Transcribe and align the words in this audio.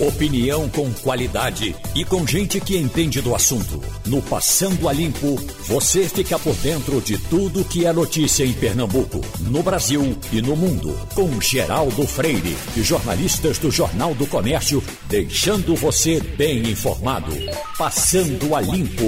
Opinião 0.00 0.68
com 0.70 0.92
qualidade 0.92 1.72
e 1.94 2.04
com 2.04 2.26
gente 2.26 2.60
que 2.60 2.76
entende 2.76 3.20
do 3.20 3.32
assunto. 3.32 3.80
No 4.04 4.20
Passando 4.20 4.88
a 4.88 4.92
Limpo, 4.92 5.36
você 5.68 6.08
fica 6.08 6.36
por 6.36 6.52
dentro 6.56 7.00
de 7.00 7.16
tudo 7.16 7.64
que 7.64 7.86
é 7.86 7.92
notícia 7.92 8.44
em 8.44 8.52
Pernambuco, 8.52 9.20
no 9.38 9.62
Brasil 9.62 10.18
e 10.32 10.42
no 10.42 10.56
mundo. 10.56 10.98
Com 11.14 11.40
Geraldo 11.40 12.04
Freire 12.08 12.56
e 12.76 12.82
jornalistas 12.82 13.56
do 13.58 13.70
Jornal 13.70 14.16
do 14.16 14.26
Comércio, 14.26 14.82
deixando 15.06 15.76
você 15.76 16.20
bem 16.20 16.70
informado. 16.70 17.30
Passando 17.78 18.56
a 18.56 18.60
Limpo. 18.60 19.04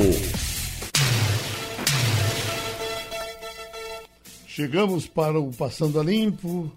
Chegamos 4.46 5.08
para 5.08 5.36
o 5.36 5.50
Passando 5.50 5.98
a 5.98 6.04
Limpo, 6.04 6.70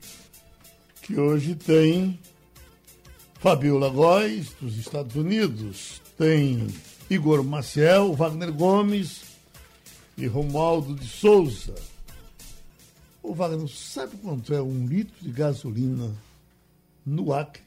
que 1.03 1.19
hoje 1.19 1.53
tem 1.53 2.17
Fabiola 3.39 3.87
Góes, 3.89 4.53
dos 4.59 4.75
Estados 4.75 5.15
Unidos, 5.15 6.01
tem 6.17 6.67
Igor 7.09 7.41
Maciel, 7.41 8.13
Wagner 8.13 8.51
Gomes 8.51 9.21
e 10.17 10.27
Romualdo 10.27 10.93
de 10.93 11.07
Souza. 11.07 11.73
Ô 13.23 13.33
Wagner, 13.33 13.69
sabe 13.69 14.17
quanto 14.17 14.53
é 14.53 14.61
um 14.61 14.85
litro 14.85 15.15
de 15.21 15.31
gasolina 15.31 16.13
no 17.05 17.31
Acre? 17.31 17.63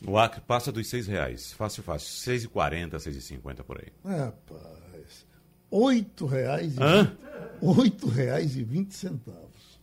No 0.00 0.18
Acre 0.18 0.40
passa 0.40 0.72
dos 0.72 0.88
seis 0.88 1.06
reais. 1.06 1.52
Fácil, 1.52 1.84
fácil. 1.84 2.08
Seis 2.08 2.42
e 2.42 2.48
quarenta, 2.48 2.98
seis 2.98 3.14
e 3.14 3.22
cinquenta 3.22 3.62
por 3.62 3.78
aí. 3.78 3.92
Rapaz. 4.04 5.24
Oito 5.70 6.26
reais 6.26 6.76
e... 6.76 6.82
Hã? 6.82 7.16
Oito 7.60 8.08
reais 8.08 8.56
e 8.56 8.64
vinte 8.64 8.92
centavos. 8.92 9.78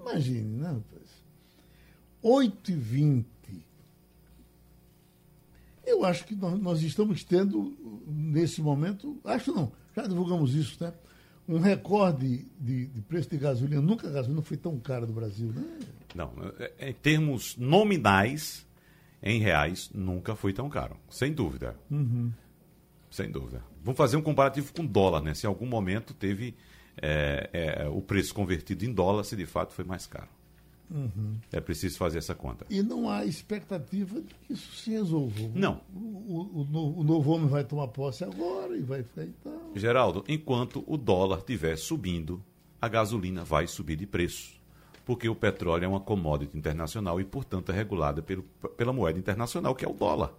Imagine, 0.00 0.58
né, 0.58 0.68
rapaz? 0.68 1.08
Oito 2.22 2.70
e 2.70 2.76
vinte. 2.76 3.31
Eu 5.84 6.04
acho 6.04 6.24
que 6.24 6.34
nós, 6.34 6.58
nós 6.60 6.82
estamos 6.82 7.24
tendo, 7.24 7.76
nesse 8.06 8.60
momento, 8.62 9.18
acho 9.24 9.52
não, 9.52 9.72
já 9.96 10.02
divulgamos 10.06 10.54
isso, 10.54 10.82
né? 10.82 10.92
Um 11.48 11.58
recorde 11.58 12.46
de, 12.58 12.86
de 12.86 13.00
preço 13.02 13.28
de 13.28 13.36
gasolina. 13.36 13.82
Nunca 13.82 14.06
a 14.08 14.10
gasolina 14.12 14.40
foi 14.42 14.56
tão 14.56 14.78
cara 14.78 15.04
no 15.06 15.12
Brasil, 15.12 15.48
né? 15.52 15.62
Não, 16.14 16.32
é- 16.58 16.90
em 16.90 16.92
termos 16.92 17.56
nominais, 17.56 18.64
em 19.22 19.40
reais, 19.40 19.90
nunca 19.92 20.36
foi 20.36 20.52
tão 20.52 20.68
caro. 20.70 20.96
Sem 21.10 21.32
dúvida. 21.32 21.76
Sem 23.10 23.30
dúvida. 23.30 23.62
Vamos 23.82 23.98
fazer 23.98 24.16
um 24.16 24.22
comparativo 24.22 24.72
com 24.72 24.86
dólar, 24.86 25.20
né? 25.20 25.34
Se 25.34 25.46
em 25.46 25.48
algum 25.48 25.66
momento 25.66 26.14
teve 26.14 26.54
é, 26.96 27.50
é, 27.52 27.88
o 27.88 28.00
preço 28.00 28.32
convertido 28.34 28.84
em 28.84 28.92
dólar, 28.92 29.24
se 29.24 29.34
de 29.36 29.44
fato 29.46 29.72
foi 29.72 29.84
mais 29.84 30.06
caro. 30.06 30.28
É 31.50 31.60
preciso 31.60 31.96
fazer 31.98 32.18
essa 32.18 32.34
conta. 32.34 32.66
E 32.68 32.82
não 32.82 33.08
há 33.08 33.24
expectativa 33.24 34.20
de 34.20 34.34
que 34.46 34.52
isso 34.52 34.72
se 34.76 34.90
resolva. 34.90 35.40
Não. 35.54 35.80
O, 35.94 35.98
o- 35.98 36.60
o 36.60 36.64
no- 36.70 36.98
o 36.98 37.02
novo 37.04 37.30
homem 37.32 37.48
vai 37.48 37.64
tomar 37.64 37.88
posse 37.88 38.24
agora 38.24 38.76
e 38.76 38.82
vai 38.82 39.02
ficar 39.02 39.24
e 39.24 39.32
tal. 39.42 39.72
Geraldo, 39.74 40.24
enquanto 40.28 40.84
o 40.86 40.96
dólar 40.96 41.38
estiver 41.38 41.76
subindo, 41.76 42.42
a 42.80 42.88
gasolina 42.88 43.44
vai 43.44 43.66
subir 43.66 43.96
de 43.96 44.06
preço. 44.06 44.60
Porque 45.04 45.28
o 45.28 45.34
petróleo 45.34 45.84
é 45.84 45.88
uma 45.88 46.00
commodity 46.00 46.56
internacional 46.56 47.20
e, 47.20 47.24
portanto, 47.24 47.72
é 47.72 47.74
regulada 47.74 48.22
pelo, 48.22 48.42
pela 48.76 48.92
moeda 48.92 49.18
internacional, 49.18 49.74
que 49.74 49.84
é 49.84 49.88
o 49.88 49.92
dólar. 49.94 50.32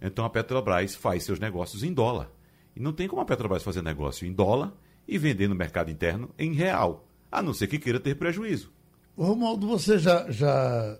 Então 0.00 0.24
a 0.24 0.30
Petrobras 0.30 0.94
faz 0.94 1.24
seus 1.24 1.38
negócios 1.40 1.82
em 1.82 1.92
dólar. 1.92 2.30
E 2.76 2.80
não 2.80 2.92
tem 2.92 3.08
como 3.08 3.22
a 3.22 3.24
Petrobras 3.24 3.62
fazer 3.62 3.82
negócio 3.82 4.26
em 4.26 4.32
dólar 4.32 4.72
e 5.08 5.16
vender 5.18 5.48
no 5.48 5.54
mercado 5.54 5.90
interno 5.90 6.30
em 6.38 6.52
real, 6.52 7.08
a 7.32 7.42
não 7.42 7.52
ser 7.54 7.66
que 7.66 7.78
queira 7.78 7.98
ter 7.98 8.14
prejuízo. 8.16 8.70
Romualdo, 9.18 9.66
você 9.66 9.98
já. 9.98 10.30
já 10.30 10.96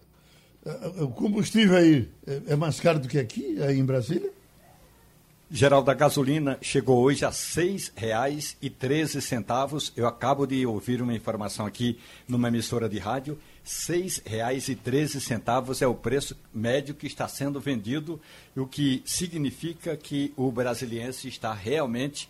eh, 0.67 1.03
o 1.03 1.09
combustível 1.09 1.77
aí 1.77 2.09
é 2.27 2.43
é 2.49 2.57
mais 2.57 2.81
caro 2.81 2.99
do 2.99 3.07
que 3.07 3.19
aqui, 3.19 3.63
aí 3.63 3.79
em 3.79 3.85
Brasília? 3.85 4.33
Geraldo, 5.51 5.91
a 5.91 5.95
gasolina 5.95 6.59
chegou 6.61 7.03
hoje 7.03 7.25
a 7.25 7.31
R$ 7.31 7.35
6,13. 7.35 9.93
Eu 9.97 10.07
acabo 10.07 10.47
de 10.47 10.67
ouvir 10.67 11.01
uma 11.01 11.15
informação 11.15 11.65
aqui 11.65 11.99
numa 12.27 12.49
emissora 12.49 12.87
de 12.87 12.99
rádio. 12.99 13.39
R$ 13.65 13.71
6,13 13.71 15.81
é 15.81 15.87
o 15.87 15.95
preço 15.95 16.37
médio 16.53 16.95
que 16.95 17.07
está 17.07 17.27
sendo 17.29 17.59
vendido, 17.61 18.21
o 18.55 18.67
que 18.67 19.03
significa 19.07 19.97
que 19.97 20.35
o 20.37 20.53
brasiliense 20.53 21.29
está 21.29 21.55
realmente 21.55 22.29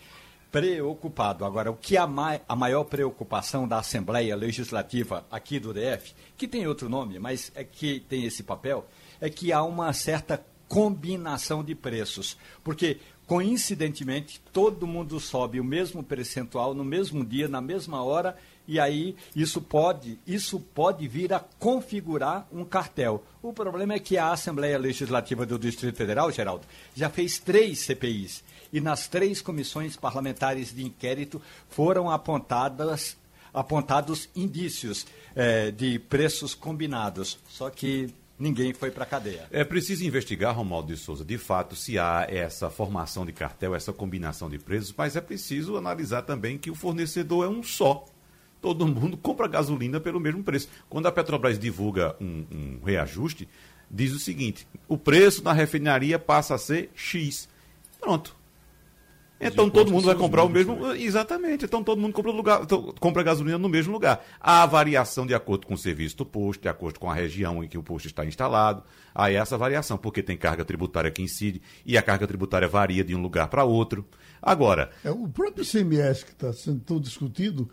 preocupado. 0.50 1.44
Agora, 1.44 1.70
o 1.70 1.76
que 1.76 1.97
é 1.97 2.00
a, 2.00 2.06
mai- 2.06 2.41
a 2.48 2.56
maior 2.56 2.84
preocupação 2.84 3.66
da 3.69 3.78
Assembleia 3.78 4.34
Legislativa 4.36 5.25
aqui 5.31 5.59
do 5.59 5.72
DF, 5.72 6.14
que 6.36 6.48
tem 6.48 6.66
outro 6.66 6.88
nome, 6.88 7.19
mas 7.19 7.53
é 7.54 7.62
que 7.64 8.00
tem 8.00 8.25
esse 8.25 8.42
papel, 8.42 8.87
é 9.20 9.28
que 9.28 9.53
há 9.53 9.62
uma 9.62 9.92
certa 9.92 10.44
combinação 10.69 11.62
de 11.64 11.75
preços. 11.75 12.37
Porque, 12.62 12.98
coincidentemente, 13.26 14.41
todo 14.53 14.87
mundo 14.87 15.19
sobe 15.20 15.60
o 15.60 15.64
mesmo 15.64 16.03
percentual 16.03 16.75
no 16.75 16.84
mesmo 16.84 17.25
dia, 17.25 17.48
na 17.48 17.60
mesma 17.60 18.03
hora, 18.03 18.37
e 18.69 18.79
aí 18.79 19.17
isso 19.34 19.62
pode, 19.62 20.21
isso 20.27 20.61
pode 20.61 21.09
vir 21.09 21.33
a 21.33 21.41
configurar 21.41 22.47
um 22.53 22.67
cartel. 22.67 23.25
O 23.43 23.51
problema 23.51 23.95
é 23.95 23.99
que 23.99 24.19
a 24.19 24.31
Assembleia 24.31 24.79
Legislativa 24.79 25.47
do 25.47 25.59
Distrito 25.59 25.97
Federal, 25.97 26.31
Geraldo, 26.31 26.67
já 26.95 27.09
fez 27.09 27.39
três 27.39 27.79
CPIs. 27.79 28.45
E 28.71 28.79
nas 28.79 29.09
três 29.09 29.41
comissões 29.41 29.97
parlamentares 29.97 30.75
de 30.75 30.84
inquérito 30.84 31.41
foram 31.71 32.11
apontadas 32.11 33.17
apontados 33.55 34.29
indícios 34.37 35.06
eh, 35.35 35.71
de 35.71 35.99
preços 35.99 36.55
combinados. 36.55 37.39
Só 37.49 37.71
que 37.71 38.12
ninguém 38.39 38.75
foi 38.75 38.91
para 38.91 39.05
a 39.05 39.06
cadeia. 39.06 39.47
É 39.50 39.65
preciso 39.65 40.05
investigar, 40.05 40.55
Romualdo 40.55 40.95
de 40.95 41.00
Souza, 41.00 41.25
de 41.25 41.39
fato, 41.39 41.75
se 41.75 41.99
há 41.99 42.27
essa 42.29 42.69
formação 42.69 43.25
de 43.25 43.33
cartel, 43.33 43.75
essa 43.75 43.93
combinação 43.93 44.50
de 44.50 44.59
preços, 44.59 44.95
mas 44.97 45.17
é 45.17 45.21
preciso 45.23 45.79
analisar 45.79 46.23
também 46.23 46.59
que 46.59 46.71
o 46.71 46.75
fornecedor 46.75 47.47
é 47.47 47.49
um 47.49 47.62
só. 47.62 48.05
Todo 48.60 48.86
mundo 48.86 49.16
compra 49.16 49.46
gasolina 49.46 50.00
pelo 50.00 50.19
mesmo 50.19 50.42
preço. 50.42 50.69
Quando 50.88 51.06
a 51.06 51.12
Petrobras 51.12 51.58
divulga 51.58 52.16
um, 52.20 52.44
um 52.50 52.84
reajuste, 52.84 53.48
diz 53.91 54.12
o 54.12 54.19
seguinte: 54.19 54.66
o 54.88 54.98
preço 54.98 55.42
na 55.44 55.52
refinaria 55.52 56.19
passa 56.19 56.54
a 56.54 56.58
ser 56.58 56.91
X. 56.94 57.48
Pronto. 58.00 58.36
Então 59.41 59.70
todo 59.70 59.92
mundo 59.92 60.06
vai 60.06 60.16
comprar 60.16 60.42
o 60.42 60.48
mesmo. 60.48 60.92
Exatamente. 60.94 61.64
Então 61.64 61.82
todo 61.82 62.00
mundo 62.00 62.12
compra, 62.12 62.32
lugar, 62.32 62.66
compra 62.98 63.22
gasolina 63.22 63.56
no 63.56 63.69
mesmo 63.69 63.92
lugar. 63.92 64.24
Há 64.41 64.66
variação 64.66 65.25
de 65.25 65.34
acordo 65.34 65.66
com 65.66 65.75
o 65.75 65.78
serviço 65.78 66.16
do 66.16 66.26
posto, 66.26 66.62
de 66.62 66.69
acordo 66.69 66.98
com 66.98 67.08
a 67.08 67.14
região 67.14 67.62
em 67.62 67.69
que 67.69 67.78
o 67.78 67.82
posto 67.82 68.06
está 68.06 68.25
instalado. 68.25 68.82
Há 69.14 69.30
essa 69.30 69.56
variação, 69.56 69.96
porque 69.96 70.22
tem 70.22 70.36
carga 70.36 70.64
tributária 70.64 71.10
que 71.10 71.22
incide 71.22 71.62
e 71.86 71.96
a 71.96 72.02
carga 72.02 72.26
tributária 72.26 72.66
varia 72.66 73.04
de 73.04 73.14
um 73.14 73.22
lugar 73.22 73.48
para 73.48 73.62
outro. 73.62 74.04
Agora, 74.42 74.90
É, 75.04 75.10
o 75.10 75.28
próprio 75.28 75.64
ICMS 75.64 76.25
que 76.25 76.32
está 76.32 76.52
sendo 76.52 76.80
tão 76.80 77.00
discutido, 77.00 77.69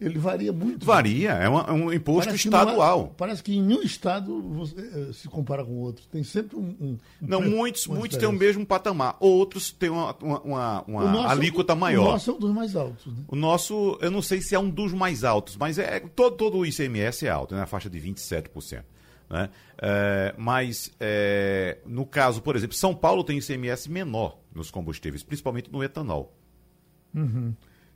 ele 0.00 0.18
varia 0.18 0.52
muito. 0.52 0.84
varia, 0.86 1.30
é, 1.32 1.48
uma- 1.48 1.64
é 1.68 1.72
um 1.72 1.92
imposto 1.92 2.26
Parece 2.26 2.42
que 2.44 2.50
não 2.50 2.58
há- 2.58 2.62
estadual. 2.62 3.14
parece 3.16 3.42
que 3.42 3.54
em 3.56 3.62
nenhum 3.62 3.82
estado 3.82 4.40
você, 4.42 4.74
eh, 4.80 5.12
se 5.12 5.28
compara 5.28 5.64
com 5.64 5.72
outro. 5.78 6.04
Tem 6.10 6.22
sempre 6.22 6.56
um. 6.56 6.74
um- 6.80 6.98
Não, 7.20 7.40
muitos, 7.42 7.86
muitos 7.86 8.16
têm 8.16 8.28
o 8.28 8.32
mesmo 8.32 8.64
patamar, 8.64 9.16
outros 9.20 9.72
têm 9.72 9.90
uma, 9.90 10.14
uma, 10.22 10.82
uma- 10.86 11.12
nosso 11.12 11.28
é 11.28 11.30
alíquota 11.32 11.74
maior. 11.74 12.08
O 12.08 12.10
nosso 12.12 12.30
é 12.30 12.34
um 12.34 12.38
dos 12.38 12.52
mais 12.54 12.76
altos. 12.76 13.06
Né? 13.06 13.14
O 13.28 13.36
nosso, 13.36 13.98
eu 14.00 14.10
não 14.10 14.22
sei 14.22 14.40
se 14.40 14.54
é 14.54 14.58
um 14.58 14.70
dos 14.70 14.92
mais 14.92 15.24
altos, 15.24 15.56
mas 15.56 15.78
é 15.78 16.00
todo, 16.00 16.36
todo 16.36 16.58
o 16.58 16.66
ICMS 16.66 17.26
é 17.26 17.30
alto, 17.30 17.54
né? 17.54 17.60
na 17.60 17.66
faixa 17.66 17.90
de 17.90 17.98
27%. 17.98 18.84
Né? 19.30 19.50
É, 19.82 20.34
mas, 20.38 20.90
é, 20.98 21.78
no 21.84 22.06
caso, 22.06 22.40
por 22.40 22.56
exemplo, 22.56 22.74
São 22.74 22.94
Paulo 22.94 23.22
tem 23.22 23.36
ICMS 23.38 23.90
menor 23.90 24.38
nos 24.54 24.70
combustíveis, 24.70 25.22
principalmente 25.22 25.70
no 25.70 25.82
etanol. 25.84 26.34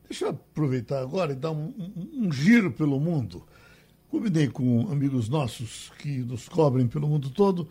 Deixa 0.09 0.27
eu 0.27 0.31
aproveitar 0.31 1.01
agora 1.01 1.33
e 1.33 1.37
dar 1.37 1.51
um, 1.51 1.73
um- 1.79 2.27
um 2.27 2.33
giro 2.33 2.71
pelo 2.71 3.01
mundo. 3.01 3.43
Combinei 4.09 4.49
com 4.49 4.89
amigos 4.91 5.29
nossos 5.29 5.91
que 5.99 6.19
nos 6.19 6.49
cobrem 6.49 6.87
pelo 6.87 7.09
mundo 7.09 7.31
todo 7.31 7.69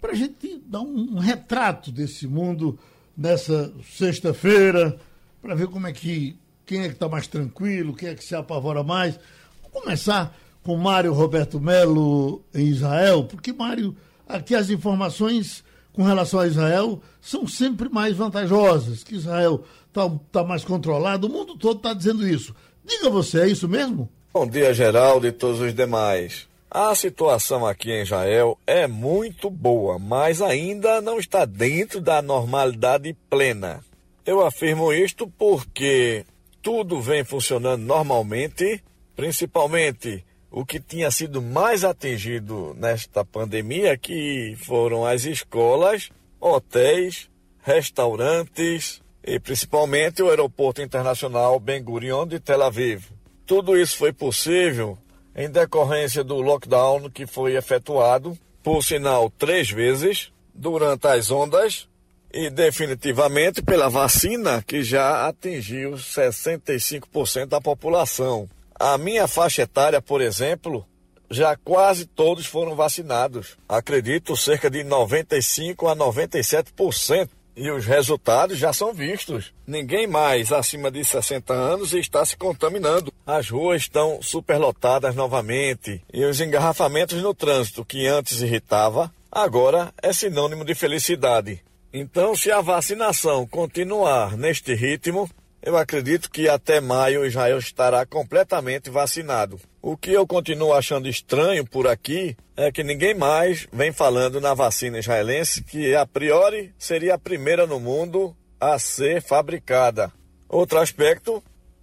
para 0.00 0.12
a 0.12 0.14
gente 0.14 0.62
dar 0.66 0.80
um, 0.80 1.16
um 1.16 1.18
retrato 1.18 1.90
desse 1.90 2.26
mundo 2.26 2.78
nessa 3.16 3.72
sexta-feira, 3.96 4.98
para 5.42 5.54
ver 5.54 5.66
como 5.68 5.86
é 5.86 5.92
que 5.92 6.36
quem 6.66 6.80
é 6.82 6.88
que 6.88 6.94
está 6.94 7.08
mais 7.08 7.26
tranquilo, 7.26 7.94
quem 7.94 8.10
é 8.10 8.14
que 8.14 8.22
se 8.24 8.34
apavora 8.34 8.82
mais. 8.84 9.18
Vamos 9.62 9.82
começar 9.82 10.36
com 10.62 10.76
Mário 10.76 11.12
Roberto 11.14 11.58
Melo 11.58 12.44
em 12.54 12.66
Israel, 12.66 13.24
porque 13.24 13.52
Mário, 13.52 13.96
aqui 14.28 14.54
as 14.54 14.68
informações 14.68 15.64
com 15.92 16.02
relação 16.02 16.40
a 16.40 16.46
Israel 16.46 17.00
são 17.20 17.46
sempre 17.46 17.88
mais 17.88 18.16
vantajosas, 18.16 19.02
que 19.02 19.16
Israel 19.16 19.64
está 19.88 20.10
tá 20.30 20.44
mais 20.44 20.64
controlado, 20.64 21.26
o 21.26 21.30
mundo 21.30 21.56
todo 21.56 21.78
está 21.78 21.92
dizendo 21.92 22.26
isso. 22.26 22.54
Diga 22.84 23.10
você, 23.10 23.40
é 23.40 23.48
isso 23.48 23.68
mesmo? 23.68 24.08
Bom 24.32 24.46
dia, 24.46 24.72
Geraldo 24.72 25.26
e 25.26 25.32
todos 25.32 25.60
os 25.60 25.74
demais. 25.74 26.46
A 26.70 26.94
situação 26.94 27.66
aqui 27.66 27.90
em 27.90 28.02
Israel 28.02 28.58
é 28.66 28.86
muito 28.86 29.48
boa, 29.48 29.98
mas 29.98 30.42
ainda 30.42 31.00
não 31.00 31.18
está 31.18 31.44
dentro 31.44 32.00
da 32.00 32.20
normalidade 32.20 33.16
plena. 33.30 33.82
Eu 34.24 34.44
afirmo 34.44 34.92
isto 34.92 35.26
porque 35.38 36.26
tudo 36.62 37.00
vem 37.00 37.24
funcionando 37.24 37.82
normalmente, 37.82 38.84
principalmente 39.16 40.22
o 40.50 40.64
que 40.64 40.80
tinha 40.80 41.10
sido 41.10 41.42
mais 41.42 41.84
atingido 41.84 42.74
nesta 42.78 43.24
pandemia, 43.24 43.96
que 43.96 44.56
foram 44.64 45.04
as 45.04 45.24
escolas, 45.24 46.10
hotéis, 46.40 47.28
restaurantes 47.62 49.02
e 49.22 49.38
principalmente 49.38 50.22
o 50.22 50.30
Aeroporto 50.30 50.80
Internacional 50.80 51.60
Ben 51.60 51.82
Gurion 51.82 52.26
de 52.26 52.40
Tel 52.40 52.62
Aviv. 52.62 53.04
Tudo 53.44 53.76
isso 53.76 53.96
foi 53.96 54.12
possível 54.12 54.96
em 55.36 55.50
decorrência 55.50 56.24
do 56.24 56.40
lockdown 56.40 57.10
que 57.10 57.26
foi 57.26 57.56
efetuado, 57.56 58.36
por 58.62 58.82
sinal, 58.82 59.30
três 59.30 59.70
vezes 59.70 60.32
durante 60.54 61.06
as 61.06 61.30
ondas 61.30 61.88
e 62.32 62.50
definitivamente 62.50 63.62
pela 63.62 63.88
vacina 63.88 64.62
que 64.62 64.82
já 64.82 65.28
atingiu 65.28 65.92
65% 65.92 67.46
da 67.46 67.60
população. 67.60 68.48
A 68.78 68.96
minha 68.96 69.26
faixa 69.26 69.62
etária, 69.62 70.00
por 70.00 70.20
exemplo, 70.20 70.86
já 71.30 71.56
quase 71.56 72.06
todos 72.06 72.46
foram 72.46 72.76
vacinados. 72.76 73.56
Acredito 73.68 74.36
cerca 74.36 74.70
de 74.70 74.84
95 74.84 75.88
a 75.88 75.96
97%. 75.96 77.28
E 77.60 77.72
os 77.72 77.84
resultados 77.84 78.56
já 78.56 78.72
são 78.72 78.94
vistos. 78.94 79.52
Ninguém 79.66 80.06
mais 80.06 80.52
acima 80.52 80.92
de 80.92 81.04
60 81.04 81.52
anos 81.52 81.92
está 81.92 82.24
se 82.24 82.36
contaminando. 82.36 83.12
As 83.26 83.50
ruas 83.50 83.82
estão 83.82 84.22
superlotadas 84.22 85.16
novamente 85.16 86.00
e 86.14 86.24
os 86.24 86.40
engarrafamentos 86.40 87.20
no 87.20 87.34
trânsito, 87.34 87.84
que 87.84 88.06
antes 88.06 88.42
irritava, 88.42 89.12
agora 89.28 89.92
é 90.00 90.12
sinônimo 90.12 90.64
de 90.64 90.72
felicidade. 90.72 91.60
Então, 91.92 92.36
se 92.36 92.48
a 92.52 92.60
vacinação 92.60 93.44
continuar 93.44 94.36
neste 94.36 94.72
ritmo, 94.72 95.28
eu 95.68 95.76
acredito 95.76 96.30
que 96.30 96.48
até 96.48 96.80
maio 96.80 97.26
Israel 97.26 97.58
estará 97.58 98.06
completamente 98.06 98.88
vacinado. 98.88 99.60
O 99.82 99.98
que 99.98 100.10
eu 100.10 100.26
continuo 100.26 100.72
achando 100.72 101.06
estranho 101.06 101.62
por 101.62 101.86
aqui 101.86 102.34
é 102.56 102.72
que 102.72 102.82
ninguém 102.82 103.14
mais 103.14 103.68
vem 103.70 103.92
falando 103.92 104.40
na 104.40 104.54
vacina 104.54 104.98
israelense, 104.98 105.62
que 105.62 105.94
a 105.94 106.06
priori 106.06 106.72
seria 106.78 107.16
a 107.16 107.18
primeira 107.18 107.66
no 107.66 107.78
mundo 107.78 108.34
a 108.58 108.78
ser 108.78 109.20
fabricada. 109.20 110.10
Outro 110.48 110.78
aspecto 110.78 111.42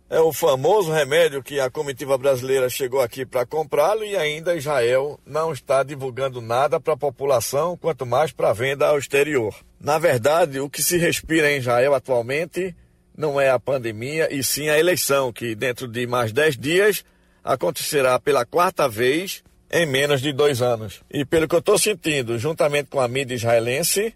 é 0.09 0.19
o 0.19 0.33
famoso 0.33 0.91
remédio 0.91 1.43
que 1.43 1.59
a 1.59 1.69
comitiva 1.69 2.17
brasileira 2.17 2.67
chegou 2.67 3.01
aqui 3.01 3.23
para 3.23 3.45
comprá-lo 3.45 4.03
e 4.03 4.17
ainda 4.17 4.55
Israel 4.55 5.19
não 5.23 5.53
está 5.53 5.83
divulgando 5.83 6.41
nada 6.41 6.79
para 6.79 6.93
a 6.95 6.97
população, 6.97 7.77
quanto 7.77 8.03
mais 8.03 8.31
para 8.31 8.51
venda 8.51 8.87
ao 8.87 8.97
exterior. 8.97 9.53
Na 9.79 9.99
verdade, 9.99 10.59
o 10.59 10.71
que 10.71 10.81
se 10.81 10.97
respira 10.97 11.51
em 11.51 11.59
Israel 11.59 11.93
atualmente 11.93 12.75
não 13.17 13.39
é 13.39 13.49
a 13.49 13.59
pandemia, 13.59 14.33
e 14.33 14.43
sim 14.43 14.69
a 14.69 14.77
eleição, 14.77 15.31
que 15.31 15.55
dentro 15.55 15.87
de 15.87 16.05
mais 16.05 16.31
10 16.31 16.57
dias 16.57 17.05
acontecerá 17.43 18.19
pela 18.19 18.45
quarta 18.45 18.87
vez 18.89 19.43
em 19.71 19.85
menos 19.85 20.21
de 20.21 20.31
dois 20.31 20.61
anos. 20.61 21.01
E 21.11 21.25
pelo 21.25 21.47
que 21.47 21.55
eu 21.55 21.59
estou 21.59 21.77
sentindo, 21.77 22.37
juntamente 22.37 22.89
com 22.89 22.99
a 22.99 23.07
mídia 23.07 23.35
israelense, 23.35 24.13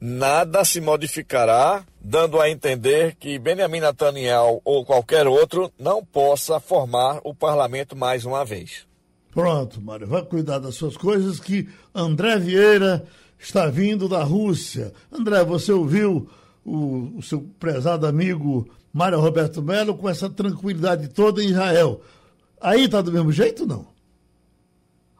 nada 0.00 0.64
se 0.64 0.80
modificará, 0.80 1.84
dando 2.00 2.40
a 2.40 2.50
entender 2.50 3.16
que 3.16 3.38
Benjamin 3.38 3.80
Netanyahu 3.80 4.60
ou 4.64 4.84
qualquer 4.84 5.26
outro 5.26 5.72
não 5.78 6.04
possa 6.04 6.60
formar 6.60 7.20
o 7.24 7.34
parlamento 7.34 7.96
mais 7.96 8.24
uma 8.24 8.44
vez. 8.44 8.86
Pronto, 9.32 9.80
Mário, 9.80 10.06
vai 10.06 10.22
cuidar 10.22 10.58
das 10.58 10.76
suas 10.76 10.96
coisas 10.96 11.40
que 11.40 11.68
André 11.92 12.38
Vieira 12.38 13.04
está 13.38 13.66
vindo 13.66 14.08
da 14.08 14.22
Rússia. 14.22 14.92
André, 15.12 15.44
você 15.44 15.72
ouviu 15.72 16.28
o, 16.64 17.18
o 17.18 17.22
seu 17.22 17.42
prezado 17.58 18.06
amigo 18.06 18.68
Mário 18.92 19.20
Roberto 19.20 19.62
Melo 19.62 19.96
com 19.96 20.08
essa 20.08 20.30
tranquilidade 20.30 21.08
toda 21.08 21.42
em 21.42 21.48
Israel. 21.48 22.00
Aí 22.60 22.88
tá 22.88 23.02
do 23.02 23.12
mesmo 23.12 23.32
jeito 23.32 23.66
não? 23.66 23.86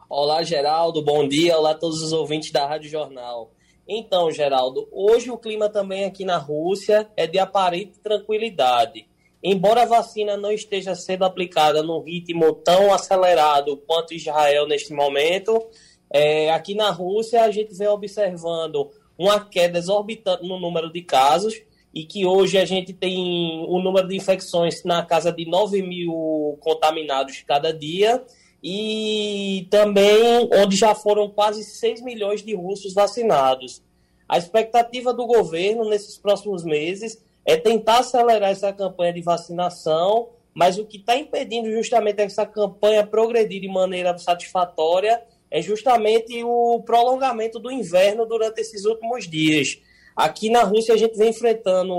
Olá, 0.09 0.43
Geraldo, 0.43 1.01
bom 1.01 1.27
dia. 1.27 1.57
Olá 1.57 1.71
a 1.71 1.75
todos 1.75 2.01
os 2.01 2.13
ouvintes 2.13 2.51
da 2.51 2.65
Rádio 2.65 2.89
Jornal. 2.89 3.51
Então, 3.87 4.31
Geraldo, 4.31 4.87
hoje 4.91 5.29
o 5.29 5.37
clima 5.37 5.69
também 5.69 6.05
aqui 6.05 6.25
na 6.25 6.37
Rússia 6.37 7.07
é 7.15 7.27
de 7.27 7.37
aparente 7.37 7.99
tranquilidade. 7.99 9.07
Embora 9.43 9.83
a 9.83 9.85
vacina 9.85 10.35
não 10.37 10.51
esteja 10.51 10.95
sendo 10.95 11.23
aplicada 11.23 11.83
num 11.83 12.01
ritmo 12.01 12.53
tão 12.53 12.91
acelerado 12.91 13.77
quanto 13.85 14.13
Israel 14.13 14.67
neste 14.67 14.91
momento, 14.91 15.67
é, 16.09 16.51
aqui 16.51 16.73
na 16.73 16.89
Rússia 16.89 17.43
a 17.43 17.51
gente 17.51 17.75
vem 17.75 17.87
observando 17.87 18.89
uma 19.17 19.39
queda 19.39 19.77
exorbitante 19.77 20.47
no 20.47 20.59
número 20.59 20.91
de 20.91 21.01
casos 21.01 21.55
e 21.93 22.03
que 22.03 22.25
hoje 22.25 22.57
a 22.57 22.65
gente 22.65 22.91
tem 22.91 23.65
o 23.69 23.79
número 23.79 24.07
de 24.07 24.17
infecções 24.17 24.83
na 24.83 25.05
casa 25.05 25.31
de 25.31 25.45
9 25.45 25.81
mil 25.81 26.57
contaminados 26.59 27.41
cada 27.47 27.73
dia 27.73 28.23
e 28.61 29.67
também 29.69 30.49
onde 30.53 30.75
já 30.75 30.93
foram 30.93 31.29
quase 31.29 31.63
6 31.63 32.01
milhões 32.01 32.43
de 32.43 32.53
russos 32.53 32.93
vacinados. 32.93 33.81
A 34.27 34.37
expectativa 34.37 35.13
do 35.13 35.25
governo 35.25 35.87
nesses 35.87 36.17
próximos 36.17 36.63
meses 36.63 37.23
é 37.45 37.55
tentar 37.55 37.99
acelerar 37.99 38.49
essa 38.49 38.73
campanha 38.73 39.13
de 39.13 39.21
vacinação, 39.21 40.29
mas 40.53 40.79
o 40.79 40.85
que 40.85 40.97
está 40.97 41.15
impedindo 41.15 41.71
justamente 41.71 42.21
essa 42.21 42.45
campanha 42.45 43.05
progredir 43.05 43.61
de 43.61 43.67
maneira 43.67 44.17
satisfatória 44.17 45.21
é 45.49 45.61
justamente 45.61 46.43
o 46.43 46.81
prolongamento 46.83 47.59
do 47.59 47.71
inverno 47.71 48.25
durante 48.25 48.59
esses 48.61 48.85
últimos 48.85 49.27
dias. 49.27 49.79
Aqui 50.15 50.49
na 50.49 50.63
Rússia 50.63 50.93
a 50.93 50.97
gente 50.97 51.17
vem 51.17 51.31
enfrentando 51.31 51.93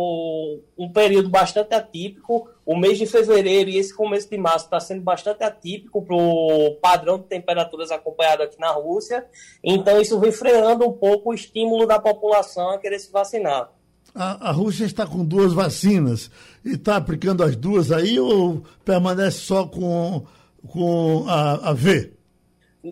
um 0.76 0.90
período 0.90 1.28
bastante 1.28 1.74
atípico. 1.74 2.48
O 2.64 2.74
mês 2.74 2.96
de 2.96 3.04
fevereiro 3.04 3.68
e 3.68 3.76
esse 3.76 3.94
começo 3.94 4.30
de 4.30 4.38
março 4.38 4.64
está 4.64 4.80
sendo 4.80 5.02
bastante 5.02 5.44
atípico 5.44 6.02
para 6.02 6.16
o 6.16 6.76
padrão 6.80 7.18
de 7.18 7.24
temperaturas 7.24 7.90
acompanhado 7.90 8.42
aqui 8.42 8.58
na 8.58 8.70
Rússia. 8.70 9.26
Então 9.62 10.00
isso 10.00 10.18
vem 10.18 10.32
freando 10.32 10.88
um 10.88 10.92
pouco 10.92 11.30
o 11.30 11.34
estímulo 11.34 11.86
da 11.86 11.98
população 11.98 12.70
a 12.70 12.78
querer 12.78 12.98
se 12.98 13.12
vacinar. 13.12 13.70
A, 14.14 14.48
a 14.48 14.50
Rússia 14.50 14.86
está 14.86 15.06
com 15.06 15.22
duas 15.22 15.52
vacinas 15.52 16.30
e 16.64 16.70
está 16.70 16.96
aplicando 16.96 17.44
as 17.44 17.54
duas 17.54 17.92
aí 17.92 18.18
ou 18.18 18.62
permanece 18.82 19.40
só 19.40 19.66
com, 19.66 20.24
com 20.66 21.26
a, 21.28 21.68
a 21.68 21.72
V? 21.74 22.15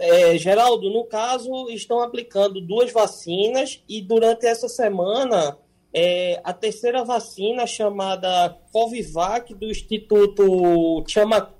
É, 0.00 0.37
Geraldo, 0.38 0.91
no 0.91 1.05
caso, 1.05 1.69
estão 1.70 2.00
aplicando 2.00 2.61
duas 2.61 2.93
vacinas 2.93 3.82
e 3.88 4.00
durante 4.00 4.46
essa 4.46 4.69
semana 4.69 5.56
é, 5.93 6.41
a 6.43 6.52
terceira 6.52 7.05
vacina, 7.05 7.67
chamada 7.67 8.58
Covivac, 8.73 9.55
do 9.55 9.70
Instituto 9.70 11.05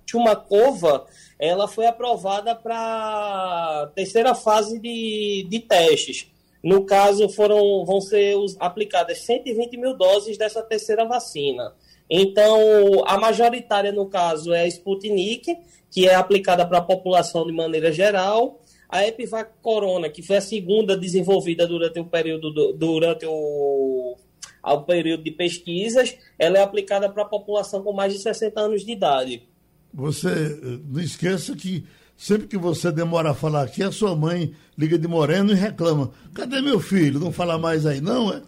Chumakova, 0.05 1.07
ela 1.39 1.69
foi 1.69 1.87
aprovada 1.87 2.55
para 2.55 3.93
terceira 3.95 4.35
fase 4.35 4.81
de, 4.81 5.47
de 5.49 5.61
testes. 5.61 6.31
No 6.63 6.85
caso, 6.85 7.29
foram, 7.29 7.85
vão 7.85 8.01
ser 8.01 8.35
aplicadas 8.59 9.19
120 9.19 9.77
mil 9.77 9.97
doses 9.97 10.37
dessa 10.37 10.63
terceira 10.63 11.05
vacina. 11.05 11.73
Então, 12.09 13.05
a 13.07 13.19
majoritária, 13.19 13.93
no 13.93 14.07
caso, 14.07 14.53
é 14.53 14.63
a 14.63 14.67
Sputnik, 14.67 15.57
que 15.95 16.09
é 16.09 16.15
aplicada 16.17 16.67
para 16.67 16.79
a 16.79 16.83
população 16.83 17.47
de 17.47 17.53
maneira 17.53 17.93
geral. 17.93 18.61
A 18.89 19.07
Epivac 19.07 19.53
Corona, 19.63 20.11
que 20.11 20.25
foi 20.25 20.39
a 20.39 20.41
segunda 20.41 20.97
desenvolvida 20.97 21.69
durante 21.69 22.01
o 22.01 22.05
período, 22.05 22.53
do, 22.53 22.73
durante 22.73 23.25
o, 23.25 24.17
o 24.65 24.81
período 24.81 25.23
de 25.23 25.31
pesquisas, 25.31 26.17
ela 26.37 26.59
é 26.59 26.63
aplicada 26.63 27.09
para 27.09 27.23
a 27.23 27.27
população 27.27 27.81
com 27.85 27.93
mais 27.93 28.13
de 28.13 28.19
60 28.19 28.61
anos 28.61 28.85
de 28.85 28.91
idade. 28.91 29.49
Você 29.93 30.29
eh, 30.29 30.81
não 30.85 31.01
esqueça 31.01 31.55
que 31.55 31.85
sempre 32.17 32.49
que 32.49 32.59
você 32.59 32.91
demora 32.91 33.31
a 33.31 33.35
falar 33.35 33.63
aqui, 33.63 33.81
a 33.81 33.93
sua 33.93 34.17
mãe 34.17 34.53
liga 34.77 34.99
de 34.99 35.07
moreno 35.07 35.53
e 35.53 35.55
reclama. 35.55 36.11
Cadê 36.35 36.61
meu 36.61 36.81
filho? 36.81 37.21
Não 37.21 37.31
fala 37.31 37.57
mais 37.57 37.87
aí, 37.87 38.01
não? 38.01 38.33
É? 38.33 38.43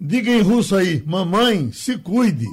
Diga 0.00 0.30
em 0.30 0.42
russo 0.42 0.76
aí, 0.76 1.02
mamãe, 1.04 1.72
se 1.72 1.98
cuide. 1.98 2.46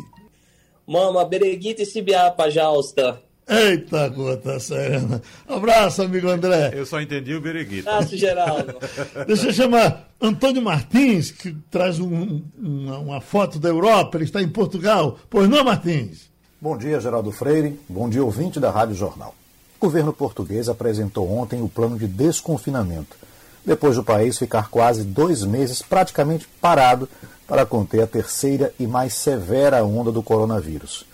Mama, 0.87 1.23
bereguita 1.25 1.83
e 1.83 1.85
sibiapa, 1.85 2.49
jausta. 2.49 3.21
Eita, 3.51 4.07
gota 4.07 4.57
serena. 4.61 5.21
Abraço, 5.45 6.01
amigo 6.01 6.29
André. 6.29 6.71
Eu 6.73 6.85
só 6.85 7.01
entendi 7.01 7.35
o 7.35 7.41
Bereguito. 7.41 7.89
Abraço, 7.89 8.15
Geraldo. 8.15 8.75
Deixa 9.27 9.47
eu 9.47 9.53
chamar 9.53 10.09
Antônio 10.21 10.61
Martins, 10.61 11.31
que 11.31 11.51
traz 11.69 11.99
um, 11.99 12.41
uma, 12.57 12.99
uma 12.99 13.21
foto 13.21 13.59
da 13.59 13.67
Europa, 13.67 14.17
ele 14.17 14.23
está 14.23 14.41
em 14.41 14.47
Portugal. 14.47 15.19
Pois 15.29 15.49
não, 15.49 15.65
Martins? 15.65 16.29
Bom 16.61 16.77
dia, 16.77 17.01
Geraldo 17.01 17.29
Freire. 17.33 17.77
Bom 17.89 18.09
dia, 18.09 18.23
ouvinte 18.23 18.57
da 18.57 18.71
Rádio 18.71 18.95
Jornal. 18.95 19.35
O 19.77 19.85
governo 19.85 20.13
português 20.13 20.69
apresentou 20.69 21.29
ontem 21.29 21.61
o 21.61 21.67
plano 21.67 21.97
de 21.97 22.07
desconfinamento, 22.07 23.17
depois 23.65 23.97
do 23.97 24.03
país 24.03 24.37
ficar 24.37 24.69
quase 24.69 25.03
dois 25.03 25.43
meses 25.43 25.81
praticamente 25.81 26.47
parado 26.61 27.09
para 27.45 27.65
conter 27.65 28.01
a 28.01 28.07
terceira 28.07 28.73
e 28.79 28.87
mais 28.87 29.13
severa 29.13 29.83
onda 29.83 30.09
do 30.09 30.23
coronavírus. 30.23 31.10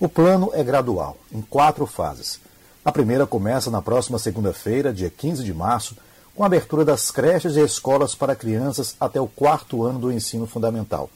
O 0.00 0.08
plano 0.08 0.50
é 0.52 0.64
gradual, 0.64 1.16
em 1.32 1.40
quatro 1.40 1.86
fases. 1.86 2.40
A 2.84 2.90
primeira 2.90 3.26
começa 3.26 3.70
na 3.70 3.80
próxima 3.80 4.18
segunda-feira, 4.18 4.92
dia 4.92 5.08
15 5.08 5.44
de 5.44 5.54
março, 5.54 5.96
com 6.34 6.42
a 6.42 6.46
abertura 6.46 6.84
das 6.84 7.12
creches 7.12 7.54
e 7.54 7.60
escolas 7.60 8.12
para 8.12 8.34
crianças 8.34 8.96
até 8.98 9.20
o 9.20 9.28
quarto 9.28 9.84
ano 9.84 10.00
do 10.00 10.10
ensino 10.10 10.48
fundamental. 10.48 11.08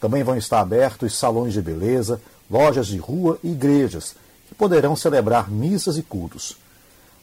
Também 0.00 0.24
vão 0.24 0.36
estar 0.36 0.60
abertos 0.60 1.16
salões 1.16 1.52
de 1.52 1.62
beleza, 1.62 2.20
lojas 2.50 2.88
de 2.88 2.98
rua 2.98 3.38
e 3.44 3.52
igrejas, 3.52 4.16
que 4.48 4.56
poderão 4.56 4.96
celebrar 4.96 5.48
missas 5.48 5.96
e 5.96 6.02
cultos. 6.02 6.56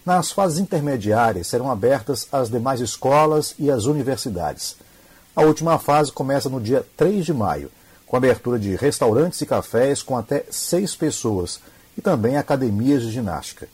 Nas 0.05 0.31
fases 0.31 0.57
intermediárias 0.57 1.47
serão 1.47 1.69
abertas 1.69 2.29
as 2.31 2.49
demais 2.49 2.79
escolas 2.79 3.53
e 3.59 3.69
as 3.69 3.83
universidades. 3.83 4.77
A 5.35 5.41
última 5.41 5.77
fase 5.77 6.13
começa 6.13 6.47
no 6.47 6.61
dia 6.61 6.85
3 6.95 7.25
de 7.25 7.33
maio, 7.33 7.69
com 8.07 8.15
abertura 8.15 8.57
de 8.57 8.75
restaurantes 8.75 9.41
e 9.41 9.45
cafés 9.45 10.01
com 10.01 10.17
até 10.17 10.45
seis 10.49 10.95
pessoas 10.95 11.59
e 11.97 12.01
também 12.01 12.37
academias 12.37 13.03
de 13.03 13.11
ginástica. 13.11 13.67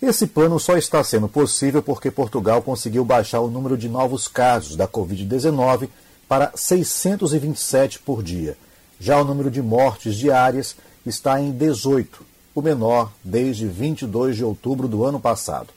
Esse 0.00 0.26
plano 0.26 0.58
só 0.58 0.76
está 0.76 1.02
sendo 1.02 1.28
possível 1.28 1.82
porque 1.82 2.10
Portugal 2.10 2.62
conseguiu 2.62 3.04
baixar 3.04 3.40
o 3.40 3.50
número 3.50 3.76
de 3.76 3.88
novos 3.88 4.28
casos 4.28 4.76
da 4.76 4.86
Covid-19 4.86 5.88
para 6.28 6.52
627 6.54 7.98
por 8.00 8.22
dia. 8.22 8.56
Já 8.98 9.20
o 9.20 9.24
número 9.24 9.50
de 9.50 9.62
mortes 9.62 10.16
diárias 10.16 10.76
está 11.04 11.40
em 11.40 11.50
18, 11.50 12.24
o 12.54 12.62
menor 12.62 13.12
desde 13.22 13.66
22 13.66 14.36
de 14.36 14.44
outubro 14.44 14.88
do 14.88 15.04
ano 15.04 15.20
passado. 15.20 15.68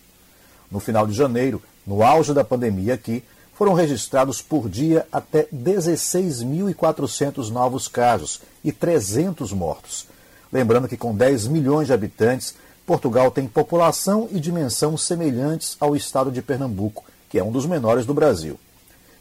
No 0.71 0.79
final 0.79 1.05
de 1.05 1.13
janeiro, 1.13 1.61
no 1.85 2.03
auge 2.03 2.33
da 2.33 2.43
pandemia 2.43 2.93
aqui, 2.93 3.23
foram 3.59 3.73
registrados 3.73 4.41
por 4.41 4.69
dia 4.69 5.05
até 5.11 5.45
16.400 5.53 7.49
novos 7.49 7.89
casos 7.89 8.39
e 8.63 8.71
300 8.71 9.51
mortos. 9.51 10.07
Lembrando 10.49 10.87
que 10.87 10.95
com 10.95 11.13
10 11.13 11.47
milhões 11.47 11.87
de 11.87 11.93
habitantes, 11.93 12.55
Portugal 12.85 13.29
tem 13.29 13.49
população 13.49 14.29
e 14.31 14.39
dimensão 14.39 14.95
semelhantes 14.95 15.75
ao 15.77 15.93
estado 15.93 16.31
de 16.31 16.41
Pernambuco, 16.41 17.03
que 17.29 17.37
é 17.37 17.43
um 17.43 17.51
dos 17.51 17.65
menores 17.65 18.05
do 18.05 18.13
Brasil. 18.13 18.57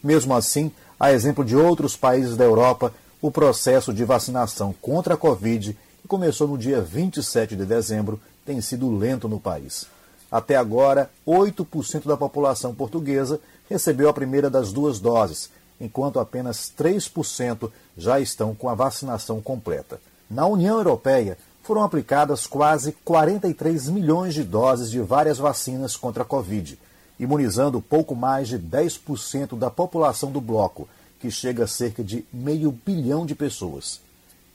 Mesmo 0.00 0.32
assim, 0.36 0.70
a 1.00 1.10
exemplo 1.10 1.44
de 1.44 1.56
outros 1.56 1.96
países 1.96 2.36
da 2.36 2.44
Europa, 2.44 2.94
o 3.20 3.32
processo 3.32 3.92
de 3.92 4.04
vacinação 4.04 4.72
contra 4.80 5.14
a 5.14 5.16
Covid, 5.16 5.76
que 6.00 6.06
começou 6.06 6.46
no 6.46 6.56
dia 6.56 6.80
27 6.80 7.56
de 7.56 7.66
dezembro, 7.66 8.20
tem 8.46 8.60
sido 8.60 8.96
lento 8.96 9.28
no 9.28 9.40
país. 9.40 9.88
Até 10.30 10.56
agora, 10.56 11.10
8% 11.26 12.06
da 12.06 12.16
população 12.16 12.74
portuguesa 12.74 13.40
recebeu 13.68 14.08
a 14.08 14.12
primeira 14.12 14.48
das 14.48 14.72
duas 14.72 14.98
doses, 14.98 15.50
enquanto 15.80 16.18
apenas 16.18 16.72
3% 16.76 17.70
já 17.96 18.18
estão 18.18 18.54
com 18.54 18.68
a 18.68 18.74
vacinação 18.74 19.40
completa. 19.40 20.00
Na 20.30 20.46
União 20.46 20.76
Europeia, 20.76 21.38
foram 21.62 21.82
aplicadas 21.82 22.46
quase 22.46 22.92
43 23.04 23.90
milhões 23.90 24.32
de 24.32 24.42
doses 24.42 24.90
de 24.90 25.00
várias 25.00 25.36
vacinas 25.36 25.96
contra 25.96 26.22
a 26.22 26.26
Covid, 26.26 26.78
imunizando 27.20 27.80
pouco 27.80 28.14
mais 28.14 28.48
de 28.48 28.58
10% 28.58 29.56
da 29.58 29.70
população 29.70 30.30
do 30.30 30.40
bloco, 30.40 30.88
que 31.20 31.30
chega 31.30 31.64
a 31.64 31.68
cerca 31.68 32.02
de 32.02 32.24
meio 32.32 32.72
bilhão 32.72 33.26
de 33.26 33.34
pessoas. 33.34 34.00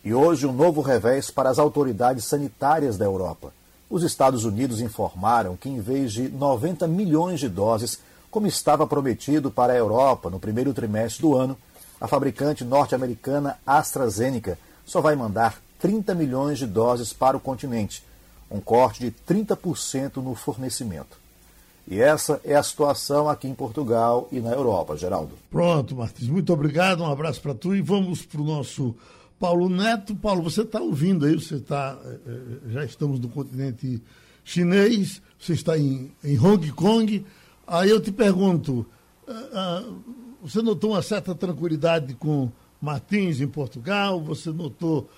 E 0.04 0.14
hoje 0.14 0.48
um 0.48 0.52
novo 0.52 0.82
revés 0.82 1.30
para 1.30 1.50
as 1.50 1.60
autoridades 1.60 2.26
sanitárias 2.26 2.98
da 2.98 3.06
Europa. 3.06 3.54
Os 3.90 4.02
Estados 4.02 4.44
Unidos 4.44 4.82
informaram 4.82 5.56
que, 5.56 5.70
em 5.70 5.80
vez 5.80 6.12
de 6.14 6.30
90 6.30 6.88
milhões 6.88 7.40
de 7.40 7.48
doses, 7.48 8.00
como 8.34 8.48
estava 8.48 8.88
prometido 8.88 9.52
para 9.52 9.74
a 9.74 9.76
Europa 9.76 10.28
no 10.28 10.40
primeiro 10.40 10.74
trimestre 10.74 11.22
do 11.22 11.36
ano, 11.36 11.56
a 12.02 12.08
fabricante 12.08 12.64
norte-americana 12.66 13.60
AstraZeneca 13.64 14.58
só 14.84 15.02
vai 15.02 15.16
mandar 15.16 15.62
30 15.80 16.16
milhões 16.16 16.58
de 16.58 16.66
doses 16.66 17.14
para 17.14 17.38
o 17.38 17.40
continente, 17.40 18.04
um 18.50 18.60
corte 18.60 19.02
de 19.02 19.12
30% 19.12 20.16
no 20.16 20.34
fornecimento. 20.34 21.16
E 21.88 22.02
essa 22.02 22.42
é 22.44 22.56
a 22.56 22.64
situação 22.64 23.30
aqui 23.30 23.48
em 23.48 23.54
Portugal 23.54 24.28
e 24.32 24.40
na 24.40 24.50
Europa, 24.50 24.98
Geraldo. 24.98 25.38
Pronto, 25.52 25.96
Martins, 25.96 26.28
muito 26.28 26.52
obrigado, 26.52 27.04
um 27.04 27.12
abraço 27.12 27.40
para 27.40 27.54
tu 27.54 27.76
e 27.76 27.84
vamos 27.84 28.26
para 28.26 28.42
o 28.42 28.46
nosso 28.46 28.96
Paulo 29.40 29.70
Neto. 29.70 30.16
Paulo, 30.16 30.42
você 30.42 30.64
está 30.64 30.82
ouvindo 30.82 31.28
aí, 31.28 31.36
você 31.36 31.56
está. 31.56 31.96
Eh, 32.04 32.18
eh, 32.26 32.72
já 32.72 32.84
estamos 32.84 33.20
no 33.20 33.30
continente 33.30 34.02
chinês, 34.44 35.22
você 35.40 35.54
está 35.54 35.78
em, 35.78 36.12
em 36.24 36.40
Hong 36.40 36.72
Kong. 36.72 37.24
Aí 37.66 37.90
eu 37.90 38.02
te 38.02 38.12
pergunto, 38.12 38.86
uh, 39.28 39.32
uh, 39.32 40.04
você 40.42 40.62
notou 40.62 40.92
uma 40.92 41.02
certa 41.02 41.34
tranquilidade 41.34 42.14
com 42.16 42.52
Martins 42.82 43.40
em 43.40 43.48
Portugal? 43.48 44.22
Você 44.22 44.52
notou 44.52 45.10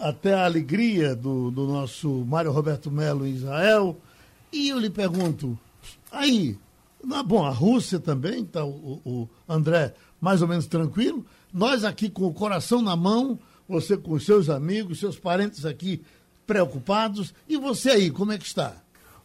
até 0.00 0.34
a 0.34 0.44
alegria 0.44 1.14
do, 1.14 1.50
do 1.50 1.66
nosso 1.66 2.08
Mário 2.26 2.52
Roberto 2.52 2.90
Melo 2.90 3.26
em 3.26 3.32
Israel. 3.32 3.96
E 4.52 4.68
eu 4.68 4.78
lhe 4.78 4.90
pergunto, 4.90 5.58
aí, 6.12 6.58
bom, 7.26 7.44
a 7.44 7.50
Rússia 7.50 7.98
também, 7.98 8.42
está 8.42 8.64
o, 8.64 9.00
o 9.04 9.28
André 9.48 9.94
mais 10.20 10.42
ou 10.42 10.48
menos 10.48 10.66
tranquilo. 10.66 11.24
Nós 11.52 11.84
aqui 11.84 12.08
com 12.08 12.24
o 12.24 12.32
coração 12.32 12.80
na 12.80 12.96
mão, 12.96 13.38
você 13.68 13.96
com 13.96 14.18
seus 14.18 14.48
amigos, 14.48 15.00
seus 15.00 15.18
parentes 15.18 15.66
aqui 15.66 16.02
preocupados. 16.46 17.34
E 17.48 17.56
você 17.56 17.90
aí, 17.90 18.10
como 18.10 18.32
é 18.32 18.38
que 18.38 18.46
está? 18.46 18.76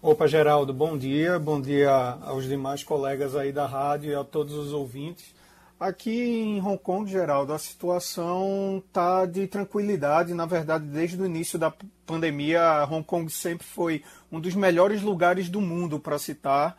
Opa, 0.01 0.27
Geraldo, 0.27 0.73
bom 0.73 0.97
dia. 0.97 1.37
Bom 1.37 1.59
dia 1.59 1.91
aos 2.21 2.45
demais 2.45 2.81
colegas 2.85 3.35
aí 3.35 3.51
da 3.51 3.65
rádio 3.65 4.11
e 4.11 4.15
a 4.15 4.23
todos 4.23 4.53
os 4.53 4.71
ouvintes. 4.71 5.35
Aqui 5.77 6.21
em 6.21 6.61
Hong 6.61 6.77
Kong, 6.77 7.11
Geraldo, 7.11 7.51
a 7.51 7.59
situação 7.59 8.81
está 8.87 9.25
de 9.25 9.45
tranquilidade. 9.45 10.33
Na 10.33 10.45
verdade, 10.45 10.85
desde 10.85 11.21
o 11.21 11.25
início 11.25 11.59
da 11.59 11.73
pandemia, 12.05 12.87
Hong 12.89 13.03
Kong 13.03 13.29
sempre 13.29 13.67
foi 13.67 14.01
um 14.31 14.39
dos 14.39 14.55
melhores 14.55 15.01
lugares 15.01 15.49
do 15.49 15.59
mundo 15.59 15.99
para 15.99 16.17
citar, 16.17 16.77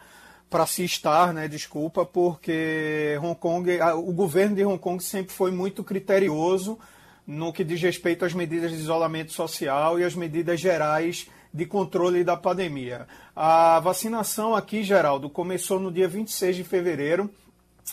para 0.48 0.64
se 0.64 0.82
estar, 0.82 1.34
né? 1.34 1.46
Desculpa, 1.46 2.06
porque 2.06 3.18
Hong 3.22 3.38
Kong, 3.38 3.68
o 3.96 4.12
governo 4.12 4.56
de 4.56 4.64
Hong 4.64 4.78
Kong 4.78 5.04
sempre 5.04 5.34
foi 5.34 5.50
muito 5.50 5.84
criterioso 5.84 6.78
no 7.26 7.52
que 7.52 7.64
diz 7.64 7.82
respeito 7.82 8.24
às 8.24 8.32
medidas 8.32 8.70
de 8.70 8.78
isolamento 8.78 9.34
social 9.34 10.00
e 10.00 10.04
às 10.04 10.14
medidas 10.14 10.58
gerais 10.58 11.28
de 11.52 11.66
controle 11.66 12.22
da 12.24 12.36
pandemia. 12.36 13.06
A 13.34 13.80
vacinação 13.80 14.54
aqui, 14.54 14.82
Geraldo, 14.82 15.28
começou 15.28 15.80
no 15.80 15.90
dia 15.90 16.08
26 16.08 16.56
de 16.56 16.64
fevereiro 16.64 17.30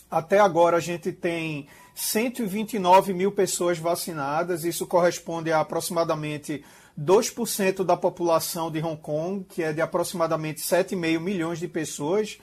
até 0.10 0.40
agora 0.40 0.78
a 0.78 0.80
gente 0.80 1.12
tem 1.12 1.68
129 1.96 3.14
mil 3.14 3.32
pessoas 3.32 3.78
vacinadas, 3.80 4.64
isso 4.64 4.86
corresponde 4.86 5.52
a 5.52 5.60
aproximadamente 5.60 6.64
2% 7.00 7.84
da 7.84 7.98
população 7.98 8.72
de 8.72 8.80
Hong 8.80 9.02
Kong, 9.02 9.46
que 9.50 9.64
é 9.64 9.74
de 9.74 9.82
aproximadamente 9.82 10.62
7,5 10.62 11.20
milhões 11.20 11.60
de 11.60 11.68
pessoas. 11.68 12.38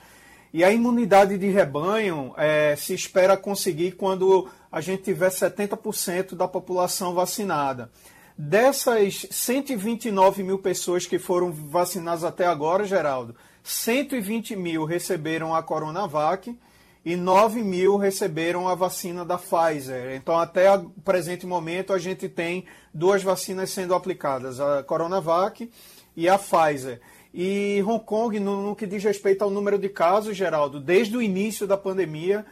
E 0.53 0.63
a 0.63 0.71
imunidade 0.71 1.37
de 1.37 1.47
rebanho 1.47 2.33
é, 2.37 2.75
se 2.77 2.93
espera 2.93 3.35
conseguir 3.35 3.93
quando 3.93 4.47
a 4.71 4.79
gente 4.79 5.03
tiver 5.03 5.29
70% 5.29 6.33
da 6.35 6.47
população 6.47 7.13
vacinada. 7.13 7.89
Dessas 8.37 9.25
129 9.31 10.43
mil 10.43 10.59
pessoas 10.59 11.05
que 11.05 11.17
foram 11.17 11.53
vacinadas 11.53 12.25
até 12.25 12.45
agora, 12.45 12.83
Geraldo, 12.83 13.33
120 13.63 14.57
mil 14.57 14.83
receberam 14.83 15.55
a 15.55 15.63
Coronavac 15.63 16.53
e 17.05 17.15
9 17.15 17.63
mil 17.63 17.95
receberam 17.95 18.67
a 18.67 18.75
vacina 18.75 19.23
da 19.23 19.37
Pfizer. 19.37 20.15
Então, 20.15 20.37
até 20.37 20.75
o 20.75 20.89
presente 21.05 21.45
momento, 21.45 21.93
a 21.93 21.97
gente 21.97 22.27
tem 22.27 22.65
duas 22.93 23.23
vacinas 23.23 23.69
sendo 23.69 23.95
aplicadas, 23.95 24.59
a 24.59 24.83
Coronavac 24.83 25.71
e 26.13 26.27
a 26.27 26.37
Pfizer. 26.37 26.99
E 27.33 27.81
Hong 27.87 28.03
Kong, 28.03 28.37
no, 28.39 28.61
no 28.61 28.75
que 28.75 28.85
diz 28.85 29.03
respeito 29.03 29.43
ao 29.43 29.49
número 29.49 29.79
de 29.79 29.87
casos, 29.87 30.35
Geraldo, 30.35 30.81
desde 30.81 31.15
o 31.15 31.21
início 31.21 31.65
da 31.65 31.77
pandemia 31.77 32.45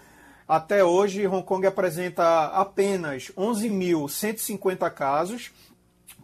até 0.47 0.83
hoje, 0.83 1.25
Hong 1.25 1.43
Kong 1.43 1.65
apresenta 1.65 2.45
apenas 2.47 3.31
11.150 3.37 4.89
casos, 4.91 5.51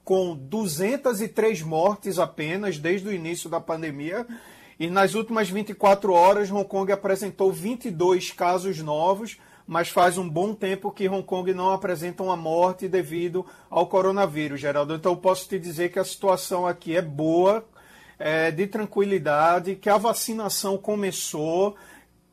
com 0.09 0.35
203 0.35 1.61
mortes 1.61 2.17
apenas 2.17 2.79
desde 2.79 3.07
o 3.07 3.13
início 3.13 3.47
da 3.47 3.61
pandemia 3.61 4.25
e 4.79 4.89
nas 4.89 5.13
últimas 5.13 5.51
24 5.51 6.11
horas, 6.11 6.49
Hong 6.49 6.67
Kong 6.67 6.91
apresentou 6.91 7.53
22 7.53 8.31
casos 8.31 8.79
novos, 8.79 9.37
mas 9.67 9.89
faz 9.89 10.17
um 10.17 10.27
bom 10.27 10.55
tempo 10.55 10.89
que 10.89 11.07
Hong 11.07 11.21
Kong 11.21 11.53
não 11.53 11.69
apresenta 11.69 12.23
uma 12.23 12.35
morte 12.35 12.87
devido 12.87 13.45
ao 13.69 13.85
coronavírus, 13.85 14.59
Geraldo. 14.59 14.95
Então, 14.95 15.15
posso 15.15 15.47
te 15.47 15.59
dizer 15.59 15.91
que 15.91 15.99
a 15.99 16.03
situação 16.03 16.65
aqui 16.65 16.95
é 16.95 17.03
boa, 17.03 17.63
é, 18.17 18.49
de 18.49 18.65
tranquilidade, 18.65 19.75
que 19.75 19.91
a 19.91 19.97
vacinação 19.97 20.75
começou, 20.75 21.75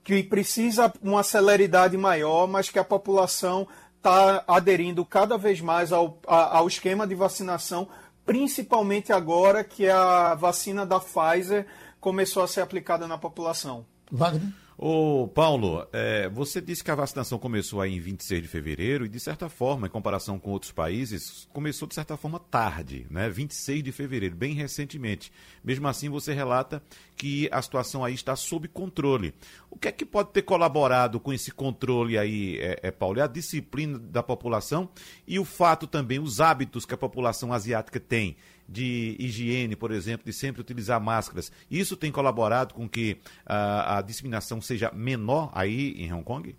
que 0.02 0.23
precisa 0.23 0.90
uma 1.02 1.23
celeridade 1.23 1.95
maior, 1.99 2.49
mas 2.49 2.71
que 2.71 2.78
a 2.78 2.85
população 2.85 3.68
está 4.06 4.44
aderindo 4.46 5.04
cada 5.04 5.36
vez 5.36 5.60
mais 5.60 5.92
ao, 5.92 6.18
ao 6.26 6.68
esquema 6.68 7.06
de 7.06 7.14
vacinação, 7.14 7.88
principalmente 8.25 9.12
agora 9.12 9.64
que 9.64 9.88
a 9.88 10.34
vacina 10.34 10.86
da 10.86 11.00
Pfizer 11.00 11.66
começou 12.00 12.42
a 12.44 12.48
ser 12.48 12.60
aplicada 12.60 13.08
na 13.08 13.18
população. 13.18 13.84
Wagner? 14.10 14.52
Ô, 14.78 15.26
Paulo, 15.26 15.88
é, 15.90 16.28
você 16.28 16.61
disse 16.61 16.85
que 16.85 16.90
a 16.90 16.95
vacinação 16.95 17.38
começou 17.38 17.80
aí 17.80 17.97
em 17.97 17.99
26 18.00 18.42
de 18.42 18.49
fevereiro 18.49 19.06
e, 19.06 19.09
de 19.09 19.18
certa 19.18 19.49
forma, 19.49 19.87
em 19.87 19.90
comparação 19.90 20.38
com 20.38 20.50
outros 20.50 20.71
países, 20.71 21.49
começou 21.50 21.88
de 21.88 21.95
certa 21.95 22.14
forma 22.14 22.38
tarde, 22.38 23.06
né? 23.09 23.30
26 23.30 23.83
de 23.83 23.90
fevereiro, 23.90 24.37
bem 24.37 24.52
recentemente. 24.52 25.33
Mesmo 25.64 25.88
assim, 25.88 26.11
você 26.11 26.35
relata 26.35 26.83
que 27.16 27.49
a 27.50 27.62
situação 27.62 28.04
aí 28.04 28.12
está 28.12 28.37
sob 28.37 28.68
controle. 28.68 29.33
O 29.71 29.78
que 29.78 29.88
é 29.88 29.92
que 29.92 30.04
pode 30.04 30.28
ter 30.33 30.42
colaborado 30.42 31.18
com 31.18 31.33
esse 31.33 31.50
controle 31.50 32.18
aí, 32.18 32.59
é, 32.59 32.80
é, 32.83 32.90
Paulo? 32.90 33.18
É 33.18 33.23
a 33.23 33.26
disciplina 33.26 33.99
da 33.99 34.23
população 34.23 34.90
e 35.26 35.38
o 35.38 35.45
fato 35.47 35.87
também, 35.87 36.18
os 36.18 36.38
hábitos 36.38 36.85
que 36.85 36.92
a 36.92 36.99
população 36.99 37.50
asiática 37.50 37.99
tem 37.99 38.37
de 38.68 39.16
higiene, 39.18 39.76
por 39.76 39.90
exemplo, 39.90 40.25
de 40.25 40.32
sempre 40.32 40.61
utilizar 40.61 41.00
máscaras, 41.00 41.52
isso 41.70 41.96
tem 41.96 42.11
colaborado 42.11 42.75
com 42.75 42.88
que 42.88 43.18
a, 43.44 43.99
a 43.99 44.02
disseminação 44.02 44.61
seja 44.61 44.90
menor 44.92 45.50
aí 45.54 45.92
em 45.99 46.12
Hong 46.12 46.25
Kong? 46.25 46.56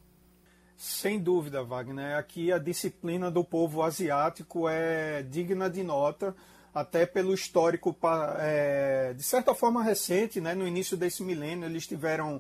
Sem 0.78 1.20
dúvida, 1.20 1.64
Wagner. 1.64 2.18
Aqui 2.18 2.52
a 2.52 2.60
disciplina 2.60 3.32
do 3.32 3.44
povo 3.44 3.82
asiático 3.82 4.70
é 4.70 5.24
digna 5.24 5.68
de 5.68 5.82
nota, 5.82 6.36
até 6.74 7.04
pelo 7.04 7.34
histórico, 7.34 7.98
é, 8.40 9.12
de 9.16 9.24
certa 9.24 9.56
forma 9.56 9.84
recente, 9.84 10.40
né? 10.40 10.54
no 10.54 10.68
início 10.68 10.96
desse 10.96 11.24
milênio, 11.24 11.66
eles 11.66 11.88
tiveram 11.88 12.40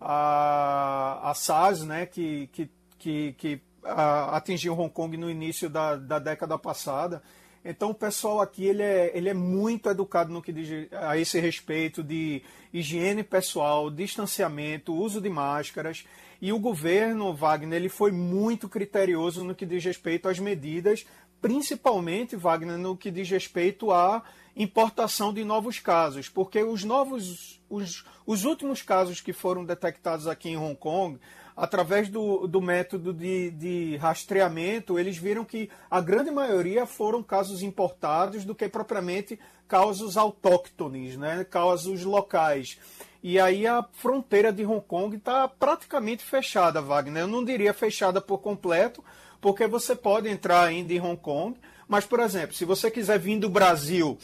a, 0.00 1.30
a 1.30 1.34
SARS, 1.34 1.84
né? 1.84 2.06
que, 2.06 2.48
que, 2.48 2.70
que, 2.98 3.32
que 3.34 3.62
a, 3.84 4.36
atingiu 4.36 4.74
Hong 4.74 4.90
Kong 4.90 5.16
no 5.16 5.30
início 5.30 5.70
da, 5.70 5.94
da 5.94 6.18
década 6.18 6.58
passada. 6.58 7.22
Então 7.68 7.90
o 7.90 7.94
pessoal 7.94 8.40
aqui 8.40 8.64
ele 8.64 8.82
é, 8.82 9.10
ele 9.12 9.28
é 9.28 9.34
muito 9.34 9.88
educado 9.88 10.32
no 10.32 10.40
que 10.40 10.52
diz 10.52 10.88
a 10.92 11.18
esse 11.18 11.40
respeito 11.40 12.02
de 12.02 12.42
higiene 12.72 13.24
pessoal, 13.24 13.90
distanciamento, 13.90 14.94
uso 14.94 15.20
de 15.20 15.28
máscaras. 15.28 16.06
E 16.40 16.52
o 16.52 16.58
governo, 16.58 17.34
Wagner, 17.34 17.76
ele 17.76 17.88
foi 17.88 18.12
muito 18.12 18.68
criterioso 18.68 19.42
no 19.42 19.54
que 19.54 19.66
diz 19.66 19.84
respeito 19.84 20.28
às 20.28 20.38
medidas, 20.38 21.04
principalmente, 21.40 22.36
Wagner, 22.36 22.78
no 22.78 22.96
que 22.96 23.10
diz 23.10 23.28
respeito 23.28 23.90
à 23.90 24.22
importação 24.54 25.32
de 25.32 25.44
novos 25.44 25.78
casos, 25.80 26.28
porque 26.28 26.62
os 26.62 26.84
novos, 26.84 27.60
os, 27.68 28.04
os 28.24 28.44
últimos 28.44 28.80
casos 28.80 29.20
que 29.20 29.32
foram 29.32 29.64
detectados 29.64 30.26
aqui 30.26 30.50
em 30.50 30.56
Hong 30.56 30.76
Kong, 30.76 31.18
através 31.56 32.08
do, 32.10 32.46
do 32.46 32.60
método 32.60 33.14
de, 33.14 33.50
de 33.52 33.96
rastreamento, 33.96 34.98
eles 34.98 35.16
viram 35.16 35.44
que 35.44 35.70
a 35.90 36.00
grande 36.00 36.30
maioria 36.30 36.84
foram 36.84 37.22
casos 37.22 37.62
importados 37.62 38.44
do 38.44 38.54
que 38.54 38.68
propriamente 38.68 39.38
casos 39.66 40.16
autóctones, 40.16 41.16
né, 41.16 41.44
casos 41.44 42.04
locais. 42.04 42.78
E 43.22 43.40
aí 43.40 43.66
a 43.66 43.82
fronteira 43.92 44.52
de 44.52 44.64
Hong 44.64 44.84
Kong 44.86 45.16
está 45.16 45.48
praticamente 45.48 46.22
fechada, 46.22 46.82
Wagner. 46.82 47.22
Eu 47.22 47.26
não 47.26 47.44
diria 47.44 47.72
fechada 47.72 48.20
por 48.20 48.38
completo, 48.38 49.02
porque 49.40 49.66
você 49.66 49.96
pode 49.96 50.28
entrar 50.28 50.62
ainda 50.62 50.92
em 50.92 51.00
Hong 51.00 51.16
Kong, 51.16 51.58
mas, 51.88 52.04
por 52.04 52.20
exemplo, 52.20 52.54
se 52.54 52.64
você 52.64 52.90
quiser 52.90 53.18
vir 53.18 53.38
do 53.38 53.48
Brasil 53.48 54.18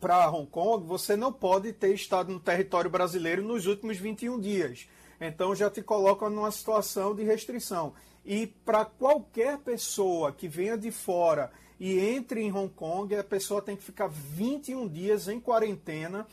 para 0.00 0.28
Hong 0.30 0.46
Kong, 0.46 0.86
você 0.86 1.16
não 1.16 1.32
pode 1.32 1.72
ter 1.72 1.94
estado 1.94 2.32
no 2.32 2.40
território 2.40 2.90
brasileiro 2.90 3.42
nos 3.42 3.66
últimos 3.66 3.96
21 3.96 4.40
dias. 4.40 4.88
Então 5.20 5.54
já 5.54 5.68
te 5.70 5.82
coloca 5.82 6.28
numa 6.28 6.50
situação 6.50 7.14
de 7.14 7.22
restrição. 7.24 7.92
E 8.24 8.46
para 8.46 8.84
qualquer 8.84 9.58
pessoa 9.58 10.32
que 10.32 10.48
venha 10.48 10.76
de 10.76 10.90
fora 10.90 11.50
e 11.80 11.98
entre 11.98 12.40
em 12.42 12.52
Hong 12.52 12.72
Kong, 12.74 13.14
a 13.14 13.24
pessoa 13.24 13.62
tem 13.62 13.76
que 13.76 13.82
ficar 13.82 14.08
21 14.08 14.88
dias 14.88 15.28
em 15.28 15.40
quarentena 15.40 16.26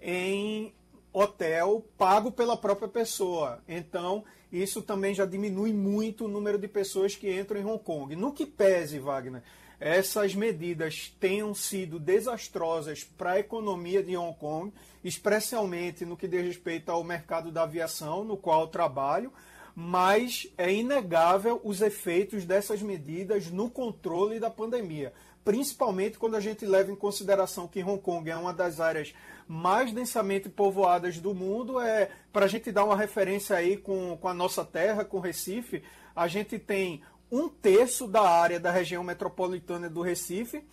em 0.00 0.74
hotel 1.12 1.84
pago 1.96 2.30
pela 2.30 2.56
própria 2.56 2.88
pessoa. 2.88 3.62
Então, 3.68 4.24
isso 4.52 4.82
também 4.82 5.14
já 5.14 5.24
diminui 5.24 5.72
muito 5.72 6.24
o 6.24 6.28
número 6.28 6.58
de 6.58 6.68
pessoas 6.68 7.14
que 7.14 7.32
entram 7.32 7.60
em 7.60 7.64
Hong 7.64 7.82
Kong. 7.82 8.14
No 8.16 8.32
que 8.32 8.46
pese, 8.46 8.98
Wagner, 8.98 9.42
essas 9.78 10.34
medidas 10.34 11.14
tenham 11.20 11.54
sido 11.54 11.98
desastrosas 11.98 13.04
para 13.04 13.32
a 13.32 13.38
economia 13.38 14.02
de 14.02 14.16
Hong 14.16 14.36
Kong, 14.38 14.72
especialmente 15.06 16.04
no 16.04 16.16
que 16.16 16.26
diz 16.26 16.44
respeito 16.44 16.90
ao 16.90 17.04
mercado 17.04 17.52
da 17.52 17.62
aviação, 17.62 18.24
no 18.24 18.36
qual 18.36 18.66
trabalho, 18.66 19.32
mas 19.72 20.48
é 20.58 20.72
inegável 20.72 21.60
os 21.62 21.80
efeitos 21.80 22.44
dessas 22.44 22.82
medidas 22.82 23.48
no 23.48 23.70
controle 23.70 24.40
da 24.40 24.50
pandemia, 24.50 25.12
principalmente 25.44 26.18
quando 26.18 26.34
a 26.34 26.40
gente 26.40 26.66
leva 26.66 26.90
em 26.90 26.96
consideração 26.96 27.68
que 27.68 27.84
Hong 27.84 28.02
Kong 28.02 28.28
é 28.28 28.36
uma 28.36 28.52
das 28.52 28.80
áreas 28.80 29.14
mais 29.46 29.92
densamente 29.92 30.48
povoadas 30.48 31.18
do 31.18 31.32
mundo. 31.32 31.80
É 31.80 32.10
para 32.32 32.46
a 32.46 32.48
gente 32.48 32.72
dar 32.72 32.84
uma 32.84 32.96
referência 32.96 33.54
aí 33.54 33.76
com, 33.76 34.18
com 34.20 34.26
a 34.26 34.34
nossa 34.34 34.64
terra, 34.64 35.04
com 35.04 35.20
Recife, 35.20 35.84
a 36.16 36.26
gente 36.26 36.58
tem 36.58 37.00
um 37.30 37.48
terço 37.48 38.08
da 38.08 38.28
área 38.28 38.58
da 38.58 38.72
região 38.72 39.04
metropolitana 39.04 39.88
do 39.88 40.00
Recife. 40.00 40.64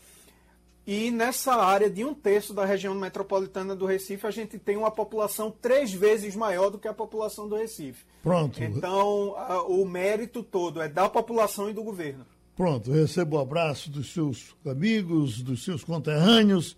E 0.86 1.12
nessa 1.12 1.56
área 1.56 1.89
de 1.89 2.04
um 2.04 2.13
terço 2.13 2.54
da 2.54 2.65
região 2.65 2.93
metropolitana 2.93 3.74
do 3.74 3.86
Recife, 3.86 4.28
a 4.28 4.32
gente 4.32 4.60
tem 4.60 4.76
uma 4.76 4.91
população 4.91 5.50
três 5.50 5.93
vezes 5.93 6.36
maior 6.36 6.69
do 6.69 6.78
que 6.78 6.88
a 6.88 6.93
população 6.93 7.48
do 7.48 7.56
Recife. 7.56 8.06
Pronto. 8.22 8.62
Então, 8.62 9.34
a, 9.38 9.63
o 9.63 9.86
mérito 9.86 10.43
todo 10.43 10.82
é 10.82 10.89
da 10.89 11.08
população 11.08 11.69
e 11.69 11.74
do 11.74 11.84
governo. 11.84 12.26
Pronto, 12.56 12.91
recebo 12.91 13.38
o 13.38 13.39
abraço 13.39 13.89
dos 13.89 14.12
seus 14.13 14.56
amigos, 14.65 15.41
dos 15.41 15.63
seus 15.63 15.84
conterrâneos. 15.84 16.78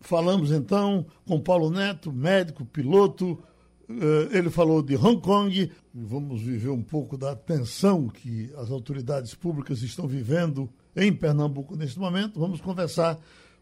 Falamos 0.00 0.52
então 0.52 1.06
com 1.26 1.40
Paulo 1.40 1.70
Neto, 1.70 2.12
médico, 2.12 2.64
piloto. 2.66 3.42
Eh, 3.88 4.38
ele 4.38 4.50
falou 4.50 4.82
de 4.82 4.94
Hong 4.94 5.20
Kong. 5.20 5.72
Vamos 5.92 6.42
viver 6.42 6.68
um 6.68 6.82
pouco 6.82 7.16
da 7.16 7.34
tensão 7.34 8.08
que 8.08 8.52
as 8.56 8.70
autoridades 8.70 9.34
públicas 9.34 9.82
estão 9.82 10.06
vivendo 10.06 10.70
em 10.96 11.12
Pernambuco 11.12 11.76
neste 11.76 11.98
momento. 11.98 12.40
Vamos 12.40 12.60
conversar 12.60 13.18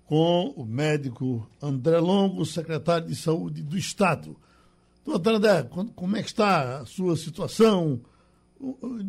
com 0.06 0.54
o 0.56 0.64
médico 0.64 1.46
André 1.60 1.98
Longo, 1.98 2.44
secretário 2.44 3.08
de 3.08 3.16
Saúde 3.16 3.62
do 3.62 3.76
Estado. 3.76 4.36
Doutor 5.04 5.34
André, 5.34 5.68
como 5.94 6.16
é 6.16 6.22
que 6.22 6.28
está 6.28 6.78
a 6.78 6.86
sua 6.86 7.16
situação? 7.16 8.00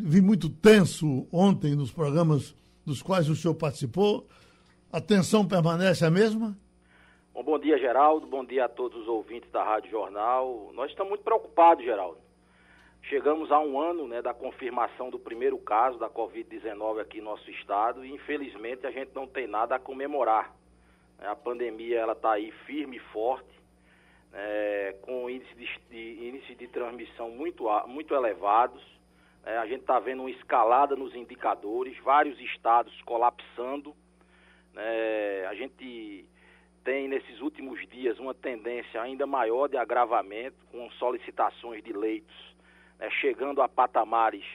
Vi 0.04 0.22
muito 0.22 0.50
tenso 0.50 1.28
ontem 1.32 1.76
nos 1.76 1.92
programas 1.92 2.56
dos 2.86 3.02
quais 3.02 3.30
o 3.30 3.36
senhor 3.36 3.54
participou. 3.54 4.28
A 4.92 5.00
tensão 5.00 5.48
permanece 5.48 6.06
a 6.06 6.12
mesma? 6.12 6.58
Bom, 7.34 7.44
bom 7.44 7.60
dia, 7.60 7.78
Geraldo. 7.78 8.28
Bom 8.28 8.44
dia 8.44 8.66
a 8.66 8.70
todos 8.70 9.02
os 9.02 9.08
ouvintes 9.08 9.50
da 9.52 9.64
Rádio 9.64 9.92
Jornal. 9.92 10.72
Nós 10.74 10.90
estamos 10.90 11.12
muito 11.12 11.24
preocupados, 11.24 11.84
Geraldo. 11.86 12.25
Chegamos 13.08 13.52
a 13.52 13.60
um 13.60 13.80
ano 13.80 14.08
né, 14.08 14.20
da 14.20 14.34
confirmação 14.34 15.12
do 15.12 15.20
primeiro 15.20 15.60
caso 15.60 16.00
da 16.00 16.10
Covid-19 16.10 17.00
aqui 17.00 17.20
no 17.20 17.26
nosso 17.26 17.52
estado 17.52 18.04
e, 18.04 18.12
infelizmente, 18.12 18.88
a 18.88 18.90
gente 18.90 19.12
não 19.14 19.28
tem 19.28 19.46
nada 19.46 19.76
a 19.76 19.80
comemorar. 19.80 20.52
A 21.20 21.36
pandemia 21.36 22.12
está 22.12 22.32
aí 22.32 22.52
firme 22.66 22.98
e 22.98 23.00
forte, 23.12 23.48
é, 24.34 24.96
com 25.04 25.30
índice 25.30 25.54
de, 25.54 25.70
de, 25.88 26.30
índice 26.30 26.56
de 26.56 26.68
transmissão 26.68 27.30
muito, 27.30 27.66
muito 27.86 28.16
elevados. 28.16 28.84
É, 29.46 29.56
a 29.56 29.68
gente 29.68 29.82
está 29.82 30.00
vendo 30.00 30.22
uma 30.22 30.32
escalada 30.32 30.96
nos 30.96 31.14
indicadores, 31.14 31.96
vários 32.00 32.40
estados 32.40 33.00
colapsando. 33.04 33.96
É, 34.76 35.46
a 35.48 35.54
gente 35.54 36.26
tem 36.84 37.08
nesses 37.08 37.40
últimos 37.40 37.88
dias 37.88 38.18
uma 38.18 38.34
tendência 38.34 39.00
ainda 39.00 39.28
maior 39.28 39.68
de 39.68 39.78
agravamento, 39.78 40.58
com 40.72 40.90
solicitações 40.94 41.84
de 41.84 41.94
leitos 41.94 42.55
né, 43.00 43.10
chegando 43.10 43.62
a 43.62 43.70
patamares 43.70 44.46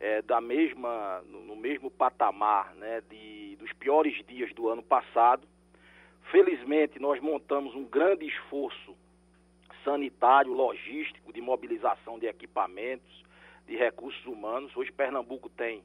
é, 0.00 0.22
da 0.22 0.40
mesma, 0.40 1.22
no, 1.26 1.56
mesmo 1.56 1.90
patamar 1.90 2.74
né, 2.76 3.02
de, 3.08 3.56
dos 3.56 3.72
piores 3.72 4.24
dias 4.26 4.52
do 4.54 4.68
ano 4.68 4.82
passado. 4.82 5.46
Felizmente, 6.30 6.98
nós 6.98 7.20
montamos 7.20 7.74
um 7.74 7.84
grande 7.84 8.26
esforço 8.26 8.96
sanitário, 9.84 10.52
logístico, 10.52 11.32
de 11.32 11.40
mobilização 11.40 12.18
de 12.18 12.26
equipamentos, 12.26 13.24
de 13.66 13.76
recursos 13.76 14.24
humanos. 14.26 14.76
Hoje, 14.76 14.92
Pernambuco 14.92 15.48
tem 15.48 15.82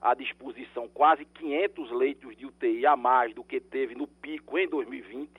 à 0.00 0.14
disposição 0.14 0.88
quase 0.88 1.24
500 1.24 1.90
leitos 1.92 2.36
de 2.36 2.44
UTI 2.44 2.86
a 2.86 2.96
mais 2.96 3.34
do 3.34 3.42
que 3.42 3.60
teve 3.60 3.94
no 3.94 4.06
pico 4.06 4.58
em 4.58 4.68
2020. 4.68 5.30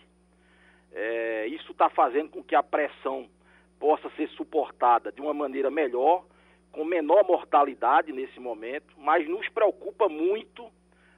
É, 0.91 1.48
isso 1.48 1.72
está 1.72 1.89
fazendo 1.89 2.30
com 2.30 2.41
que 2.41 2.56
a 2.56 2.63
pressão 2.63 3.30
possa 3.80 4.10
ser 4.12 4.30
suportada 4.30 5.12
de 5.12 5.22
uma 5.22 5.34
maneira 5.34 5.70
melhor, 5.70 6.26
com 6.72 6.84
menor 6.84 7.26
mortalidade 7.26 8.12
nesse 8.12 8.40
momento, 8.40 8.94
mas 8.98 9.28
nos 9.28 9.48
preocupa 9.50 10.10
muito 10.10 10.70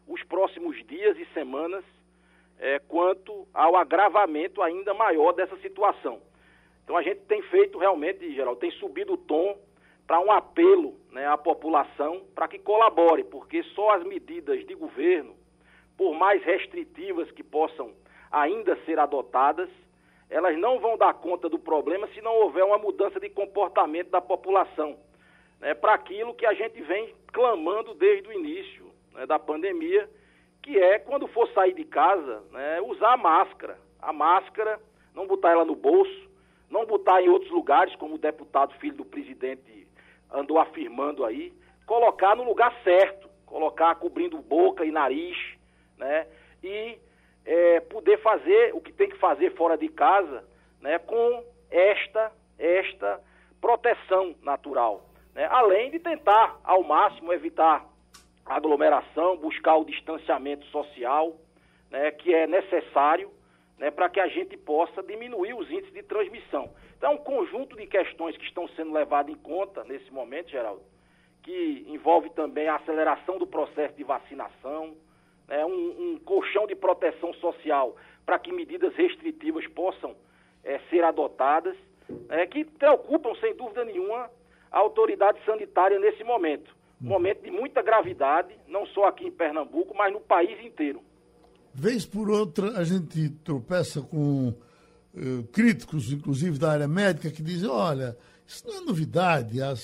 os 0.08 0.24
próximos 0.24 0.86
dias 0.86 1.18
e 1.18 1.26
semanas 1.34 1.84
é, 2.60 2.80
quanto 2.80 3.48
ao 3.54 3.76
agravamento 3.76 4.62
ainda 4.62 4.94
maior 4.94 5.34
dessa 5.34 5.58
situação. 5.58 6.22
Então 6.84 6.96
a 6.96 7.02
gente 7.02 7.22
tem 7.22 7.42
feito 7.44 7.78
realmente, 7.78 8.34
geral, 8.34 8.56
tem 8.56 8.72
subido 8.72 9.14
o 9.14 9.18
tom 9.18 9.58
para 10.08 10.20
um 10.20 10.32
apelo 10.32 10.96
né, 11.12 11.28
à 11.28 11.38
população 11.38 12.24
para 12.34 12.48
que 12.48 12.58
colabore, 12.58 13.26
porque 13.26 13.62
só 13.64 13.92
as 13.92 14.04
medidas 14.04 14.66
de 14.66 14.74
governo, 14.74 15.36
por 15.98 16.14
mais 16.14 16.42
restritivas 16.44 17.30
que 17.32 17.44
possam 17.44 17.92
ainda 18.32 18.78
ser 18.86 19.00
adotadas, 19.00 19.70
elas 20.30 20.58
não 20.58 20.80
vão 20.80 20.98
dar 20.98 21.14
conta 21.14 21.48
do 21.48 21.58
problema 21.58 22.08
se 22.10 22.22
não 22.22 22.36
houver 22.36 22.64
uma 22.64 22.78
mudança 22.78 23.20
de 23.20 23.30
comportamento 23.30 24.10
da 24.10 24.22
população, 24.22 24.98
né, 25.60 25.74
para 25.74 25.94
aquilo 25.94 26.34
que 26.34 26.46
a 26.46 26.54
gente 26.54 26.82
vem 26.82 27.14
clamando 27.32 27.94
desde 27.94 28.28
o 28.28 28.34
início 28.34 28.92
né, 29.14 29.26
da 29.26 29.40
pandemia, 29.40 30.10
que 30.62 30.78
é 30.78 31.00
quando 31.00 31.28
for 31.28 31.48
sair 31.54 31.74
de 31.74 31.86
casa, 31.86 32.44
né, 32.52 32.82
usar 32.82 33.14
a 33.14 33.18
máscara. 33.18 33.80
A 34.00 34.14
máscara, 34.14 34.80
não 35.16 35.26
botar 35.26 35.52
ela 35.52 35.66
no 35.66 35.76
bolso, 35.76 36.30
não 36.70 36.86
botar 36.86 37.22
em 37.22 37.30
outros 37.30 37.52
lugares, 37.52 37.96
como 37.96 38.16
o 38.16 38.20
deputado 38.20 38.74
filho 38.76 38.98
do 38.98 39.06
presidente 39.06 39.88
andou 40.32 40.60
afirmando 40.60 41.24
aí, 41.24 41.54
colocar 41.86 42.36
no 42.36 42.44
lugar 42.44 42.74
certo, 42.84 43.30
colocar 43.46 43.96
cobrindo 43.96 44.38
boca 44.40 44.86
e 44.86 44.92
nariz, 44.92 45.38
né? 45.98 46.28
E 46.62 46.98
é, 47.48 47.80
poder 47.80 48.18
fazer 48.20 48.76
o 48.76 48.82
que 48.82 48.92
tem 48.92 49.08
que 49.10 49.18
fazer 49.18 49.56
fora 49.56 49.78
de 49.78 49.88
casa 49.88 50.44
né, 50.82 51.00
com 51.00 51.44
esta, 51.72 52.30
esta 52.60 53.22
proteção 53.62 54.36
natural. 54.44 55.10
Né? 55.34 55.48
Além 55.50 55.90
de 55.90 55.98
tentar, 55.98 56.60
ao 56.62 56.84
máximo, 56.84 57.32
evitar 57.32 57.86
aglomeração, 58.46 59.38
buscar 59.38 59.78
o 59.78 59.86
distanciamento 59.86 60.66
social, 60.68 61.38
né, 61.90 62.12
que 62.12 62.34
é 62.34 62.46
necessário 62.46 63.32
né, 63.78 63.92
para 63.92 64.10
que 64.10 64.20
a 64.20 64.28
gente 64.28 64.58
possa 64.58 65.02
diminuir 65.02 65.54
os 65.54 65.70
índices 65.72 65.94
de 65.94 66.04
transmissão. 66.04 66.70
Então, 66.98 67.12
é 67.12 67.14
um 67.14 67.18
conjunto 67.18 67.78
de 67.78 67.88
questões 67.88 68.36
que 68.36 68.44
estão 68.44 68.68
sendo 68.70 68.92
levadas 68.92 69.34
em 69.34 69.38
conta 69.38 69.86
nesse 69.86 70.12
momento, 70.12 70.50
Geraldo, 70.50 70.82
que 71.44 71.86
envolve 71.88 72.30
também 72.32 72.68
a 72.68 72.76
aceleração 72.76 73.38
do 73.38 73.48
processo 73.48 73.96
de 73.96 74.04
vacinação, 74.04 74.96
né, 75.48 75.66
um, 75.66 76.14
um, 76.14 76.20
colchão 76.24 76.68
de 76.68 76.76
proteção 76.76 77.34
social 77.36 77.96
para 78.26 78.38
que 78.38 78.52
medidas 78.52 78.94
restritivas 78.96 79.66
possam 79.68 80.16
é, 80.64 80.80
ser 80.90 81.04
adotadas, 81.04 81.76
é, 82.30 82.46
que 82.46 82.66
preocupam, 82.66 83.34
sem 83.40 83.56
dúvida 83.56 83.86
nenhuma, 83.86 84.30
a 84.72 84.80
autoridade 84.80 85.40
sanitária 85.46 86.00
nesse 86.00 86.24
momento. 86.24 86.76
Um 87.02 87.10
momento 87.10 87.44
de 87.44 87.52
muita 87.52 87.82
gravidade, 87.82 88.56
não 88.68 88.86
só 88.88 89.06
aqui 89.06 89.28
em 89.28 89.32
Pernambuco, 89.32 89.96
mas 89.96 90.12
no 90.12 90.20
país 90.20 90.60
inteiro. 90.66 91.02
Vez 91.74 92.08
por 92.08 92.30
outra, 92.30 92.70
a 92.72 92.84
gente 92.84 93.30
tropeça 93.44 94.02
com 94.02 94.50
uh, 94.50 95.44
críticos, 95.54 96.12
inclusive 96.12 96.58
da 96.58 96.72
área 96.72 96.88
médica, 96.88 97.30
que 97.30 97.44
dizem: 97.44 97.70
olha, 97.70 98.18
isso 98.48 98.66
não 98.66 98.78
é 98.78 98.82
novidade, 98.82 99.62
a, 99.62 99.76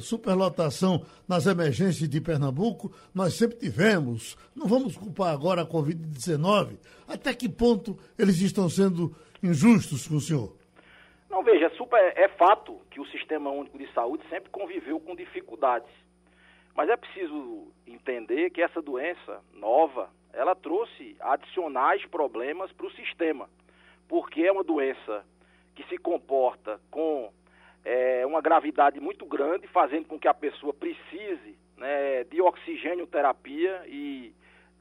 superlotação 0.00 1.06
nas 1.28 1.46
emergências 1.46 2.08
de 2.08 2.20
Pernambuco 2.20 2.92
nós 3.14 3.34
sempre 3.34 3.56
tivemos. 3.56 4.36
Não 4.56 4.66
vamos 4.66 4.96
culpar 4.96 5.32
agora 5.32 5.62
a 5.62 5.66
Covid-19. 5.66 6.78
Até 7.06 7.32
que 7.32 7.48
ponto 7.48 7.96
eles 8.18 8.40
estão 8.40 8.68
sendo 8.68 9.14
injustos 9.40 10.08
com 10.08 10.16
o 10.16 10.20
senhor? 10.20 10.52
Não, 11.30 11.44
veja, 11.44 11.70
super, 11.76 12.12
é 12.16 12.26
fato 12.30 12.80
que 12.90 13.00
o 13.00 13.06
Sistema 13.06 13.50
Único 13.50 13.78
de 13.78 13.86
Saúde 13.92 14.24
sempre 14.28 14.50
conviveu 14.50 14.98
com 14.98 15.14
dificuldades. 15.14 15.90
Mas 16.74 16.88
é 16.88 16.96
preciso 16.96 17.68
entender 17.86 18.50
que 18.50 18.60
essa 18.60 18.82
doença 18.82 19.40
nova, 19.54 20.10
ela 20.32 20.56
trouxe 20.56 21.16
adicionais 21.20 22.04
problemas 22.06 22.72
para 22.72 22.86
o 22.86 22.92
sistema, 22.92 23.48
porque 24.08 24.42
é 24.42 24.50
uma 24.50 24.64
doença 24.64 25.24
que 25.76 25.84
se 25.84 25.98
comporta 25.98 26.80
com 26.90 27.30
é, 27.88 28.26
uma 28.26 28.42
gravidade 28.42 29.00
muito 29.00 29.24
grande, 29.24 29.66
fazendo 29.68 30.04
com 30.04 30.18
que 30.18 30.28
a 30.28 30.34
pessoa 30.34 30.74
precise 30.74 31.56
né, 31.74 32.22
de 32.24 32.38
oxigênio 32.38 33.06
terapia 33.06 33.82
e 33.86 34.30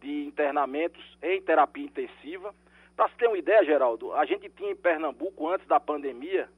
de 0.02 0.26
internamentos 0.26 1.02
em 1.22 1.42
terapia 1.42 1.86
intensiva. 1.86 2.54
Para 2.98 3.08
se 3.08 3.16
ter 3.16 3.28
uma 3.28 3.38
ideia, 3.38 3.64
Geraldo, 3.64 4.12
a 4.14 4.26
gente 4.26 4.50
tinha 4.50 4.72
em 4.72 4.76
Pernambuco, 4.76 5.48
antes 5.48 5.66
da 5.68 5.80
pandemia, 5.80 6.50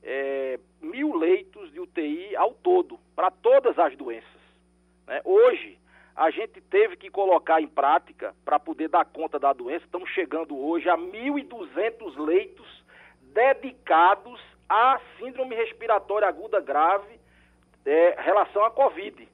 é, 0.00 0.60
mil 0.80 1.16
leitos 1.16 1.72
de 1.72 1.80
UTI 1.80 2.36
ao 2.36 2.52
todo, 2.52 2.96
para 3.16 3.32
todas 3.32 3.76
as 3.76 3.96
doenças. 3.96 4.40
Né? 5.08 5.20
Hoje, 5.24 5.76
a 6.14 6.30
gente 6.30 6.60
teve 6.60 6.96
que 6.96 7.10
colocar 7.10 7.60
em 7.60 7.66
prática 7.66 8.32
para 8.44 8.60
poder 8.60 8.88
dar 8.88 9.04
conta 9.06 9.40
da 9.40 9.52
doença. 9.52 9.86
Estamos 9.86 10.08
chegando 10.10 10.56
hoje 10.56 10.88
a 10.88 10.96
1.200 10.96 12.16
leitos 12.16 12.84
dedicados 13.34 14.40
à 14.70 15.00
síndrome 15.18 15.56
respiratória 15.56 16.28
aguda 16.28 16.60
grave 16.60 17.18
é, 17.84 18.14
relação 18.20 18.64
à 18.64 18.70
Covid. 18.70 19.28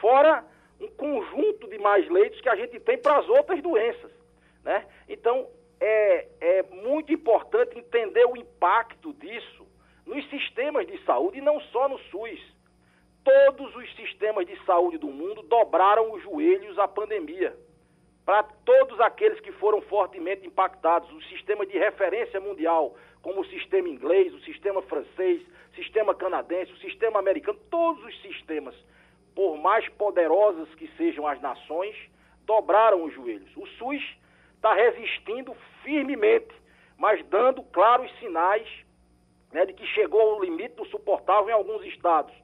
Fora 0.00 0.44
um 0.80 0.88
conjunto 0.88 1.68
de 1.68 1.78
mais 1.78 2.08
leitos 2.10 2.40
que 2.40 2.48
a 2.48 2.56
gente 2.56 2.80
tem 2.80 2.98
para 2.98 3.18
as 3.18 3.28
outras 3.28 3.62
doenças. 3.62 4.10
Né? 4.64 4.84
Então, 5.08 5.48
é, 5.80 6.26
é 6.40 6.62
muito 6.64 7.12
importante 7.12 7.78
entender 7.78 8.26
o 8.26 8.36
impacto 8.36 9.12
disso 9.14 9.64
nos 10.04 10.28
sistemas 10.28 10.86
de 10.86 11.02
saúde 11.04 11.38
e 11.38 11.40
não 11.40 11.60
só 11.60 11.88
no 11.88 11.98
SUS 12.10 12.56
todos 13.22 13.74
os 13.74 13.96
sistemas 13.96 14.46
de 14.46 14.56
saúde 14.64 14.98
do 14.98 15.08
mundo 15.08 15.42
dobraram 15.42 16.12
os 16.12 16.22
joelhos 16.22 16.78
à 16.78 16.86
pandemia. 16.86 17.56
Para 18.26 18.42
todos 18.42 19.00
aqueles 19.00 19.40
que 19.40 19.52
foram 19.52 19.80
fortemente 19.82 20.46
impactados, 20.46 21.10
o 21.12 21.22
sistema 21.22 21.64
de 21.64 21.78
referência 21.78 22.40
mundial, 22.40 22.94
como 23.22 23.40
o 23.40 23.46
sistema 23.46 23.88
inglês, 23.88 24.34
o 24.34 24.40
sistema 24.40 24.82
francês, 24.82 25.40
o 25.72 25.76
sistema 25.76 26.14
canadense, 26.14 26.72
o 26.72 26.78
sistema 26.78 27.20
americano, 27.20 27.58
todos 27.70 28.04
os 28.04 28.20
sistemas, 28.22 28.74
por 29.34 29.56
mais 29.56 29.88
poderosas 29.90 30.68
que 30.74 30.88
sejam 30.96 31.26
as 31.26 31.40
nações, 31.40 31.96
dobraram 32.44 33.04
os 33.04 33.14
joelhos. 33.14 33.56
O 33.56 33.66
SUS 33.78 34.02
está 34.56 34.74
resistindo 34.74 35.56
firmemente, 35.82 36.54
mas 36.98 37.24
dando 37.26 37.62
claros 37.62 38.10
sinais 38.18 38.68
né, 39.52 39.64
de 39.64 39.72
que 39.72 39.86
chegou 39.86 40.20
ao 40.20 40.42
limite 40.42 40.74
do 40.74 40.84
suportável 40.86 41.48
em 41.48 41.52
alguns 41.52 41.86
estados 41.86 42.34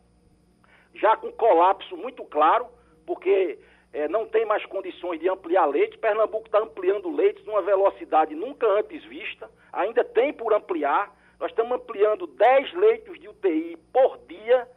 já 0.94 1.16
com 1.16 1.32
colapso 1.32 1.96
muito 1.96 2.24
claro, 2.24 2.66
porque 3.06 3.58
é, 3.92 4.08
não 4.08 4.26
tem 4.26 4.44
mais 4.46 4.64
condições 4.66 5.20
de 5.20 5.28
ampliar 5.28 5.66
leite. 5.66 5.98
Pernambuco 5.98 6.46
está 6.46 6.58
ampliando 6.58 7.14
leitos 7.14 7.44
numa 7.44 7.62
velocidade 7.62 8.34
nunca 8.34 8.66
antes 8.66 9.04
vista, 9.04 9.50
ainda 9.72 10.02
tem 10.02 10.32
por 10.32 10.54
ampliar. 10.54 11.14
Nós 11.38 11.50
estamos 11.50 11.72
ampliando 11.72 12.26
10 12.26 12.72
leitos 12.74 13.18
de 13.18 13.28
UTI 13.28 13.76
por 13.92 14.18
dia, 14.28 14.68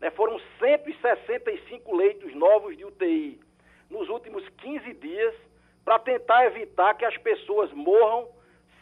né? 0.00 0.10
foram 0.10 0.40
165 0.58 1.94
leitos 1.94 2.34
novos 2.34 2.76
de 2.76 2.84
UTI 2.84 3.40
nos 3.90 4.08
últimos 4.08 4.48
15 4.48 4.92
dias, 4.94 5.34
para 5.84 5.98
tentar 5.98 6.46
evitar 6.46 6.94
que 6.94 7.04
as 7.04 7.16
pessoas 7.18 7.70
morram 7.72 8.26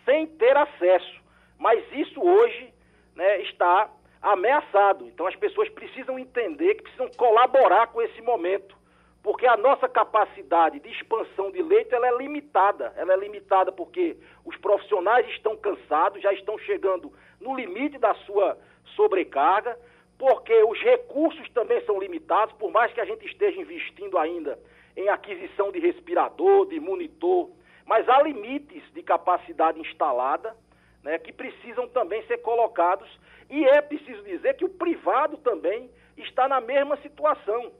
sem 0.05 0.27
ter 0.27 0.57
acesso. 0.57 1.21
Mas 1.59 1.85
isso 1.93 2.21
hoje 2.23 2.73
né, 3.15 3.43
está 3.43 3.91
ameaçado. 4.23 5.07
Então 5.07 5.27
as 5.27 5.37
pessoas 5.37 5.69
precisam 5.71 6.19
entender 6.19 6.77
que 6.77 6.83
precisam 6.83 7.09
colaborar 7.17 7.89
com 7.89 8.01
esse 8.01 8.23
momento, 8.23 8.77
porque 9.23 9.47
a 9.47 9.57
nossa 9.57 9.89
capacidade 9.89 10.81
de 10.81 10.89
expansão 10.91 11.51
de 11.51 11.63
leito 11.63 11.95
ela 11.95 12.09
é 12.09 12.17
limitada. 12.17 12.93
Ela 12.97 13.15
é 13.15 13.17
limitada 13.17 13.71
porque 13.71 14.17
os 14.45 14.57
profissionais 14.57 15.27
estão 15.29 15.57
cansados, 15.57 16.21
já 16.21 16.33
estão 16.33 16.59
chegando 16.59 17.13
no 17.41 17.55
limite 17.55 17.99
da 17.99 18.15
sua 18.27 18.59
sobrecarga, 18.97 19.79
porque 20.19 20.55
os 20.65 20.79
recursos 20.81 21.49
também 21.51 21.81
são 21.85 21.99
limitados, 22.01 22.55
por 22.57 22.71
mais 22.71 22.93
que 22.93 23.01
a 23.01 23.05
gente 23.05 23.25
esteja 23.27 23.61
investindo 23.61 24.19
ainda 24.19 24.59
em 24.97 25.09
aquisição 25.09 25.71
de 25.71 25.79
respirador, 25.79 26.67
de 26.67 26.79
monitor, 26.81 27.51
mas 27.87 28.09
há 28.09 28.23
limites 28.23 28.83
de 28.93 29.03
capacidade 29.03 29.81
instalada 29.81 30.55
né, 31.03 31.19
que 31.19 31.33
precisam 31.33 31.89
também 31.89 32.23
ser 32.27 32.39
colocados 32.39 33.09
e 33.51 33.65
é 33.65 33.81
preciso 33.81 34.23
dizer 34.23 34.55
que 34.55 34.65
o 34.65 34.69
privado 34.69 35.37
também 35.39 35.91
está 36.17 36.49
na 36.49 36.61
mesma 36.61 36.97
situação. 36.99 37.73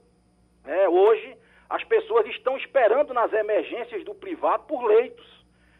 É, 0.65 0.87
hoje, 0.87 1.37
as 1.69 1.83
pessoas 1.83 2.25
estão 2.27 2.57
esperando 2.57 3.13
nas 3.13 3.31
emergências 3.33 4.03
do 4.03 4.13
privado 4.15 4.63
por 4.63 4.83
leitos. 4.85 5.25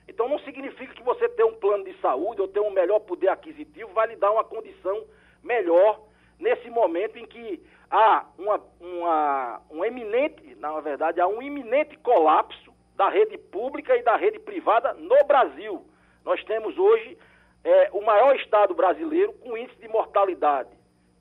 Então, 0.07 0.27
não 0.27 0.39
significa 0.39 0.93
que 0.93 1.03
você 1.03 1.29
ter 1.29 1.43
um 1.43 1.55
plano 1.55 1.85
de 1.85 1.93
saúde 1.99 2.41
ou 2.41 2.47
ter 2.47 2.59
um 2.59 2.71
melhor 2.71 2.99
poder 2.99 3.29
aquisitivo 3.29 3.93
vai 3.93 4.07
lhe 4.07 4.15
dar 4.15 4.31
uma 4.31 4.43
condição 4.43 5.05
melhor 5.41 6.01
nesse 6.39 6.69
momento 6.69 7.17
em 7.17 7.25
que 7.25 7.63
há 7.89 8.25
uma, 8.37 8.61
uma, 8.81 9.61
um 9.69 9.85
eminente, 9.85 10.55
na 10.55 10.79
verdade, 10.81 11.21
há 11.21 11.27
um 11.27 11.41
iminente 11.41 11.97
colapso 11.97 12.73
da 12.95 13.09
rede 13.09 13.37
pública 13.37 13.95
e 13.95 14.03
da 14.03 14.15
rede 14.15 14.39
privada 14.39 14.93
no 14.93 15.23
Brasil. 15.25 15.85
Nós 16.25 16.43
temos 16.43 16.77
hoje 16.77 17.17
é 17.63 17.89
o 17.93 18.01
maior 18.01 18.35
estado 18.35 18.73
brasileiro 18.73 19.31
com 19.33 19.57
índice 19.57 19.79
de 19.79 19.87
mortalidade, 19.87 20.69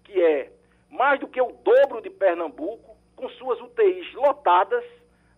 que 0.04 0.20
é 0.20 0.50
mais 0.90 1.20
do 1.20 1.28
que 1.28 1.40
o 1.40 1.52
dobro 1.52 2.02
de 2.02 2.10
Pernambuco, 2.10 2.91
com 3.22 3.28
suas 3.30 3.60
UTIs 3.60 4.12
lotadas 4.14 4.84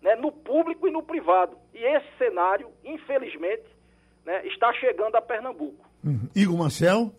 né, 0.01 0.17
no 0.17 0.33
público 0.33 0.89
e 0.89 0.91
no 0.91 1.03
privado. 1.03 1.59
E 1.75 1.85
esse 1.85 2.07
cenário, 2.17 2.71
infelizmente, 2.83 3.65
né, 4.25 4.47
está 4.47 4.73
chegando 4.73 5.15
a 5.17 5.21
Pernambuco. 5.21 5.87
Uhum. 6.03 6.27
Igor 6.35 6.57
Marcel. 6.57 7.13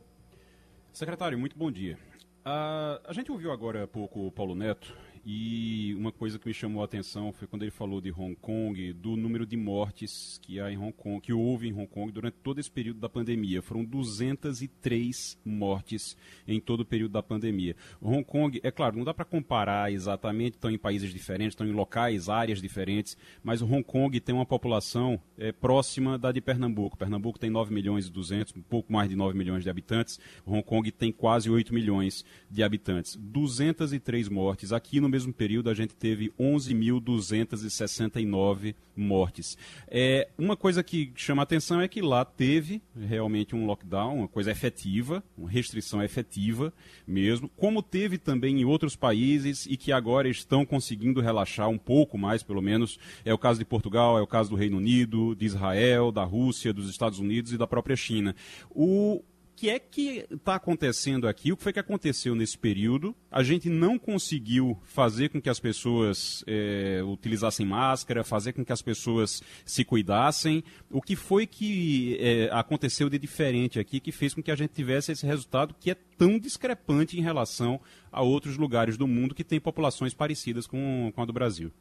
Secretário, 0.92 1.38
muito 1.38 1.56
bom 1.56 1.70
dia. 1.70 2.00
Uh, 2.44 3.00
a 3.08 3.14
gente 3.14 3.32
ouviu 3.32 3.52
agora 3.52 3.84
há 3.84 3.88
pouco 3.88 4.26
o 4.26 4.32
Paulo 4.32 4.56
Neto 4.56 4.92
e 5.28 5.96
uma 5.98 6.12
coisa 6.12 6.38
que 6.38 6.48
me 6.48 6.54
chamou 6.54 6.84
a 6.84 6.86
atenção 6.86 7.34
foi 7.34 7.48
quando 7.48 7.64
ele 7.64 7.72
falou 7.72 8.00
de 8.00 8.12
Hong 8.12 8.36
Kong, 8.36 8.94
do 8.94 9.18
número 9.18 9.44
de 9.44 9.58
mortes 9.58 10.40
que 10.40 10.60
há 10.60 10.72
em 10.72 10.78
Hong 10.78 10.94
Kong, 10.94 11.20
que 11.20 11.34
houve 11.34 11.68
em 11.68 11.74
Hong 11.74 11.88
Kong 11.88 12.12
durante 12.12 12.36
todo 12.44 12.60
esse 12.60 12.70
período 12.70 13.00
da 13.00 13.10
pandemia. 13.10 13.60
Foram 13.64 13.84
203 13.84 15.40
mortes 15.44 16.16
em 16.48 16.60
todo 16.60 16.82
o 16.82 16.86
período 16.86 17.14
da 17.14 17.24
pandemia. 17.24 17.76
Hong 18.00 18.24
Kong, 18.24 18.60
é 18.62 18.70
claro, 18.70 18.98
não 18.98 19.04
dá 19.04 19.16
para 19.16 19.26
comparar 19.26 19.92
exatamente, 19.92 20.58
estão 20.58 20.70
em 20.70 20.78
países 20.78 21.12
diferentes, 21.12 21.54
estão 21.54 21.66
em 21.66 21.72
locais, 21.72 22.30
áreas 22.30 22.62
diferentes, 22.62 23.18
mas 23.44 23.64
Hong 23.64 23.84
Kong 23.84 24.20
tem 24.20 24.36
uma 24.36 24.46
população 24.46 25.20
é, 25.40 25.52
próxima 25.52 26.20
da 26.20 26.32
de 26.32 26.40
Pernambuco. 26.40 26.98
Pernambuco 26.98 27.40
tem 27.40 27.50
9 27.50 27.74
milhões 27.74 28.06
e 28.06 28.12
200, 28.12 28.56
um 28.58 28.62
pouco 28.62 28.94
mais 28.94 29.10
de 29.10 29.16
9 29.16 29.36
milhões 29.36 29.64
de 29.64 29.72
habitantes. 29.72 30.20
Hong 30.46 30.62
Kong 30.62 30.92
tem 30.92 31.12
quase 31.12 31.50
8 31.50 31.74
milhões 31.74 32.24
de 32.48 32.62
habitantes. 32.62 33.16
203 33.16 34.30
mortes. 34.30 34.72
Aqui 34.72 35.00
no 35.00 35.15
mesmo 35.16 35.34
período 35.34 35.70
a 35.70 35.74
gente 35.74 35.96
teve 35.96 36.34
11.269 36.38 38.76
mortes. 38.94 39.58
É, 39.88 40.28
uma 40.38 40.58
coisa 40.58 40.84
que 40.84 41.14
chama 41.16 41.42
atenção 41.42 41.80
é 41.80 41.88
que 41.88 42.02
lá 42.02 42.26
teve 42.26 42.82
realmente 42.94 43.56
um 43.56 43.66
lockdown, 43.66 44.18
uma 44.20 44.28
coisa 44.28 44.52
efetiva, 44.52 45.24
uma 45.38 45.50
restrição 45.50 46.04
efetiva 46.04 46.74
mesmo, 47.08 47.50
como 47.56 47.82
teve 47.82 48.18
também 48.18 48.60
em 48.60 48.66
outros 48.66 48.98
países 48.98 49.66
e 49.66 49.78
que 49.78 49.94
agora 49.94 50.28
estão 50.28 50.66
conseguindo 50.66 51.22
relaxar 51.22 51.70
um 51.70 51.78
pouco 51.78 52.18
mais, 52.18 52.44
pelo 52.44 52.62
menos. 52.62 53.00
É 53.24 53.34
o 53.34 53.38
caso 53.38 53.60
de 53.60 53.66
Portugal, 53.66 54.18
é 54.18 54.22
o 54.22 54.28
caso 54.28 54.50
do 54.50 54.58
Reino 54.58 54.76
Unido, 54.78 55.34
de 55.34 55.46
Israel, 55.46 56.12
da 56.12 56.26
Rússia, 56.26 56.74
dos 56.74 56.90
Estados 56.90 57.20
Unidos 57.20 57.54
e 57.54 57.58
da 57.58 57.66
própria 57.66 57.96
China. 57.96 58.36
O, 58.70 59.24
que 59.56 59.70
é 59.70 59.80
que 59.80 60.26
está 60.30 60.56
acontecendo 60.56 61.28
aqui? 61.28 61.52
O 61.52 61.58
que 61.58 61.64
foi 61.64 61.74
que 61.74 61.80
aconteceu 61.80 62.36
nesse 62.36 62.58
período? 62.58 63.16
A 63.32 63.42
gente 63.42 63.70
não 63.70 63.98
conseguiu 63.98 64.78
fazer 64.84 65.30
com 65.30 65.42
que 65.42 65.50
as 65.50 65.60
pessoas 65.60 66.44
é, 66.46 67.02
utilizassem 67.04 67.66
máscara, 67.66 68.24
fazer 68.24 68.54
com 68.54 68.66
que 68.66 68.74
as 68.74 68.82
pessoas 68.82 69.42
se 69.64 69.86
cuidassem. 69.86 70.64
O 70.90 71.02
que 71.02 71.16
foi 71.16 71.48
que 71.48 72.18
é, 72.20 72.50
aconteceu 72.52 73.10
de 73.10 73.18
diferente 73.18 73.80
aqui 73.80 74.00
que 74.00 74.12
fez 74.12 74.34
com 74.34 74.44
que 74.44 74.52
a 74.52 74.56
gente 74.56 74.72
tivesse 74.72 75.12
esse 75.12 75.26
resultado 75.26 75.76
que 75.80 75.92
é 75.92 75.96
tão 76.18 76.38
discrepante 76.38 77.18
em 77.18 77.22
relação 77.22 77.80
a 78.12 78.22
outros 78.22 78.58
lugares 78.58 78.98
do 78.98 79.08
mundo 79.08 79.34
que 79.34 79.44
têm 79.44 79.60
populações 79.60 80.14
parecidas 80.14 80.68
com, 80.68 81.12
com 81.16 81.22
a 81.22 81.26
do 81.26 81.34
Brasil? 81.34 81.72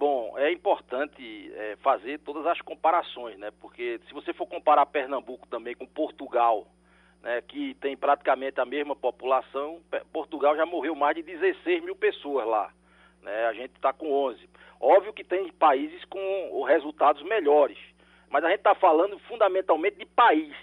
Bom, 0.00 0.32
é 0.38 0.50
importante 0.50 1.52
é, 1.54 1.76
fazer 1.82 2.20
todas 2.20 2.46
as 2.46 2.58
comparações, 2.62 3.38
né? 3.38 3.50
Porque 3.60 4.00
se 4.08 4.14
você 4.14 4.32
for 4.32 4.46
comparar 4.46 4.86
Pernambuco 4.86 5.46
também 5.46 5.74
com 5.74 5.84
Portugal, 5.84 6.66
né, 7.22 7.42
que 7.42 7.74
tem 7.74 7.94
praticamente 7.98 8.58
a 8.62 8.64
mesma 8.64 8.96
população, 8.96 9.78
Portugal 10.10 10.56
já 10.56 10.64
morreu 10.64 10.94
mais 10.94 11.14
de 11.16 11.22
16 11.22 11.84
mil 11.84 11.94
pessoas 11.94 12.46
lá. 12.46 12.72
Né? 13.20 13.44
A 13.44 13.52
gente 13.52 13.72
está 13.74 13.92
com 13.92 14.10
11. 14.10 14.48
Óbvio 14.80 15.12
que 15.12 15.22
tem 15.22 15.52
países 15.52 16.02
com 16.06 16.62
resultados 16.62 17.22
melhores, 17.24 17.76
mas 18.30 18.42
a 18.42 18.48
gente 18.48 18.60
está 18.60 18.74
falando 18.74 19.18
fundamentalmente 19.28 19.98
de 19.98 20.06
país, 20.06 20.56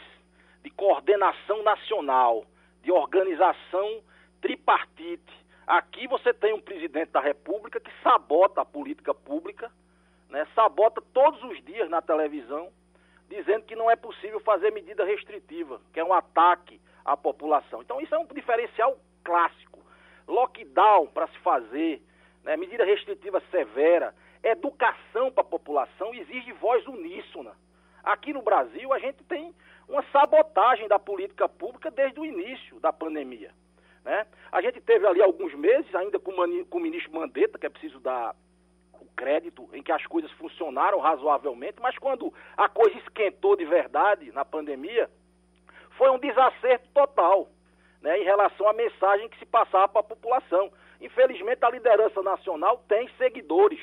de 0.63 0.71
coordenação 0.71 1.61
nacional, 1.61 2.43
de 2.81 2.91
organização 2.91 4.01
tripartite 4.41 5.46
Aqui 5.67 6.07
você 6.07 6.33
tem 6.33 6.53
um 6.53 6.61
presidente 6.61 7.11
da 7.11 7.19
República 7.19 7.77
que 7.77 7.91
sabota 8.01 8.61
a 8.61 8.65
política 8.65 9.13
pública, 9.13 9.69
né, 10.29 10.47
sabota 10.55 11.03
todos 11.13 11.43
os 11.43 11.61
dias 11.65 11.89
na 11.89 12.01
televisão, 12.01 12.71
dizendo 13.27 13.65
que 13.65 13.75
não 13.75 13.91
é 13.91 13.97
possível 13.97 14.39
fazer 14.39 14.71
medida 14.71 15.03
restritiva, 15.03 15.81
que 15.91 15.99
é 15.99 16.05
um 16.05 16.13
ataque 16.13 16.79
à 17.03 17.17
população. 17.17 17.81
Então 17.81 17.99
isso 17.99 18.15
é 18.15 18.17
um 18.17 18.25
diferencial 18.27 18.97
clássico. 19.25 19.85
Lockdown 20.25 21.07
para 21.07 21.27
se 21.27 21.37
fazer, 21.39 22.01
né, 22.45 22.55
medida 22.55 22.85
restritiva 22.85 23.43
severa, 23.51 24.15
educação 24.41 25.29
para 25.29 25.41
a 25.41 25.47
população 25.47 26.13
exige 26.13 26.53
voz 26.53 26.87
uníssona. 26.87 27.51
Aqui 28.05 28.31
no 28.31 28.41
Brasil 28.41 28.93
a 28.93 28.99
gente 28.99 29.21
tem 29.25 29.53
uma 29.89 30.01
sabotagem 30.13 30.87
da 30.87 30.97
política 30.97 31.49
pública 31.49 31.91
desde 31.91 32.17
o 32.21 32.25
início 32.25 32.79
da 32.79 32.93
pandemia. 32.93 33.51
Né? 34.03 34.25
A 34.51 34.61
gente 34.61 34.79
teve 34.81 35.05
ali 35.05 35.21
alguns 35.21 35.53
meses, 35.53 35.93
ainda 35.93 36.19
com, 36.19 36.33
com 36.65 36.77
o 36.77 36.81
ministro 36.81 37.13
Mandetta, 37.13 37.57
que 37.57 37.65
é 37.65 37.69
preciso 37.69 37.99
dar 37.99 38.35
o 38.93 39.05
crédito, 39.15 39.69
em 39.73 39.83
que 39.83 39.91
as 39.91 40.05
coisas 40.05 40.31
funcionaram 40.33 40.99
razoavelmente, 40.99 41.81
mas 41.81 41.97
quando 41.97 42.33
a 42.55 42.69
coisa 42.69 42.97
esquentou 42.97 43.55
de 43.55 43.65
verdade 43.65 44.31
na 44.31 44.45
pandemia, 44.45 45.09
foi 45.97 46.09
um 46.09 46.19
desacerto 46.19 46.87
total 46.93 47.49
né, 48.01 48.19
em 48.19 48.23
relação 48.23 48.67
à 48.67 48.73
mensagem 48.73 49.27
que 49.29 49.39
se 49.39 49.45
passava 49.45 49.87
para 49.87 50.01
a 50.01 50.03
população. 50.03 50.71
Infelizmente, 51.01 51.63
a 51.63 51.69
liderança 51.69 52.21
nacional 52.21 52.83
tem 52.87 53.09
seguidores 53.17 53.79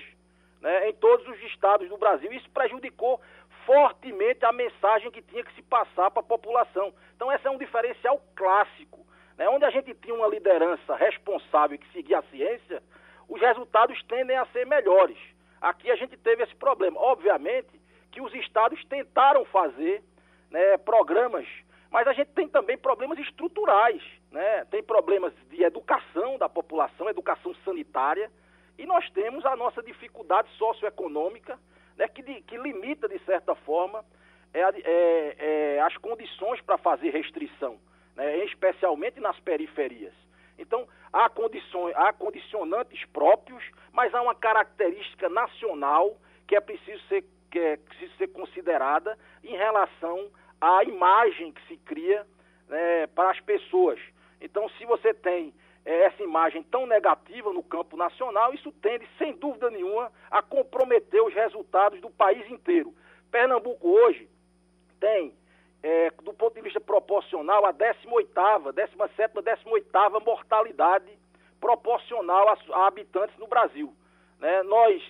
né, 0.60 0.88
em 0.88 0.92
todos 0.94 1.26
os 1.28 1.42
estados 1.42 1.88
do 1.88 1.98
Brasil. 1.98 2.32
Isso 2.32 2.48
prejudicou 2.50 3.20
fortemente 3.66 4.44
a 4.44 4.52
mensagem 4.52 5.10
que 5.10 5.22
tinha 5.22 5.44
que 5.44 5.54
se 5.54 5.62
passar 5.62 6.10
para 6.10 6.20
a 6.20 6.26
população. 6.26 6.92
Então, 7.14 7.32
esse 7.32 7.46
é 7.46 7.50
um 7.50 7.58
diferencial 7.58 8.20
clássico 8.34 9.03
né, 9.36 9.48
onde 9.48 9.64
a 9.64 9.70
gente 9.70 9.92
tinha 9.94 10.14
uma 10.14 10.28
liderança 10.28 10.94
responsável 10.94 11.78
que 11.78 11.92
seguia 11.92 12.18
a 12.18 12.22
ciência, 12.24 12.82
os 13.28 13.40
resultados 13.40 14.00
tendem 14.04 14.36
a 14.36 14.46
ser 14.46 14.66
melhores. 14.66 15.18
Aqui 15.60 15.90
a 15.90 15.96
gente 15.96 16.16
teve 16.16 16.42
esse 16.42 16.54
problema. 16.54 17.00
Obviamente 17.00 17.80
que 18.12 18.20
os 18.20 18.32
estados 18.34 18.82
tentaram 18.84 19.44
fazer 19.46 20.02
né, 20.50 20.76
programas, 20.78 21.46
mas 21.90 22.06
a 22.06 22.12
gente 22.12 22.28
tem 22.28 22.48
também 22.48 22.78
problemas 22.78 23.18
estruturais. 23.18 24.02
Né? 24.30 24.64
Tem 24.66 24.82
problemas 24.82 25.32
de 25.50 25.62
educação 25.62 26.38
da 26.38 26.48
população, 26.48 27.08
educação 27.08 27.54
sanitária, 27.64 28.30
e 28.78 28.86
nós 28.86 29.08
temos 29.10 29.44
a 29.46 29.56
nossa 29.56 29.82
dificuldade 29.82 30.48
socioeconômica, 30.56 31.58
né, 31.96 32.08
que, 32.08 32.22
de, 32.22 32.40
que 32.42 32.56
limita, 32.56 33.08
de 33.08 33.18
certa 33.20 33.54
forma, 33.54 34.04
é, 34.52 34.60
é, 34.60 35.36
é, 35.38 35.80
as 35.80 35.96
condições 35.96 36.60
para 36.60 36.76
fazer 36.76 37.10
restrição 37.10 37.78
né, 38.16 38.44
especialmente 38.44 39.20
nas 39.20 39.38
periferias. 39.40 40.12
Então, 40.58 40.86
há, 41.12 41.28
condições, 41.28 41.94
há 41.96 42.12
condicionantes 42.12 43.04
próprios, 43.06 43.62
mas 43.92 44.14
há 44.14 44.22
uma 44.22 44.34
característica 44.34 45.28
nacional 45.28 46.16
que 46.46 46.54
é 46.54 46.60
preciso 46.60 47.02
ser, 47.08 47.24
que 47.50 47.58
é 47.58 47.76
preciso 47.76 48.14
ser 48.16 48.28
considerada 48.28 49.18
em 49.42 49.56
relação 49.56 50.30
à 50.60 50.84
imagem 50.84 51.52
que 51.52 51.66
se 51.66 51.76
cria 51.78 52.26
né, 52.68 53.06
para 53.08 53.30
as 53.30 53.40
pessoas. 53.40 54.00
Então, 54.40 54.68
se 54.70 54.84
você 54.84 55.12
tem 55.12 55.52
é, 55.84 56.04
essa 56.04 56.22
imagem 56.22 56.62
tão 56.62 56.86
negativa 56.86 57.52
no 57.52 57.62
campo 57.62 57.96
nacional, 57.96 58.54
isso 58.54 58.72
tende, 58.72 59.08
sem 59.18 59.34
dúvida 59.34 59.70
nenhuma, 59.70 60.12
a 60.30 60.42
comprometer 60.42 61.22
os 61.22 61.34
resultados 61.34 62.00
do 62.00 62.10
país 62.10 62.48
inteiro. 62.50 62.94
Pernambuco 63.30 63.88
hoje 63.88 64.28
tem 65.00 65.34
é, 65.84 66.10
do 66.22 66.32
ponto 66.32 66.54
de 66.54 66.62
vista 66.62 66.80
proporcional, 66.80 67.66
a 67.66 67.74
18ª, 67.74 68.72
17ª, 68.72 69.42
18ª 69.42 70.24
mortalidade 70.24 71.12
proporcional 71.60 72.48
a, 72.48 72.56
a, 72.72 72.86
habitantes 72.86 73.36
no 73.36 73.46
Brasil. 73.46 73.94
Né? 74.40 74.62
Nós 74.62 75.02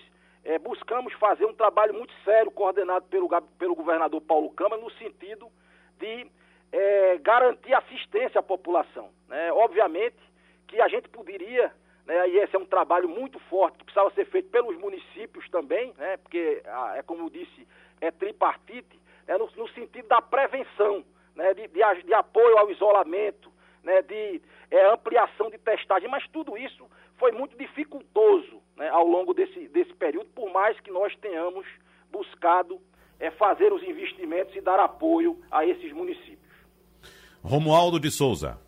é, 0.43 0.59
buscamos 0.59 1.13
fazer 1.13 1.45
um 1.45 1.53
trabalho 1.53 1.93
muito 1.93 2.13
sério, 2.25 2.51
coordenado 2.51 3.05
pelo, 3.05 3.29
pelo 3.57 3.73
governador 3.73 4.19
Paulo 4.19 4.49
Câmara, 4.49 4.81
no 4.81 4.91
sentido 4.91 5.49
de 5.97 6.29
é, 6.73 7.19
garantir 7.19 7.73
assistência 7.73 8.39
à 8.39 8.43
população. 8.43 9.09
Né? 9.29 9.53
Obviamente 9.53 10.17
que 10.67 10.81
a 10.81 10.89
gente 10.89 11.07
poderia, 11.07 11.71
né, 12.05 12.27
e 12.27 12.37
esse 12.39 12.53
é 12.53 12.59
um 12.59 12.65
trabalho 12.65 13.07
muito 13.07 13.39
forte, 13.39 13.77
que 13.77 13.85
precisava 13.85 14.11
ser 14.11 14.25
feito 14.25 14.49
pelos 14.49 14.77
municípios 14.77 15.47
também, 15.49 15.93
né, 15.97 16.17
porque, 16.17 16.61
é 16.95 17.01
como 17.03 17.23
eu 17.23 17.29
disse, 17.29 17.65
é 18.01 18.11
tripartite, 18.11 19.04
é 19.27 19.37
no, 19.37 19.49
no 19.55 19.67
sentido 19.69 20.07
da 20.07 20.21
prevenção, 20.21 21.03
né, 21.35 21.53
de, 21.53 21.67
de, 21.67 22.03
de, 22.03 22.13
apoio 22.13 22.57
ao 22.57 22.69
isolamento, 22.71 23.51
né, 23.83 24.01
de 24.01 24.41
é, 24.71 24.91
ampliação 24.91 25.49
de 25.49 25.57
testagem, 25.57 26.09
mas 26.09 26.27
tudo 26.29 26.57
isso 26.57 26.85
foi 27.17 27.31
muito 27.31 27.57
dificultoso 27.57 28.61
né, 28.75 28.89
ao 28.89 29.05
longo 29.05 29.33
desse, 29.33 29.67
desse 29.69 29.93
período, 29.93 30.29
por 30.29 30.51
mais 30.51 30.79
que 30.79 30.91
nós 30.91 31.15
tenhamos 31.17 31.65
buscado 32.11 32.79
é, 33.19 33.31
fazer 33.31 33.71
os 33.71 33.83
investimentos 33.83 34.55
e 34.55 34.61
dar 34.61 34.79
apoio 34.79 35.39
a 35.51 35.65
esses 35.65 35.91
municípios. 35.91 36.39
Romualdo 37.43 37.99
de 37.99 38.09
Souza. 38.09 38.59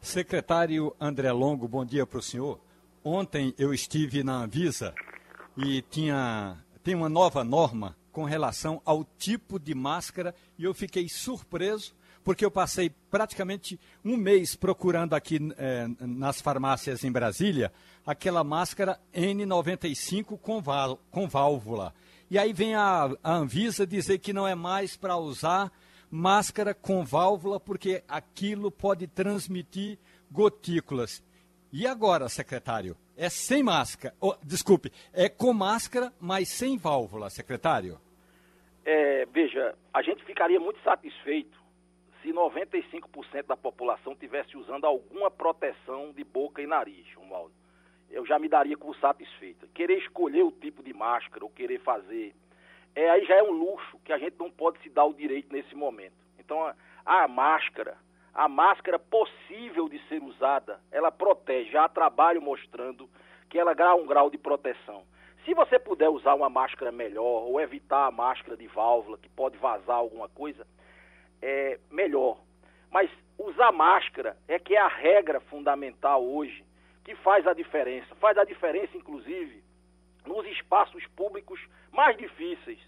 Secretário 0.00 0.94
André 1.00 1.32
Longo, 1.32 1.66
bom 1.66 1.84
dia 1.84 2.06
para 2.06 2.18
o 2.18 2.22
senhor. 2.22 2.60
Ontem 3.02 3.54
eu 3.58 3.72
estive 3.72 4.22
na 4.22 4.44
Anvisa 4.44 4.94
e 5.56 5.82
tinha, 5.82 6.58
tem 6.82 6.94
uma 6.94 7.08
nova 7.08 7.42
norma 7.42 7.96
com 8.14 8.22
relação 8.22 8.80
ao 8.84 9.04
tipo 9.18 9.58
de 9.58 9.74
máscara 9.74 10.32
e 10.56 10.62
eu 10.62 10.72
fiquei 10.72 11.08
surpreso 11.08 11.92
porque 12.22 12.44
eu 12.44 12.50
passei 12.50 12.88
praticamente 13.10 13.78
um 14.04 14.16
mês 14.16 14.54
procurando 14.54 15.14
aqui 15.14 15.38
eh, 15.58 15.88
nas 15.98 16.40
farmácias 16.40 17.02
em 17.02 17.10
Brasília 17.10 17.72
aquela 18.06 18.44
máscara 18.44 19.00
N95 19.12 20.38
com, 20.38 20.62
com 21.10 21.28
válvula. 21.28 21.92
E 22.30 22.38
aí 22.38 22.52
vem 22.52 22.76
a, 22.76 23.10
a 23.22 23.34
Anvisa 23.34 23.84
dizer 23.84 24.18
que 24.18 24.32
não 24.32 24.46
é 24.46 24.54
mais 24.54 24.96
para 24.96 25.16
usar 25.16 25.72
máscara 26.08 26.72
com 26.72 27.04
válvula 27.04 27.58
porque 27.58 28.04
aquilo 28.08 28.70
pode 28.70 29.08
transmitir 29.08 29.98
gotículas. 30.30 31.20
E 31.72 31.84
agora, 31.84 32.28
secretário? 32.28 32.96
É 33.16 33.28
sem 33.28 33.62
máscara. 33.62 34.14
Oh, 34.20 34.34
desculpe, 34.44 34.92
é 35.12 35.28
com 35.28 35.52
máscara, 35.52 36.12
mas 36.20 36.48
sem 36.48 36.78
válvula, 36.78 37.28
secretário? 37.28 38.00
É, 38.84 39.24
veja, 39.26 39.74
a 39.92 40.02
gente 40.02 40.22
ficaria 40.24 40.60
muito 40.60 40.80
satisfeito 40.82 41.58
se 42.20 42.32
95% 42.32 43.46
da 43.46 43.56
população 43.56 44.14
tivesse 44.14 44.56
usando 44.56 44.86
alguma 44.86 45.30
proteção 45.30 46.12
de 46.12 46.24
boca 46.24 46.62
e 46.62 46.66
nariz, 46.66 47.06
Romualdo. 47.14 47.52
Eu 48.10 48.24
já 48.26 48.38
me 48.38 48.48
daria 48.48 48.76
como 48.76 48.94
satisfeito. 48.96 49.66
Querer 49.68 49.98
escolher 49.98 50.42
o 50.42 50.52
tipo 50.52 50.82
de 50.82 50.92
máscara 50.92 51.44
ou 51.44 51.50
querer 51.50 51.80
fazer, 51.80 52.34
é, 52.94 53.10
aí 53.10 53.24
já 53.24 53.36
é 53.36 53.42
um 53.42 53.50
luxo 53.50 53.98
que 54.04 54.12
a 54.12 54.18
gente 54.18 54.36
não 54.38 54.50
pode 54.50 54.78
se 54.80 54.88
dar 54.88 55.04
o 55.04 55.14
direito 55.14 55.52
nesse 55.52 55.74
momento. 55.74 56.14
Então, 56.38 56.62
a, 56.62 56.74
a 57.04 57.28
máscara, 57.28 57.96
a 58.32 58.48
máscara 58.48 58.98
possível 58.98 59.88
de 59.88 59.98
ser 60.08 60.22
usada, 60.22 60.80
ela 60.92 61.10
protege. 61.10 61.70
Já 61.70 61.84
há 61.84 61.88
trabalho 61.88 62.40
mostrando 62.40 63.08
que 63.48 63.58
ela 63.58 63.74
dá 63.74 63.94
um 63.94 64.06
grau 64.06 64.30
de 64.30 64.38
proteção. 64.38 65.04
Se 65.44 65.52
você 65.52 65.78
puder 65.78 66.08
usar 66.08 66.34
uma 66.34 66.48
máscara 66.48 66.90
melhor 66.90 67.44
ou 67.44 67.60
evitar 67.60 68.06
a 68.06 68.10
máscara 68.10 68.56
de 68.56 68.66
válvula, 68.66 69.18
que 69.18 69.28
pode 69.28 69.58
vazar 69.58 69.96
alguma 69.96 70.28
coisa, 70.28 70.66
é 71.42 71.78
melhor. 71.90 72.38
Mas 72.90 73.10
usar 73.38 73.70
máscara 73.70 74.36
é 74.48 74.58
que 74.58 74.74
é 74.74 74.80
a 74.80 74.88
regra 74.88 75.40
fundamental 75.40 76.24
hoje 76.24 76.64
que 77.04 77.14
faz 77.16 77.46
a 77.46 77.52
diferença. 77.52 78.14
Faz 78.14 78.38
a 78.38 78.44
diferença, 78.44 78.96
inclusive, 78.96 79.62
nos 80.24 80.46
espaços 80.46 81.06
públicos 81.08 81.60
mais 81.92 82.16
difíceis, 82.16 82.78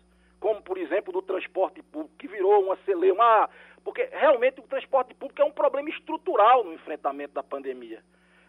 como, 0.40 0.62
por 0.62 0.78
exemplo, 0.78 1.12
do 1.12 1.20
transporte 1.20 1.82
público, 1.82 2.16
que 2.18 2.26
virou 2.26 2.64
uma 2.64 2.76
celeuma. 2.84 3.22
Ah, 3.22 3.50
porque 3.84 4.08
realmente 4.10 4.60
o 4.60 4.66
transporte 4.66 5.14
público 5.14 5.42
é 5.42 5.44
um 5.44 5.52
problema 5.52 5.90
estrutural 5.90 6.64
no 6.64 6.72
enfrentamento 6.72 7.34
da 7.34 7.42
pandemia. 7.42 8.02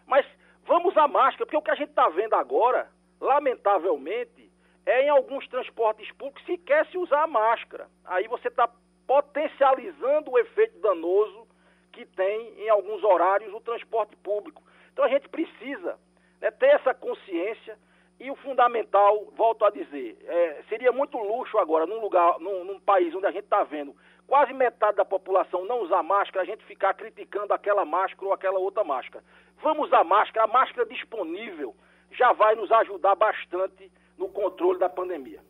Mas 0.06 0.26
vamos 0.64 0.92
usar 0.92 1.06
máscara, 1.06 1.44
porque 1.44 1.56
o 1.56 1.62
que 1.62 1.70
a 1.70 1.74
gente 1.74 1.90
está 1.90 2.08
vendo 2.08 2.34
agora, 2.34 2.90
lamentavelmente, 3.20 4.50
é 4.86 5.04
em 5.04 5.08
alguns 5.08 5.46
transportes 5.48 6.10
públicos 6.12 6.44
sequer 6.46 6.86
se 6.86 6.96
usar 6.96 7.26
máscara. 7.26 7.88
Aí 8.04 8.26
você 8.26 8.48
está 8.48 8.68
potencializando 9.06 10.30
o 10.30 10.38
efeito 10.38 10.78
danoso 10.80 11.46
que 11.92 12.06
tem 12.06 12.54
em 12.58 12.68
alguns 12.68 13.02
horários 13.02 13.52
o 13.52 13.60
transporte 13.60 14.16
público. 14.16 14.62
Então 14.92 15.04
a 15.04 15.08
gente 15.08 15.28
precisa 15.28 15.98
né, 16.40 16.50
ter 16.50 16.68
essa 16.68 16.94
consciência 16.94 17.78
e 18.20 18.30
o 18.30 18.36
fundamental, 18.36 19.26
volto 19.36 19.64
a 19.64 19.70
dizer, 19.70 20.18
é, 20.24 20.62
seria 20.68 20.90
muito 20.90 21.16
luxo 21.18 21.56
agora, 21.58 21.86
num 21.86 22.00
lugar, 22.00 22.38
num, 22.40 22.64
num 22.64 22.80
país 22.80 23.14
onde 23.14 23.26
a 23.26 23.30
gente 23.30 23.44
está 23.44 23.62
vendo 23.62 23.94
quase 24.28 24.52
metade 24.52 24.98
da 24.98 25.04
população 25.04 25.64
não 25.64 25.80
usar 25.80 26.02
máscara, 26.02 26.42
a 26.42 26.44
gente 26.44 26.62
ficar 26.64 26.92
criticando 26.94 27.54
aquela 27.54 27.84
máscara 27.84 28.26
ou 28.26 28.32
aquela 28.32 28.58
outra 28.58 28.84
máscara. 28.84 29.24
Vamos 29.62 29.88
usar 29.88 30.04
máscara, 30.04 30.44
a 30.44 30.52
máscara 30.52 30.86
disponível 30.86 31.74
já 32.12 32.32
vai 32.32 32.54
nos 32.54 32.70
ajudar 32.72 33.14
bastante 33.14 33.90
no 34.16 34.28
controle 34.28 34.78
da 34.78 34.88
pandemia. 34.88 35.40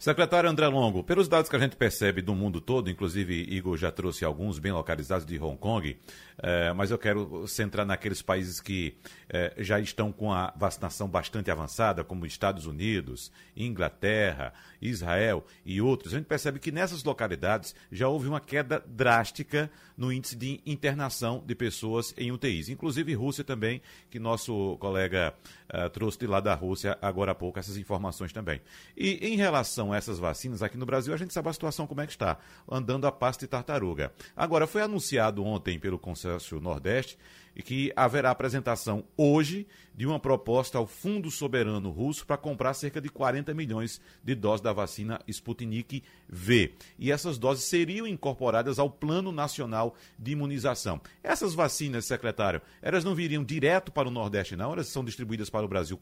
Secretário 0.00 0.48
André 0.48 0.66
Longo, 0.66 1.04
pelos 1.04 1.28
dados 1.28 1.50
que 1.50 1.56
a 1.56 1.58
gente 1.58 1.76
percebe 1.76 2.22
do 2.22 2.34
mundo 2.34 2.58
todo, 2.58 2.88
inclusive 2.88 3.34
Igor 3.34 3.76
já 3.76 3.92
trouxe 3.92 4.24
alguns 4.24 4.58
bem 4.58 4.72
localizados 4.72 5.26
de 5.26 5.38
Hong 5.38 5.58
Kong, 5.58 5.94
eh, 6.42 6.72
mas 6.72 6.90
eu 6.90 6.96
quero 6.96 7.46
centrar 7.46 7.84
naqueles 7.84 8.22
países 8.22 8.62
que 8.62 8.96
eh, 9.28 9.52
já 9.58 9.78
estão 9.78 10.10
com 10.10 10.32
a 10.32 10.54
vacinação 10.56 11.06
bastante 11.06 11.50
avançada, 11.50 12.02
como 12.02 12.24
Estados 12.24 12.64
Unidos, 12.64 13.30
Inglaterra, 13.54 14.54
Israel 14.80 15.44
e 15.66 15.82
outros. 15.82 16.14
A 16.14 16.16
gente 16.16 16.26
percebe 16.26 16.58
que 16.58 16.72
nessas 16.72 17.04
localidades 17.04 17.76
já 17.92 18.08
houve 18.08 18.26
uma 18.26 18.40
queda 18.40 18.82
drástica 18.86 19.70
no 20.00 20.10
índice 20.10 20.34
de 20.34 20.62
internação 20.64 21.44
de 21.46 21.54
pessoas 21.54 22.14
em 22.16 22.32
UTIs, 22.32 22.70
inclusive 22.70 23.12
Rússia 23.12 23.44
também, 23.44 23.82
que 24.10 24.18
nosso 24.18 24.78
colega 24.78 25.34
uh, 25.68 25.90
trouxe 25.90 26.18
de 26.18 26.26
lá 26.26 26.40
da 26.40 26.54
Rússia 26.54 26.96
agora 27.02 27.32
há 27.32 27.34
pouco 27.34 27.58
essas 27.58 27.76
informações 27.76 28.32
também. 28.32 28.62
E 28.96 29.18
em 29.20 29.36
relação 29.36 29.92
a 29.92 29.98
essas 29.98 30.18
vacinas, 30.18 30.62
aqui 30.62 30.78
no 30.78 30.86
Brasil 30.86 31.12
a 31.12 31.18
gente 31.18 31.34
sabe 31.34 31.50
a 31.50 31.52
situação 31.52 31.86
como 31.86 32.00
é 32.00 32.06
que 32.06 32.12
está, 32.12 32.38
andando 32.66 33.06
a 33.06 33.12
pasto 33.12 33.40
de 33.40 33.46
tartaruga. 33.46 34.10
Agora, 34.34 34.66
foi 34.66 34.80
anunciado 34.80 35.44
ontem 35.44 35.78
pelo 35.78 35.98
Consórcio 35.98 36.58
Nordeste 36.60 37.18
e 37.54 37.62
que 37.62 37.92
haverá 37.96 38.30
apresentação 38.30 39.04
hoje 39.16 39.66
de 39.94 40.06
uma 40.06 40.18
proposta 40.18 40.78
ao 40.78 40.86
Fundo 40.86 41.30
Soberano 41.30 41.90
Russo 41.90 42.26
para 42.26 42.36
comprar 42.36 42.74
cerca 42.74 43.00
de 43.00 43.08
40 43.08 43.52
milhões 43.52 44.00
de 44.22 44.34
doses 44.34 44.60
da 44.60 44.72
vacina 44.72 45.20
Sputnik 45.28 46.02
V. 46.28 46.72
E 46.98 47.12
essas 47.12 47.38
doses 47.38 47.64
seriam 47.64 48.06
incorporadas 48.06 48.78
ao 48.78 48.88
Plano 48.88 49.32
Nacional 49.32 49.94
de 50.18 50.32
Imunização. 50.32 51.00
Essas 51.22 51.54
vacinas, 51.54 52.06
secretário, 52.06 52.62
elas 52.80 53.04
não 53.04 53.14
viriam 53.14 53.44
direto 53.44 53.92
para 53.92 54.08
o 54.08 54.10
Nordeste, 54.10 54.56
não? 54.56 54.72
Elas 54.72 54.88
são 54.88 55.04
distribuídas 55.04 55.50
para 55.50 55.64
o 55.64 55.68
Brasil 55.68 55.98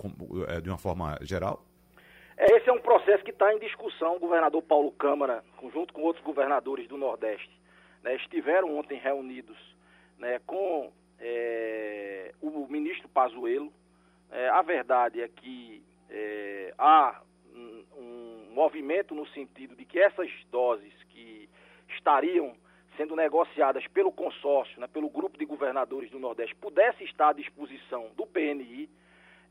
eh, 0.49 0.61
de 0.61 0.69
uma 0.69 0.79
forma 0.79 1.19
geral? 1.23 1.65
É, 2.37 2.57
esse 2.57 2.71
é 2.71 2.73
um 2.73 2.81
processo 2.81 3.25
que 3.25 3.33
está 3.33 3.53
em 3.53 3.59
discussão. 3.59 4.17
O 4.17 4.21
governador 4.21 4.63
Paulo 4.63 4.93
Câmara, 4.93 5.43
junto 5.73 5.93
com 5.93 6.03
outros 6.03 6.25
governadores 6.25 6.87
do 6.87 6.97
Nordeste, 6.97 7.51
né, 8.03 8.15
estiveram 8.15 8.79
ontem 8.79 8.99
reunidos 8.99 9.57
né, 10.19 10.41
com 10.47 10.93
é, 11.21 12.33
o 12.41 12.67
ministro 12.69 13.09
Pazuello. 13.09 13.73
É, 14.31 14.49
a 14.49 14.63
verdade 14.63 15.21
é 15.21 15.29
que 15.29 15.83
é, 16.11 16.75
há 16.79 17.21
um, 17.55 17.85
um, 17.97 18.47
movimento 18.53 19.15
no 19.15 19.27
sentido 19.29 19.75
de 19.77 19.85
que 19.85 19.99
essas 19.99 20.31
doses 20.51 20.93
que 21.11 21.49
estariam 21.89 22.55
sendo 22.97 23.15
negociadas 23.15 23.87
pelo 23.89 24.11
consórcio, 24.11 24.81
né, 24.81 24.87
pelo 24.89 25.09
grupo 25.09 25.39
de 25.39 25.45
governadores 25.45 26.11
do 26.11 26.19
Nordeste, 26.19 26.55
pudesse 26.57 27.05
estar 27.05 27.29
à 27.29 27.33
disposição 27.33 28.11
do 28.17 28.27
PNI. 28.27 28.91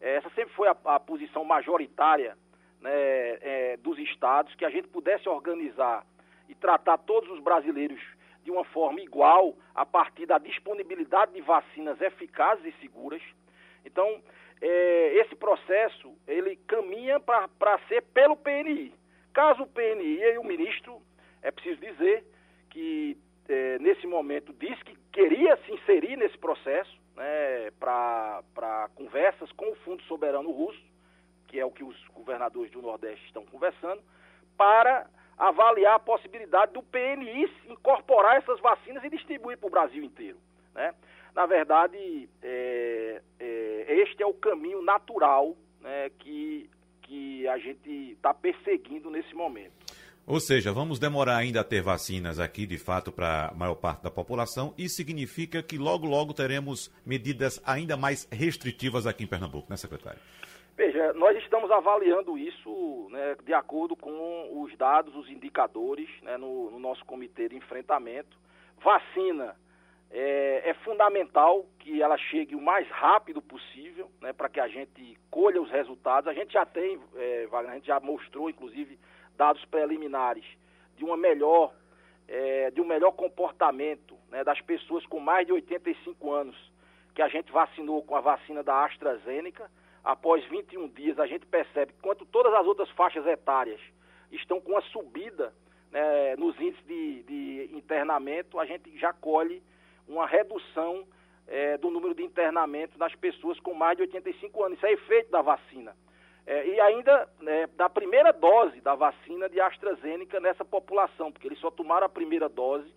É, 0.01 0.17
essa 0.17 0.29
sempre 0.31 0.53
foi 0.53 0.67
a, 0.67 0.75
a 0.85 0.99
posição 0.99 1.43
majoritária 1.43 2.37
né, 2.81 2.91
é, 2.91 3.77
dos 3.77 3.97
estados, 3.97 4.53
que 4.55 4.65
a 4.65 4.69
gente 4.69 4.87
pudesse 4.89 5.27
organizar 5.27 6.05
e 6.49 6.55
tratar 6.55 6.97
todos 6.99 7.29
os 7.31 7.39
brasileiros 7.39 7.99
de 8.47 8.51
uma 8.51 8.63
forma 8.63 9.01
igual 9.01 9.57
a 9.75 9.85
partir 9.85 10.25
da 10.25 10.37
disponibilidade 10.37 11.33
de 11.33 11.41
vacinas 11.41 11.99
eficazes 11.99 12.63
e 12.63 12.79
seguras. 12.79 13.21
Então, 13.83 14.23
é, 14.61 15.15
esse 15.17 15.35
processo 15.35 16.15
ele 16.25 16.55
caminha 16.65 17.19
para 17.19 17.77
ser 17.89 18.03
pelo 18.13 18.37
PNI. 18.37 18.93
Caso 19.33 19.63
o 19.63 19.67
PNI 19.67 20.21
e 20.21 20.37
o 20.37 20.45
ministro, 20.45 21.01
é 21.41 21.51
preciso 21.51 21.81
dizer 21.81 22.23
que 22.69 23.17
é, 23.49 23.79
nesse 23.79 24.07
momento 24.07 24.53
disse 24.53 24.81
que 24.85 24.95
queria 25.11 25.57
se 25.65 25.73
inserir 25.73 26.15
nesse 26.15 26.37
processo 26.37 26.97
né, 27.17 27.69
para 27.77 28.89
conversas 28.95 29.51
com 29.51 29.73
o 29.73 29.75
Fundo 29.83 30.01
Soberano 30.03 30.51
Russo, 30.51 30.81
que 31.49 31.59
é 31.59 31.65
o 31.65 31.71
que 31.71 31.83
os 31.83 31.97
governadores 32.13 32.71
do 32.71 32.81
Nordeste 32.81 33.25
estão 33.25 33.45
conversando, 33.45 34.01
para 34.55 35.05
avaliar 35.37 35.95
a 35.95 35.99
possibilidade 35.99 36.73
do 36.73 36.81
PNI 36.81 37.49
incorporar 37.69 38.37
essas 38.37 38.59
vacinas 38.59 39.03
e 39.03 39.09
distribuir 39.09 39.57
para 39.57 39.67
o 39.67 39.71
Brasil 39.71 40.03
inteiro. 40.03 40.37
Né? 40.73 40.93
Na 41.35 41.45
verdade, 41.45 42.27
é, 42.41 43.21
é, 43.39 43.85
este 44.01 44.23
é 44.23 44.25
o 44.25 44.33
caminho 44.33 44.81
natural 44.81 45.55
né, 45.81 46.09
que, 46.17 46.69
que 47.03 47.47
a 47.47 47.57
gente 47.57 47.89
está 48.13 48.33
perseguindo 48.33 49.09
nesse 49.09 49.35
momento. 49.35 49.77
Ou 50.25 50.41
seja, 50.41 50.73
vamos 50.73 50.99
demorar 50.99 51.37
ainda 51.37 51.61
a 51.61 51.63
ter 51.63 51.81
vacinas 51.81 52.37
aqui, 52.37 52.65
de 52.65 52.77
fato, 52.77 53.13
para 53.13 53.47
a 53.47 53.53
maior 53.53 53.75
parte 53.75 54.03
da 54.03 54.11
população. 54.11 54.73
Isso 54.77 54.97
significa 54.97 55.63
que 55.63 55.77
logo, 55.77 56.05
logo 56.05 56.33
teremos 56.33 56.91
medidas 57.05 57.61
ainda 57.65 57.95
mais 57.95 58.27
restritivas 58.29 59.07
aqui 59.07 59.23
em 59.23 59.27
Pernambuco, 59.27 59.67
né, 59.69 59.77
secretário? 59.77 60.19
Veja, 60.77 61.11
nós 61.13 61.35
estamos 61.39 61.71
avaliando 61.71 62.37
isso 62.37 63.07
né, 63.09 63.35
de 63.43 63.51
acordo 63.51 63.95
com 63.95 64.61
os 64.61 64.77
dados, 64.77 65.15
os 65.15 65.27
indicadores 65.27 66.07
né, 66.21 66.37
no, 66.37 66.69
no, 66.69 66.77
nosso 66.77 67.03
comitê 67.03 67.49
de 67.49 67.55
enfrentamento. 67.55 68.37
Vacina 68.77 69.55
é, 70.11 70.69
é, 70.69 70.73
fundamental 70.75 71.65
que 71.79 71.99
ela 71.99 72.15
chegue 72.15 72.53
o 72.53 72.61
mais 72.61 72.87
rápido 72.89 73.41
possível 73.41 74.07
né, 74.21 74.31
para 74.33 74.49
que 74.49 74.59
a 74.59 74.67
gente 74.67 75.17
colha 75.31 75.59
os 75.59 75.71
resultados. 75.71 76.29
A 76.29 76.33
gente 76.35 76.53
já 76.53 76.63
tem, 76.63 77.01
é, 77.15 77.47
a 77.51 77.73
gente 77.73 77.87
já 77.87 77.99
mostrou, 77.99 78.47
inclusive, 78.47 78.99
dados 79.35 79.65
preliminares 79.65 80.45
de 80.95 81.03
uma 81.03 81.17
melhor, 81.17 81.73
é, 82.27 82.69
de 82.69 82.79
um 82.79 82.85
melhor 82.85 83.13
comportamento 83.13 84.15
né, 84.29 84.43
das 84.43 84.61
pessoas 84.61 85.03
com 85.07 85.19
mais 85.19 85.47
de 85.47 85.53
85 85.53 86.31
anos 86.31 86.71
que 87.15 87.21
a 87.23 87.27
gente 87.27 87.51
vacinou 87.51 88.03
com 88.03 88.15
a 88.15 88.21
vacina 88.21 88.61
da 88.61 88.85
AstraZeneca 88.85 89.71
após 90.07 90.41
21 90.45 90.87
dias, 90.87 91.19
a 91.19 91.27
gente 91.27 91.45
percebe 91.45 91.91
que 91.91 91.99
quanto 91.99 92.25
todas 92.25 92.53
as 92.53 92.65
outras 92.65 92.89
faixas 92.91 93.27
etárias 93.27 93.81
estão 94.31 94.61
com 94.61 94.71
uma 94.71 94.81
subida 94.83 95.53
né, 95.91 96.33
nos 96.37 96.57
índices 96.61 96.85
de, 96.85 97.23
de, 97.23 97.69
internamento, 97.75 98.57
a 98.57 98.65
gente 98.65 98.97
já 98.97 99.11
colhe 99.11 99.61
uma 100.07 100.25
redução 100.25 101.05
é, 101.45 101.77
do 101.77 101.89
número 101.89 102.15
de 102.15 102.23
internamentos 102.23 102.97
nas 102.97 103.13
pessoas 103.15 103.59
com 103.59 103.73
mais 103.73 103.97
de 103.97 104.03
85 104.03 104.63
anos. 104.63 104.77
Isso 104.77 104.85
é 104.85 104.93
efeito 104.93 105.29
da 105.29 105.41
vacina. 105.41 105.93
É, 106.45 106.65
e 106.65 106.79
ainda 106.79 107.27
né, 107.41 107.67
da 107.75 107.89
primeira 107.89 108.31
dose 108.31 108.79
da 108.79 108.95
vacina 108.95 109.49
de 109.49 109.59
AstraZeneca 109.59 110.39
nessa 110.39 110.63
população, 110.63 111.33
porque 111.33 111.49
eles 111.49 111.59
só 111.59 111.69
tomaram 111.69 112.05
a 112.05 112.09
primeira 112.09 112.47
dose, 112.47 112.89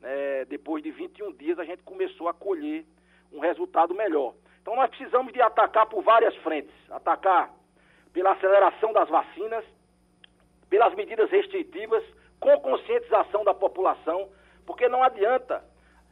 né, 0.00 0.46
depois 0.46 0.82
de 0.82 0.90
21 0.90 1.34
dias 1.34 1.58
a 1.58 1.64
gente 1.66 1.82
começou 1.82 2.28
a 2.28 2.32
colher 2.32 2.86
um 3.30 3.40
resultado 3.40 3.94
melhor. 3.94 4.34
Então 4.66 4.74
nós 4.74 4.90
precisamos 4.90 5.32
de 5.32 5.40
atacar 5.40 5.86
por 5.86 6.02
várias 6.02 6.34
frentes. 6.38 6.74
Atacar 6.90 7.54
pela 8.12 8.32
aceleração 8.32 8.92
das 8.92 9.08
vacinas, 9.08 9.64
pelas 10.68 10.92
medidas 10.96 11.30
restritivas, 11.30 12.02
com 12.40 12.58
conscientização 12.58 13.44
da 13.44 13.54
população, 13.54 14.28
porque 14.66 14.88
não 14.88 15.04
adianta 15.04 15.62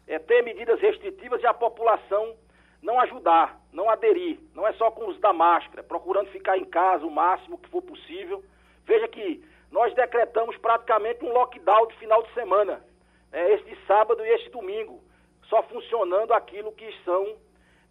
é, 0.06 0.20
ter 0.20 0.40
medidas 0.42 0.80
restritivas 0.80 1.42
e 1.42 1.46
a 1.48 1.52
população 1.52 2.36
não 2.80 3.00
ajudar, 3.00 3.58
não 3.72 3.90
aderir. 3.90 4.38
Não 4.54 4.64
é 4.64 4.72
só 4.74 4.88
com 4.92 5.02
o 5.02 5.08
uso 5.08 5.18
da 5.18 5.32
máscara, 5.32 5.82
procurando 5.82 6.30
ficar 6.30 6.56
em 6.56 6.64
casa 6.64 7.04
o 7.04 7.10
máximo 7.10 7.58
que 7.58 7.68
for 7.70 7.82
possível. 7.82 8.44
Veja 8.84 9.08
que 9.08 9.44
nós 9.72 9.92
decretamos 9.94 10.56
praticamente 10.58 11.24
um 11.24 11.32
lockdown 11.32 11.88
de 11.88 11.96
final 11.96 12.22
de 12.22 12.32
semana, 12.34 12.84
é, 13.32 13.54
este 13.54 13.76
sábado 13.84 14.24
e 14.24 14.28
este 14.28 14.48
domingo 14.50 15.02
só 15.48 15.60
funcionando 15.64 16.32
aquilo 16.32 16.70
que 16.70 16.88
são 17.04 17.42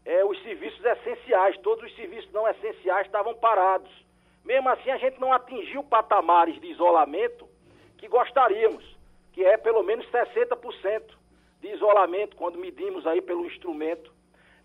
é, 0.06 0.24
os 0.26 0.42
serviços 0.44 0.84
essenciais. 0.84 1.58
Todos 1.60 1.84
os 1.86 1.96
serviços 1.96 2.32
não 2.32 2.48
essenciais 2.48 3.06
estavam 3.06 3.34
parados. 3.36 3.92
Mesmo 4.44 4.70
assim, 4.70 4.90
a 4.92 4.98
gente 4.98 5.20
não 5.20 5.32
atingiu 5.32 5.84
patamares 5.84 6.60
de 6.60 6.68
isolamento 6.68 7.48
que 7.98 8.08
gostaríamos, 8.08 8.84
que 9.32 9.44
é 9.44 9.58
pelo 9.58 9.84
menos 9.84 10.06
60% 10.12 11.02
de 11.62 11.70
isolamento, 11.70 12.36
quando 12.36 12.60
medimos 12.60 13.08
aí 13.08 13.22
pelo 13.22 13.46
instrumento 13.46 14.12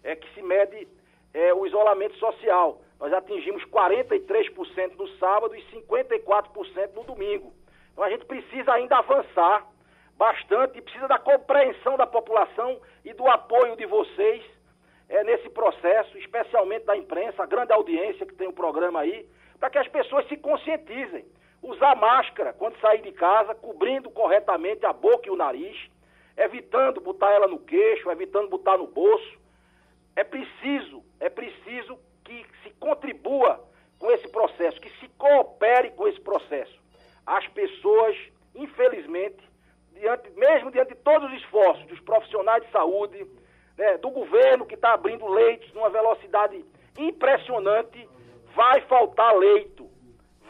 é 0.02 0.16
que 0.16 0.32
se 0.34 0.42
mede 0.42 0.88
é, 1.32 1.52
o 1.54 1.66
isolamento 1.66 2.16
social. 2.16 2.80
Nós 2.98 3.12
atingimos 3.12 3.64
43% 3.66 4.96
no 4.96 5.08
sábado 5.18 5.54
e 5.54 5.62
54% 5.72 6.94
no 6.94 7.04
domingo. 7.04 7.52
Então 7.92 8.02
a 8.02 8.10
gente 8.10 8.24
precisa 8.24 8.72
ainda 8.72 8.98
avançar 8.98 9.66
bastante 10.16 10.78
e 10.78 10.82
precisa 10.82 11.06
da 11.06 11.18
compreensão 11.18 11.96
da 11.96 12.06
população 12.06 12.80
e 13.04 13.12
do 13.12 13.26
apoio 13.28 13.76
de 13.76 13.86
vocês 13.86 14.42
é, 15.08 15.24
nesse 15.24 15.48
processo, 15.48 16.16
especialmente 16.18 16.84
da 16.84 16.96
imprensa, 16.96 17.42
a 17.42 17.46
grande 17.46 17.72
audiência 17.72 18.26
que 18.26 18.34
tem 18.34 18.46
o 18.46 18.52
programa 18.52 19.00
aí, 19.00 19.28
para 19.58 19.70
que 19.70 19.78
as 19.78 19.88
pessoas 19.88 20.26
se 20.28 20.36
conscientizem. 20.36 21.24
Usar 21.62 21.96
máscara 21.96 22.52
quando 22.52 22.78
sair 22.78 23.02
de 23.02 23.10
casa, 23.12 23.54
cobrindo 23.54 24.10
corretamente 24.10 24.86
a 24.86 24.92
boca 24.92 25.28
e 25.28 25.30
o 25.30 25.36
nariz, 25.36 25.76
evitando 26.36 27.00
botar 27.00 27.32
ela 27.32 27.48
no 27.48 27.58
queixo, 27.58 28.10
evitando 28.10 28.48
botar 28.48 28.76
no 28.78 28.86
bolso. 28.86 29.38
É 30.14 30.22
preciso, 30.22 31.02
é 31.18 31.28
preciso 31.28 31.98
que 32.24 32.46
se 32.62 32.70
contribua 32.78 33.64
com 33.98 34.10
esse 34.10 34.28
processo, 34.28 34.80
que 34.80 34.90
se 35.00 35.08
coopere 35.18 35.90
com 35.90 36.06
esse 36.06 36.20
processo. 36.20 36.78
As 37.26 37.46
pessoas, 37.48 38.16
infelizmente, 38.54 39.42
diante, 39.92 40.30
mesmo 40.30 40.70
diante 40.70 40.94
de 40.94 41.00
todos 41.00 41.28
os 41.28 41.38
esforços 41.38 41.84
dos 41.86 42.00
profissionais 42.00 42.64
de 42.64 42.70
saúde, 42.70 43.26
né, 43.78 43.96
do 43.98 44.10
governo 44.10 44.66
que 44.66 44.74
está 44.74 44.92
abrindo 44.92 45.26
leitos 45.28 45.72
numa 45.72 45.88
velocidade 45.88 46.64
impressionante, 46.98 48.08
vai 48.54 48.80
faltar 48.88 49.36
leito. 49.36 49.88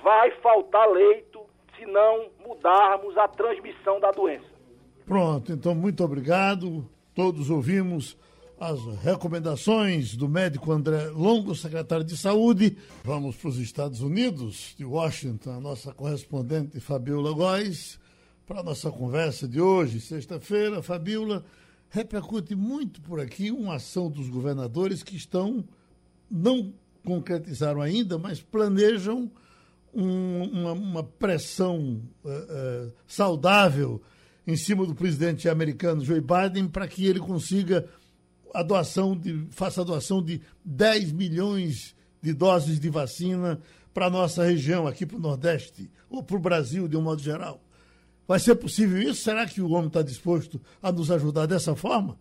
Vai 0.03 0.31
faltar 0.41 0.89
leito 0.89 1.41
se 1.77 1.85
não 1.85 2.31
mudarmos 2.47 3.17
a 3.19 3.29
transmissão 3.29 4.01
da 4.01 4.11
doença. 4.11 4.47
Pronto, 5.05 5.53
então 5.53 5.75
muito 5.75 6.03
obrigado. 6.03 6.89
Todos 7.15 7.51
ouvimos 7.51 8.17
as 8.59 8.81
recomendações 9.03 10.17
do 10.17 10.29
médico 10.29 10.73
André 10.73 11.09
Longo, 11.09 11.55
secretário 11.55 12.05
de 12.05 12.17
Saúde. 12.17 12.77
Vamos 13.05 13.37
para 13.37 13.49
os 13.51 13.59
Estados 13.59 14.01
Unidos, 14.01 14.75
de 14.77 14.85
Washington, 14.85 15.51
a 15.51 15.61
nossa 15.61 15.93
correspondente 15.93 16.81
Fabiola 16.81 17.33
Góes, 17.33 18.01
para 18.47 18.61
a 18.61 18.63
nossa 18.63 18.91
conversa 18.91 19.47
de 19.47 19.61
hoje, 19.61 20.01
sexta-feira. 20.01 20.83
Fabiola, 20.83 21.45
repercute 21.91 22.55
muito 22.55 23.01
por 23.01 23.21
aqui 23.21 23.51
uma 23.51 23.77
ação 23.77 24.11
dos 24.11 24.29
governadores 24.29 25.03
que 25.03 25.17
estão, 25.17 25.65
não 26.31 26.73
concretizaram 27.05 27.81
ainda, 27.81 28.19
mas 28.19 28.41
planejam 28.41 29.31
um, 29.95 30.43
uma, 30.43 30.73
uma, 30.73 31.03
pressão 31.03 32.03
uh, 32.25 32.29
uh, 32.29 32.93
saudável 33.07 34.03
em 34.47 34.57
cima 34.57 34.87
do 34.87 34.95
presidente 34.95 35.49
americano 35.49 36.05
Joe 36.05 36.21
Biden 36.21 36.69
para 36.69 36.87
que 36.87 37.07
ele 37.07 37.19
consiga 37.19 37.89
a 38.55 38.63
doação 38.63 39.17
de, 39.17 39.47
faça 39.51 39.81
a 39.81 39.85
doação 39.85 40.23
de 40.23 40.41
10 40.65 41.13
milhões 41.13 41.95
de 42.21 42.33
doses 42.33 42.79
de 42.79 42.91
vacina 42.91 43.61
para 43.95 44.07
a 44.07 44.11
nossa 44.11 44.45
região, 44.45 44.87
aqui 44.87 45.07
para 45.07 45.17
o 45.17 45.21
Nordeste, 45.21 45.91
ou 46.09 46.23
para 46.23 46.37
o 46.37 46.41
Brasil 46.41 46.87
de 46.87 46.97
um 46.97 47.03
modo 47.03 47.23
geral. 47.23 47.63
Vai 48.29 48.39
ser 48.39 48.57
possível 48.57 49.01
isso? 49.01 49.23
Será 49.23 49.47
que 49.47 49.63
o 49.63 49.71
homem 49.71 49.89
está 49.89 50.03
disposto 50.03 50.61
a 50.83 50.93
nos 50.93 51.11
ajudar 51.11 51.47
dessa 51.47 51.75
forma? 51.75 52.21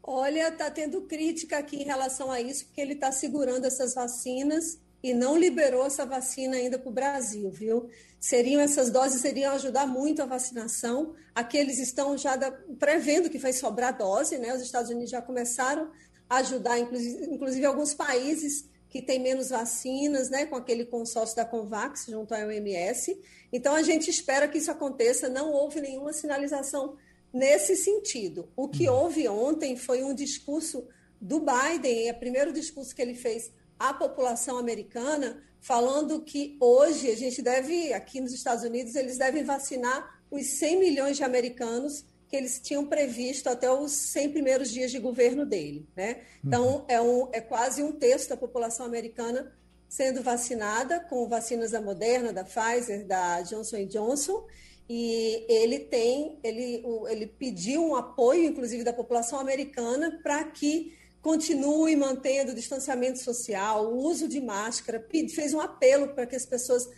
Olha, 0.00 0.46
está 0.46 0.70
tendo 0.70 1.02
crítica 1.02 1.58
aqui 1.58 1.76
em 1.82 1.84
relação 1.84 2.30
a 2.30 2.40
isso, 2.40 2.66
porque 2.66 2.80
ele 2.80 2.92
está 2.92 3.10
segurando 3.10 3.64
essas 3.64 3.94
vacinas 3.94 4.78
e 5.02 5.12
não 5.12 5.36
liberou 5.36 5.84
essa 5.84 6.06
vacina 6.06 6.56
ainda 6.56 6.78
para 6.78 6.88
o 6.88 6.92
Brasil, 6.92 7.50
viu? 7.50 7.90
Seriam 8.20 8.60
essas 8.60 8.90
doses 8.90 9.20
seriam 9.20 9.52
ajudar 9.54 9.88
muito 9.88 10.22
a 10.22 10.26
vacinação. 10.26 11.14
Aqui 11.34 11.58
eles 11.58 11.80
estão 11.80 12.16
já 12.16 12.36
da, 12.36 12.52
prevendo 12.78 13.28
que 13.28 13.38
vai 13.38 13.52
sobrar 13.52 13.98
dose, 13.98 14.38
né? 14.38 14.54
Os 14.54 14.62
Estados 14.62 14.88
Unidos 14.88 15.10
já 15.10 15.20
começaram 15.20 15.90
a 16.30 16.36
ajudar, 16.36 16.78
inclusive, 16.78 17.24
inclusive 17.24 17.66
alguns 17.66 17.92
países 17.92 18.68
que 18.94 19.02
têm 19.02 19.18
menos 19.18 19.48
vacinas, 19.48 20.30
né? 20.30 20.46
Com 20.46 20.54
aquele 20.54 20.84
consórcio 20.84 21.34
da 21.34 21.44
Convax 21.44 22.06
junto 22.06 22.32
à 22.32 22.46
OMS. 22.46 23.20
Então, 23.52 23.74
a 23.74 23.82
gente 23.82 24.08
espera 24.08 24.46
que 24.46 24.58
isso 24.58 24.70
aconteça. 24.70 25.28
Não 25.28 25.50
houve 25.50 25.80
nenhuma 25.80 26.12
sinalização 26.12 26.96
nesse 27.32 27.74
sentido. 27.74 28.48
O 28.54 28.68
que 28.68 28.88
uhum. 28.88 28.94
houve 28.94 29.26
ontem 29.26 29.76
foi 29.76 30.04
um 30.04 30.14
discurso 30.14 30.86
do 31.20 31.40
Biden, 31.40 32.08
é 32.08 32.12
o 32.12 32.18
primeiro 32.20 32.52
discurso 32.52 32.94
que 32.94 33.02
ele 33.02 33.16
fez 33.16 33.50
à 33.76 33.92
população 33.92 34.58
americana, 34.58 35.42
falando 35.60 36.22
que 36.22 36.56
hoje 36.60 37.10
a 37.10 37.16
gente 37.16 37.42
deve, 37.42 37.92
aqui 37.92 38.20
nos 38.20 38.32
Estados 38.32 38.62
Unidos, 38.62 38.94
eles 38.94 39.18
devem 39.18 39.42
vacinar 39.42 40.22
os 40.30 40.46
100 40.58 40.78
milhões 40.78 41.16
de 41.16 41.24
americanos 41.24 42.04
que 42.34 42.38
eles 42.38 42.58
tinham 42.58 42.84
previsto 42.84 43.48
até 43.48 43.70
os 43.70 43.92
100 43.92 44.32
primeiros 44.32 44.68
dias 44.72 44.90
de 44.90 44.98
governo 44.98 45.46
dele. 45.46 45.86
Né? 45.94 46.22
Então, 46.44 46.78
uhum. 46.78 46.84
é, 46.88 47.00
um, 47.00 47.28
é 47.32 47.40
quase 47.40 47.80
um 47.80 47.92
terço 47.92 48.28
da 48.28 48.36
população 48.36 48.84
americana 48.84 49.52
sendo 49.88 50.20
vacinada 50.20 50.98
com 50.98 51.28
vacinas 51.28 51.70
da 51.70 51.80
Moderna, 51.80 52.32
da 52.32 52.42
Pfizer, 52.42 53.06
da 53.06 53.40
Johnson 53.42 53.86
Johnson, 53.86 54.44
e 54.88 55.46
ele 55.48 55.78
tem, 55.78 56.40
ele, 56.42 56.82
ele 57.08 57.28
pediu 57.28 57.84
um 57.86 57.94
apoio, 57.94 58.44
inclusive, 58.46 58.82
da 58.82 58.92
população 58.92 59.38
americana 59.38 60.18
para 60.20 60.42
que 60.42 60.92
continue 61.22 61.94
mantendo 61.94 62.50
o 62.50 62.54
distanciamento 62.54 63.20
social, 63.20 63.92
o 63.92 63.98
uso 63.98 64.26
de 64.26 64.40
máscara, 64.40 65.06
fez 65.32 65.54
um 65.54 65.60
apelo 65.60 66.08
para 66.08 66.26
que 66.26 66.34
as 66.34 66.44
pessoas 66.44 66.88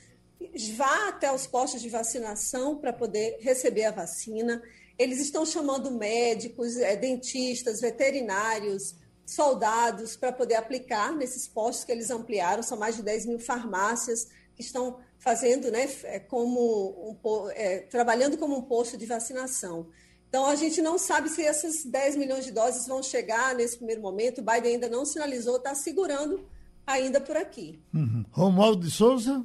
vá 0.74 1.08
até 1.08 1.30
os 1.30 1.46
postos 1.46 1.82
de 1.82 1.90
vacinação 1.90 2.78
para 2.78 2.94
poder 2.94 3.36
receber 3.40 3.84
a 3.84 3.90
vacina. 3.90 4.62
Eles 4.98 5.20
estão 5.20 5.44
chamando 5.44 5.90
médicos, 5.90 6.76
é, 6.76 6.96
dentistas, 6.96 7.80
veterinários, 7.80 8.94
soldados 9.26 10.16
para 10.16 10.32
poder 10.32 10.54
aplicar 10.54 11.14
nesses 11.14 11.46
postos 11.46 11.84
que 11.84 11.92
eles 11.92 12.10
ampliaram. 12.10 12.62
São 12.62 12.78
mais 12.78 12.96
de 12.96 13.02
10 13.02 13.26
mil 13.26 13.38
farmácias 13.38 14.28
que 14.54 14.62
estão 14.62 14.98
fazendo, 15.18 15.70
né, 15.70 15.88
é, 16.04 16.18
como 16.20 17.18
um, 17.24 17.50
é, 17.50 17.80
trabalhando 17.80 18.38
como 18.38 18.56
um 18.56 18.62
posto 18.62 18.96
de 18.96 19.04
vacinação. 19.04 19.86
Então, 20.28 20.46
a 20.46 20.54
gente 20.54 20.82
não 20.82 20.98
sabe 20.98 21.28
se 21.28 21.42
essas 21.42 21.84
10 21.84 22.16
milhões 22.16 22.44
de 22.44 22.52
doses 22.52 22.86
vão 22.86 23.02
chegar 23.02 23.54
nesse 23.54 23.76
primeiro 23.76 24.02
momento. 24.02 24.40
O 24.40 24.44
Biden 24.44 24.74
ainda 24.74 24.88
não 24.88 25.04
sinalizou, 25.04 25.56
está 25.56 25.74
segurando 25.74 26.44
ainda 26.86 27.20
por 27.20 27.36
aqui. 27.36 27.80
Uhum. 27.94 28.24
Romualdo 28.30 28.84
de 28.84 28.90
Souza. 28.90 29.44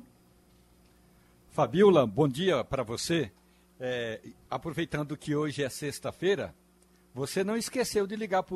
Fabiola, 1.52 2.06
bom 2.06 2.28
dia 2.28 2.64
para 2.64 2.84
você. 2.84 3.32
É, 3.84 4.20
aproveitando 4.48 5.18
que 5.18 5.36
hoje 5.36 5.64
é 5.64 5.70
sexta-feira, 5.70 6.54
você 7.16 7.44
não 7.44 7.58
esqueceu 7.58 8.06
de 8.06 8.16
ligar 8.16 8.44
para 8.44 8.56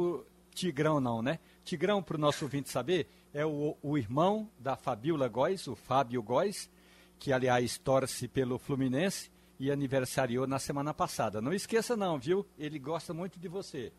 Tigrão, 0.54 1.00
não, 1.00 1.20
né? 1.20 1.40
Tigrão, 1.64 2.04
para 2.04 2.16
o 2.16 2.20
nosso 2.20 2.46
ouvinte 2.46 2.70
saber, 2.70 3.08
é 3.34 3.44
o, 3.44 3.76
o 3.82 3.98
irmão 3.98 4.48
da 4.60 4.76
Fabiola 4.76 5.28
Góes, 5.28 5.66
o 5.66 5.76
Fábio 5.76 6.22
Góes, 6.22 6.70
que, 7.18 7.34
aliás, 7.34 7.76
torce 7.80 8.28
pelo 8.28 8.60
Fluminense 8.60 9.32
e 9.60 9.72
aniversariou 9.72 10.46
na 10.46 10.60
semana 10.60 10.94
passada. 10.94 11.42
Não 11.42 11.54
esqueça, 11.54 11.98
não, 11.98 12.20
viu? 12.20 12.46
Ele 12.56 12.78
gosta 12.78 13.12
muito 13.12 13.40
de 13.40 13.48
você. 13.48 13.92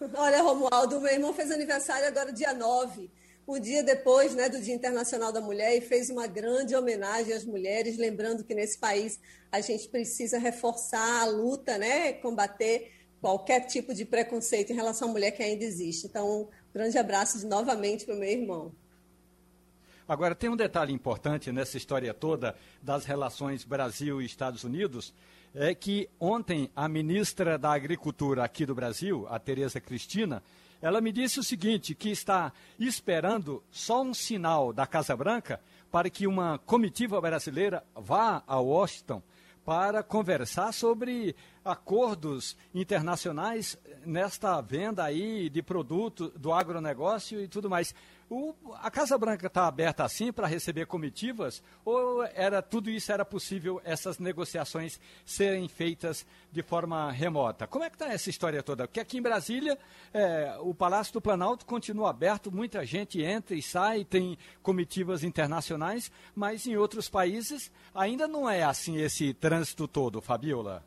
Olha, 0.16 0.42
Romualdo, 0.42 1.00
meu 1.00 1.12
irmão 1.12 1.32
fez 1.32 1.52
aniversário 1.52 2.08
agora 2.08 2.32
dia 2.32 2.52
9, 2.52 3.08
um 3.46 3.58
dia 3.58 3.82
depois 3.82 4.34
né, 4.34 4.48
do 4.48 4.60
Dia 4.60 4.74
Internacional 4.74 5.32
da 5.32 5.40
Mulher, 5.40 5.76
e 5.76 5.80
fez 5.80 6.10
uma 6.10 6.26
grande 6.26 6.74
homenagem 6.74 7.32
às 7.32 7.44
mulheres, 7.44 7.96
lembrando 7.96 8.44
que 8.44 8.54
nesse 8.54 8.78
país 8.78 9.18
a 9.50 9.60
gente 9.60 9.88
precisa 9.88 10.38
reforçar 10.38 11.22
a 11.22 11.26
luta, 11.26 11.76
né, 11.76 12.12
combater 12.14 12.92
qualquer 13.20 13.66
tipo 13.66 13.94
de 13.94 14.04
preconceito 14.04 14.72
em 14.72 14.76
relação 14.76 15.08
à 15.08 15.12
mulher 15.12 15.30
que 15.30 15.42
ainda 15.42 15.64
existe. 15.64 16.06
Então, 16.06 16.42
um 16.42 16.48
grande 16.72 16.98
abraço 16.98 17.38
de, 17.38 17.46
novamente 17.46 18.04
para 18.04 18.14
o 18.14 18.18
meu 18.18 18.28
irmão. 18.28 18.72
Agora, 20.08 20.34
tem 20.34 20.50
um 20.50 20.56
detalhe 20.56 20.92
importante 20.92 21.52
nessa 21.52 21.76
história 21.76 22.12
toda 22.12 22.56
das 22.82 23.04
relações 23.04 23.64
Brasil 23.64 24.20
e 24.20 24.26
Estados 24.26 24.64
Unidos, 24.64 25.14
é 25.54 25.74
que 25.74 26.08
ontem 26.18 26.70
a 26.74 26.88
ministra 26.88 27.56
da 27.56 27.72
Agricultura 27.72 28.42
aqui 28.42 28.66
do 28.66 28.74
Brasil, 28.74 29.26
a 29.28 29.38
Tereza 29.38 29.80
Cristina, 29.80 30.42
ela 30.82 31.00
me 31.00 31.12
disse 31.12 31.38
o 31.38 31.44
seguinte, 31.44 31.94
que 31.94 32.10
está 32.10 32.52
esperando 32.78 33.62
só 33.70 34.02
um 34.02 34.12
sinal 34.12 34.72
da 34.72 34.84
Casa 34.84 35.16
Branca 35.16 35.60
para 35.92 36.10
que 36.10 36.26
uma 36.26 36.58
comitiva 36.58 37.20
brasileira 37.20 37.84
vá 37.94 38.42
a 38.46 38.58
Washington 38.58 39.22
para 39.64 40.02
conversar 40.02 40.72
sobre 40.72 41.36
acordos 41.64 42.56
internacionais 42.74 43.78
nesta 44.04 44.60
venda 44.60 45.04
aí 45.04 45.48
de 45.48 45.62
produto 45.62 46.30
do 46.36 46.52
agronegócio 46.52 47.40
e 47.40 47.46
tudo 47.46 47.70
mais. 47.70 47.94
O, 48.34 48.54
a 48.80 48.90
Casa 48.90 49.18
Branca 49.18 49.46
está 49.46 49.66
aberta 49.66 50.02
assim 50.04 50.32
para 50.32 50.46
receber 50.46 50.86
comitivas 50.86 51.62
ou 51.84 52.24
era 52.24 52.62
tudo 52.62 52.88
isso 52.88 53.12
era 53.12 53.26
possível 53.26 53.78
essas 53.84 54.18
negociações 54.18 54.98
serem 55.22 55.68
feitas 55.68 56.24
de 56.50 56.62
forma 56.62 57.12
remota? 57.12 57.66
Como 57.66 57.84
é 57.84 57.90
que 57.90 57.96
está 57.96 58.10
essa 58.10 58.30
história 58.30 58.62
toda? 58.62 58.88
Porque 58.88 59.00
aqui 59.00 59.18
em 59.18 59.22
Brasília 59.22 59.78
é, 60.14 60.56
o 60.60 60.72
Palácio 60.72 61.12
do 61.12 61.20
Planalto 61.20 61.66
continua 61.66 62.08
aberto, 62.08 62.50
muita 62.50 62.86
gente 62.86 63.20
entra 63.20 63.54
e 63.54 63.60
sai, 63.60 64.02
tem 64.02 64.38
comitivas 64.62 65.22
internacionais, 65.22 66.10
mas 66.34 66.66
em 66.66 66.74
outros 66.74 67.10
países 67.10 67.70
ainda 67.94 68.26
não 68.26 68.48
é 68.48 68.62
assim 68.62 68.96
esse 68.96 69.34
trânsito 69.34 69.86
todo, 69.86 70.22
Fabiola. 70.22 70.82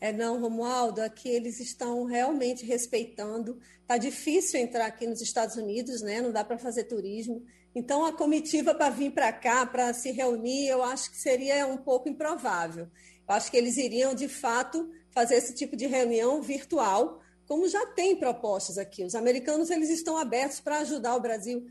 É, 0.00 0.12
não, 0.12 0.40
Romualdo, 0.40 1.02
aqui 1.02 1.28
eles 1.28 1.60
estão 1.60 2.04
realmente 2.04 2.64
respeitando. 2.64 3.60
Está 3.82 3.98
difícil 3.98 4.58
entrar 4.58 4.86
aqui 4.86 5.06
nos 5.06 5.20
Estados 5.20 5.56
Unidos, 5.56 6.00
né? 6.00 6.22
Não 6.22 6.32
dá 6.32 6.42
para 6.42 6.56
fazer 6.56 6.84
turismo. 6.84 7.44
Então, 7.74 8.04
a 8.04 8.12
comitiva 8.12 8.74
para 8.74 8.88
vir 8.88 9.12
para 9.12 9.32
cá, 9.32 9.66
para 9.66 9.92
se 9.92 10.10
reunir, 10.10 10.68
eu 10.68 10.82
acho 10.82 11.10
que 11.10 11.18
seria 11.18 11.66
um 11.66 11.76
pouco 11.76 12.08
improvável. 12.08 12.88
Eu 13.28 13.34
acho 13.34 13.50
que 13.50 13.56
eles 13.56 13.76
iriam, 13.76 14.14
de 14.14 14.26
fato, 14.26 14.90
fazer 15.12 15.36
esse 15.36 15.54
tipo 15.54 15.76
de 15.76 15.86
reunião 15.86 16.40
virtual, 16.40 17.20
como 17.46 17.68
já 17.68 17.84
tem 17.86 18.16
propostas 18.16 18.78
aqui. 18.78 19.04
Os 19.04 19.14
americanos 19.14 19.70
eles 19.70 19.90
estão 19.90 20.16
abertos 20.16 20.60
para 20.60 20.78
ajudar 20.78 21.14
o 21.14 21.20
Brasil 21.20 21.66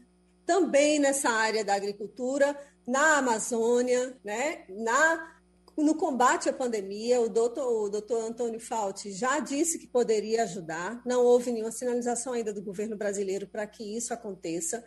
também 0.45 0.99
nessa 0.99 1.29
área 1.29 1.63
da 1.65 1.73
agricultura, 1.73 2.57
na 2.85 3.17
Amazônia, 3.17 4.17
né? 4.23 4.63
na 4.69 5.38
no 5.83 5.95
combate 5.95 6.49
à 6.49 6.53
pandemia, 6.53 7.21
o 7.21 7.29
doutor, 7.29 7.85
o 7.85 7.89
doutor 7.89 8.23
Antônio 8.23 8.59
Fauci 8.59 9.11
já 9.11 9.39
disse 9.39 9.79
que 9.79 9.87
poderia 9.87 10.43
ajudar, 10.43 11.01
não 11.05 11.23
houve 11.23 11.51
nenhuma 11.51 11.71
sinalização 11.71 12.33
ainda 12.33 12.53
do 12.53 12.61
governo 12.61 12.95
brasileiro 12.95 13.47
para 13.47 13.65
que 13.67 13.83
isso 13.95 14.13
aconteça. 14.13 14.83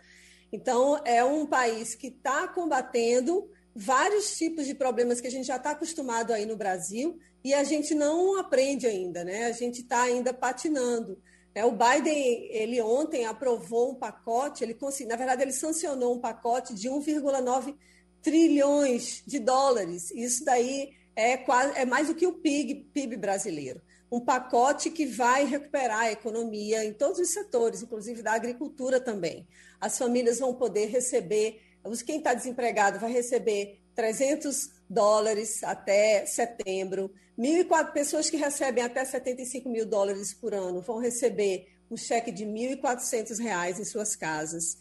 Então, 0.53 1.01
é 1.05 1.25
um 1.25 1.47
país 1.47 1.95
que 1.95 2.09
está 2.09 2.47
combatendo 2.49 3.51
vários 3.75 4.37
tipos 4.37 4.67
de 4.67 4.75
problemas 4.75 5.21
que 5.21 5.27
a 5.27 5.31
gente 5.31 5.47
já 5.47 5.57
está 5.57 5.71
acostumado 5.71 6.33
aí 6.33 6.45
no 6.45 6.57
Brasil 6.57 7.19
e 7.43 7.55
a 7.55 7.65
gente 7.65 7.95
não 7.95 8.39
aprende 8.39 8.87
ainda, 8.87 9.25
né? 9.25 9.47
A 9.47 9.53
gente 9.53 9.81
está 9.81 10.03
ainda 10.03 10.33
patinando. 10.33 11.19
É, 11.55 11.65
o 11.65 11.73
Biden, 11.73 12.49
ele 12.51 12.81
ontem 12.81 13.27
aprovou 13.27 13.93
um 13.93 13.95
pacote, 13.95 14.65
ele 14.65 14.77
na 15.07 15.17
verdade, 15.17 15.43
ele 15.43 15.53
sancionou 15.53 16.15
um 16.15 16.21
pacote 16.21 16.75
de 16.75 16.89
1,9 16.89 17.77
trilhões 18.23 19.23
de 19.27 19.39
dólares. 19.39 20.11
Isso 20.13 20.45
daí 20.45 20.93
é, 21.15 21.37
quase, 21.37 21.79
é 21.79 21.85
mais 21.85 22.09
do 22.09 22.15
que 22.15 22.27
o 22.27 22.35
PIB, 22.35 22.91
PIB 22.93 23.17
brasileiro. 23.17 23.81
Um 24.11 24.21
pacote 24.21 24.91
que 24.91 25.07
vai 25.07 25.45
recuperar 25.45 26.01
a 26.01 26.13
economia 26.13 26.85
em 26.85 26.93
todos 26.93 27.19
os 27.19 27.31
setores, 27.31 27.83
inclusive 27.83 28.23
da 28.23 28.33
agricultura 28.33 29.01
também. 29.01 29.47
As 29.81 29.99
famílias 29.99 30.39
vão 30.39 30.55
poder 30.55 30.87
receber, 30.87 31.61
quem 32.07 32.19
está 32.19 32.35
desempregado 32.35 32.99
vai 32.99 33.11
receber 33.11 33.81
300 33.95 34.71
dólares 34.89 35.63
até 35.65 36.27
setembro. 36.27 37.11
1.004 37.39 37.93
pessoas 37.93 38.29
que 38.29 38.37
recebem 38.37 38.85
até 38.85 39.05
75 39.05 39.69
mil 39.69 39.87
dólares 39.87 40.35
por 40.35 40.53
ano 40.55 40.83
vão 40.83 40.99
receber 40.99 41.67
um 41.91 41.97
cheque 41.97 42.31
de 42.31 42.45
1.400 42.45 43.39
reais 43.39 43.81
em 43.81 43.85
suas 43.85 44.15
casas. 44.15 44.79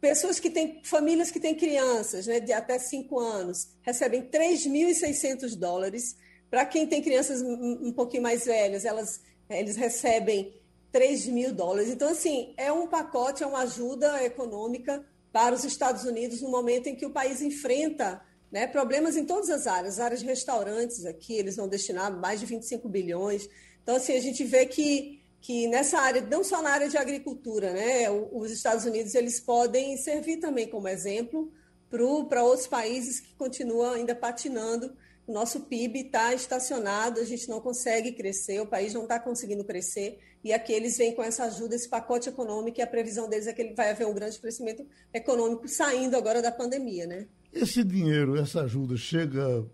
Pessoas 0.00 0.38
que 0.38 0.48
têm, 0.48 0.80
famílias 0.84 1.30
que 1.30 1.40
têm 1.40 1.54
crianças 1.54 2.26
né, 2.26 2.38
de 2.38 2.52
até 2.52 2.78
5 2.78 3.18
anos, 3.18 3.68
recebem 3.82 4.22
3.600 4.22 5.56
dólares. 5.56 6.16
Para 6.48 6.64
quem 6.64 6.86
tem 6.86 7.02
crianças 7.02 7.42
um, 7.42 7.92
pouquinho 7.92 8.22
mais 8.22 8.44
velhas, 8.44 8.84
elas, 8.84 9.20
eles 9.50 9.76
recebem 9.76 10.54
3 10.92 11.26
mil 11.26 11.52
dólares. 11.52 11.90
Então, 11.90 12.08
assim, 12.10 12.54
é 12.56 12.72
um 12.72 12.86
pacote, 12.86 13.42
é 13.42 13.46
uma 13.46 13.60
ajuda 13.60 14.22
econômica 14.24 15.04
para 15.32 15.54
os 15.54 15.64
Estados 15.64 16.04
Unidos 16.04 16.40
no 16.40 16.48
momento 16.48 16.86
em 16.86 16.94
que 16.94 17.04
o 17.04 17.10
país 17.10 17.42
enfrenta 17.42 18.22
né, 18.52 18.66
problemas 18.66 19.16
em 19.16 19.24
todas 19.24 19.50
as 19.50 19.66
áreas. 19.66 19.94
As 19.94 20.00
áreas 20.00 20.20
de 20.20 20.26
restaurantes 20.26 21.04
aqui, 21.04 21.34
eles 21.34 21.56
vão 21.56 21.68
destinar 21.68 22.16
mais 22.16 22.38
de 22.40 22.46
25 22.46 22.88
bilhões. 22.88 23.48
Então, 23.82 23.96
assim, 23.96 24.16
a 24.16 24.20
gente 24.20 24.44
vê 24.44 24.64
que 24.64 25.17
que 25.40 25.68
nessa 25.68 25.98
área, 25.98 26.20
não 26.22 26.42
só 26.42 26.60
na 26.60 26.70
área 26.70 26.88
de 26.88 26.96
agricultura, 26.96 27.72
né, 27.72 28.10
os 28.10 28.50
Estados 28.50 28.84
Unidos 28.84 29.14
eles 29.14 29.40
podem 29.40 29.96
servir 29.96 30.38
também 30.38 30.68
como 30.68 30.88
exemplo 30.88 31.52
para 31.88 32.42
outros 32.42 32.66
países 32.66 33.20
que 33.20 33.34
continuam 33.34 33.92
ainda 33.92 34.14
patinando. 34.14 34.94
O 35.26 35.32
nosso 35.32 35.60
PIB 35.60 36.06
está 36.06 36.34
estacionado, 36.34 37.20
a 37.20 37.24
gente 37.24 37.48
não 37.48 37.60
consegue 37.60 38.12
crescer, 38.12 38.60
o 38.60 38.66
país 38.66 38.94
não 38.94 39.02
está 39.02 39.20
conseguindo 39.20 39.62
crescer, 39.62 40.18
e 40.42 40.52
aqui 40.52 40.72
eles 40.72 40.96
vêm 40.96 41.14
com 41.14 41.22
essa 41.22 41.44
ajuda, 41.44 41.74
esse 41.74 41.88
pacote 41.88 42.30
econômico, 42.30 42.78
e 42.80 42.82
a 42.82 42.86
previsão 42.86 43.28
deles 43.28 43.46
é 43.46 43.52
que 43.52 43.74
vai 43.74 43.90
haver 43.90 44.06
um 44.06 44.14
grande 44.14 44.38
crescimento 44.38 44.86
econômico 45.12 45.68
saindo 45.68 46.16
agora 46.16 46.40
da 46.40 46.50
pandemia. 46.50 47.06
Né? 47.06 47.26
Esse 47.52 47.84
dinheiro, 47.84 48.36
essa 48.38 48.62
ajuda, 48.62 48.96
chega 48.96 49.66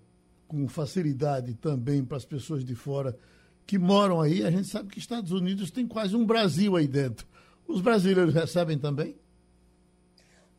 com 0.49 0.67
facilidade 0.69 1.55
também 1.55 2.05
para 2.05 2.17
as 2.17 2.25
pessoas 2.25 2.65
de 2.65 2.75
fora 2.75 3.17
que 3.67 3.79
moram 3.79 4.21
aí, 4.21 4.45
a 4.45 4.51
gente 4.51 4.69
sabe 4.69 4.91
que 4.91 4.99
Estados 4.99 5.33
Unidos 5.33 5.71
tem 5.71 5.87
quase 5.87 6.15
um 6.15 6.25
Brasil 6.25 6.77
aí 6.77 6.87
dentro. 6.87 7.27
Os 7.67 7.81
brasileiros 7.81 8.35
recebem 8.35 8.79
também? 8.79 9.17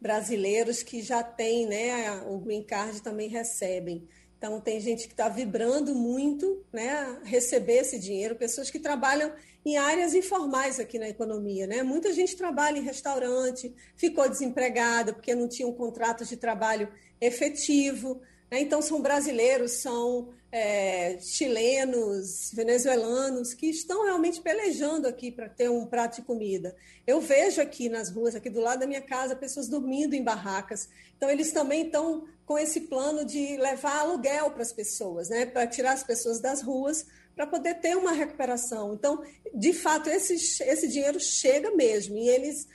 Brasileiros 0.01 0.83
que 0.83 1.01
já 1.01 1.23
têm 1.23 1.67
né, 1.67 2.21
o 2.27 2.37
green 2.39 2.63
card 2.63 3.01
também 3.01 3.29
recebem. 3.29 4.07
Então, 4.37 4.59
tem 4.59 4.79
gente 4.79 5.07
que 5.07 5.13
está 5.13 5.29
vibrando 5.29 5.95
muito 5.95 6.63
né, 6.71 7.19
receber 7.23 7.77
esse 7.77 7.97
dinheiro, 7.97 8.35
pessoas 8.35 8.69
que 8.69 8.79
trabalham 8.79 9.31
em 9.65 9.77
áreas 9.77 10.13
informais 10.13 10.79
aqui 10.79 10.99
na 10.99 11.09
economia. 11.09 11.65
Né? 11.65 11.81
Muita 11.81 12.13
gente 12.13 12.35
trabalha 12.35 12.77
em 12.77 12.83
restaurante, 12.83 13.73
ficou 13.95 14.29
desempregada 14.29 15.13
porque 15.13 15.33
não 15.33 15.47
tinha 15.47 15.67
um 15.67 15.73
contrato 15.73 16.25
de 16.25 16.37
trabalho 16.37 16.87
efetivo. 17.19 18.21
Né? 18.51 18.59
Então, 18.59 18.81
são 18.81 19.01
brasileiros, 19.01 19.71
são 19.71 20.29
é, 20.57 21.19
chilenos, 21.19 22.49
venezuelanos, 22.53 23.53
que 23.53 23.67
estão 23.67 24.05
realmente 24.05 24.39
pelejando 24.39 25.05
aqui 25.05 25.29
para 25.29 25.49
ter 25.49 25.69
um 25.69 25.85
prato 25.85 26.15
de 26.15 26.21
comida. 26.21 26.73
Eu 27.05 27.19
vejo 27.19 27.61
aqui 27.61 27.89
nas 27.89 28.09
ruas, 28.09 28.35
aqui 28.35 28.49
do 28.49 28.61
lado 28.61 28.79
da 28.79 28.87
minha 28.87 29.01
casa, 29.01 29.35
pessoas 29.35 29.67
dormindo 29.67 30.13
em 30.13 30.23
barracas. 30.23 30.87
Então, 31.17 31.29
eles 31.29 31.51
também 31.51 31.87
estão 31.87 32.23
com 32.45 32.57
esse 32.57 32.81
plano 32.81 33.25
de 33.25 33.57
levar 33.57 33.99
aluguel 33.99 34.49
para 34.49 34.61
as 34.61 34.71
pessoas, 34.71 35.27
né? 35.27 35.45
para 35.45 35.67
tirar 35.67 35.91
as 35.91 36.03
pessoas 36.03 36.39
das 36.39 36.61
ruas, 36.61 37.05
para 37.35 37.45
poder 37.45 37.81
ter 37.81 37.97
uma 37.97 38.13
recuperação. 38.13 38.93
Então, 38.93 39.21
de 39.53 39.73
fato, 39.73 40.09
esse, 40.09 40.35
esse 40.63 40.87
dinheiro 40.87 41.19
chega 41.19 41.69
mesmo, 41.71 42.15
e 42.17 42.29
eles 42.29 42.65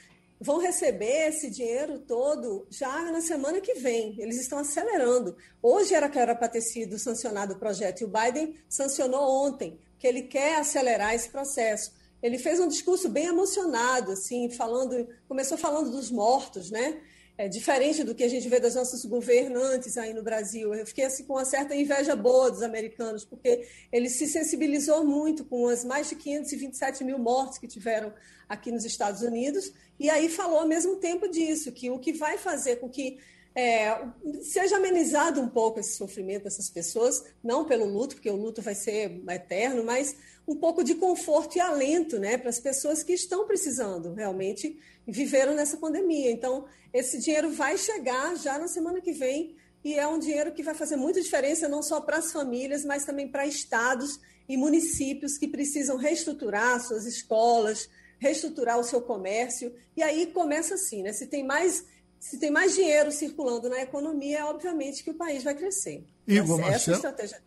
vão 0.40 0.58
receber 0.58 1.28
esse 1.28 1.50
dinheiro 1.50 1.98
todo 1.98 2.66
já 2.70 3.12
na 3.12 3.20
semana 3.20 3.60
que 3.60 3.74
vem. 3.74 4.14
Eles 4.18 4.40
estão 4.40 4.58
acelerando. 4.58 5.36
Hoje 5.62 5.94
era 5.94 6.08
que 6.08 6.18
era 6.18 6.34
para 6.34 6.48
ter 6.48 6.62
sido 6.62 6.98
sancionado 6.98 7.54
o 7.54 7.58
projeto 7.58 8.00
e 8.00 8.04
o 8.04 8.08
Biden 8.08 8.54
sancionou 8.68 9.46
ontem, 9.46 9.78
que 9.98 10.06
ele 10.06 10.22
quer 10.22 10.56
acelerar 10.56 11.14
esse 11.14 11.28
processo. 11.28 11.92
Ele 12.22 12.38
fez 12.38 12.58
um 12.58 12.68
discurso 12.68 13.08
bem 13.08 13.26
emocionado, 13.26 14.12
assim, 14.12 14.50
falando, 14.50 15.08
começou 15.28 15.58
falando 15.58 15.90
dos 15.90 16.10
mortos, 16.10 16.70
né? 16.70 17.00
É 17.40 17.48
diferente 17.48 18.04
do 18.04 18.14
que 18.14 18.22
a 18.22 18.28
gente 18.28 18.46
vê 18.50 18.60
das 18.60 18.74
nossas 18.74 19.02
governantes 19.06 19.96
aí 19.96 20.12
no 20.12 20.22
Brasil. 20.22 20.74
Eu 20.74 20.86
fiquei 20.86 21.06
assim 21.06 21.24
com 21.24 21.32
uma 21.32 21.44
certa 21.46 21.74
inveja 21.74 22.14
boa 22.14 22.50
dos 22.50 22.62
americanos, 22.62 23.24
porque 23.24 23.66
ele 23.90 24.10
se 24.10 24.26
sensibilizou 24.26 25.02
muito 25.06 25.42
com 25.46 25.66
as 25.66 25.82
mais 25.82 26.06
de 26.10 26.16
527 26.16 27.02
mil 27.02 27.18
mortes 27.18 27.56
que 27.56 27.66
tiveram 27.66 28.12
aqui 28.46 28.70
nos 28.70 28.84
Estados 28.84 29.22
Unidos, 29.22 29.72
e 29.98 30.10
aí 30.10 30.28
falou 30.28 30.58
ao 30.58 30.68
mesmo 30.68 30.96
tempo 30.96 31.26
disso, 31.28 31.72
que 31.72 31.88
o 31.88 31.98
que 31.98 32.12
vai 32.12 32.36
fazer 32.36 32.76
com 32.76 32.90
que 32.90 33.18
é, 33.54 33.98
seja 34.42 34.76
amenizado 34.76 35.40
um 35.40 35.48
pouco 35.48 35.80
esse 35.80 35.96
sofrimento 35.96 36.44
dessas 36.44 36.68
pessoas, 36.68 37.24
não 37.42 37.64
pelo 37.64 37.86
luto, 37.86 38.16
porque 38.16 38.30
o 38.30 38.36
luto 38.36 38.60
vai 38.60 38.74
ser 38.74 39.18
eterno, 39.30 39.82
mas 39.82 40.14
um 40.50 40.56
pouco 40.56 40.82
de 40.82 40.96
conforto 40.96 41.56
e 41.56 41.60
alento 41.60 42.18
né, 42.18 42.36
para 42.36 42.50
as 42.50 42.58
pessoas 42.58 43.04
que 43.04 43.12
estão 43.12 43.46
precisando 43.46 44.12
realmente 44.14 44.76
viveram 45.06 45.54
nessa 45.54 45.76
pandemia. 45.76 46.28
Então, 46.28 46.64
esse 46.92 47.20
dinheiro 47.20 47.52
vai 47.52 47.78
chegar 47.78 48.36
já 48.36 48.58
na 48.58 48.66
semana 48.66 49.00
que 49.00 49.12
vem 49.12 49.54
e 49.84 49.94
é 49.94 50.08
um 50.08 50.18
dinheiro 50.18 50.52
que 50.52 50.64
vai 50.64 50.74
fazer 50.74 50.96
muita 50.96 51.22
diferença 51.22 51.68
não 51.68 51.84
só 51.84 52.00
para 52.00 52.16
as 52.16 52.32
famílias, 52.32 52.84
mas 52.84 53.04
também 53.04 53.28
para 53.28 53.46
estados 53.46 54.18
e 54.48 54.56
municípios 54.56 55.38
que 55.38 55.46
precisam 55.46 55.96
reestruturar 55.96 56.80
suas 56.80 57.06
escolas, 57.06 57.88
reestruturar 58.18 58.76
o 58.76 58.82
seu 58.82 59.00
comércio. 59.00 59.72
E 59.96 60.02
aí 60.02 60.26
começa 60.26 60.74
assim, 60.74 61.04
né? 61.04 61.12
Se 61.12 61.28
tem 61.28 61.46
mais, 61.46 61.84
se 62.18 62.40
tem 62.40 62.50
mais 62.50 62.74
dinheiro 62.74 63.12
circulando 63.12 63.68
na 63.68 63.80
economia, 63.80 64.40
é 64.40 64.44
obviamente 64.44 65.04
que 65.04 65.12
o 65.12 65.14
país 65.14 65.44
vai 65.44 65.54
crescer. 65.54 66.04
Igor 66.26 66.58
Marcel. 66.58 66.94
É 66.94 66.96
estratégia. 66.96 67.40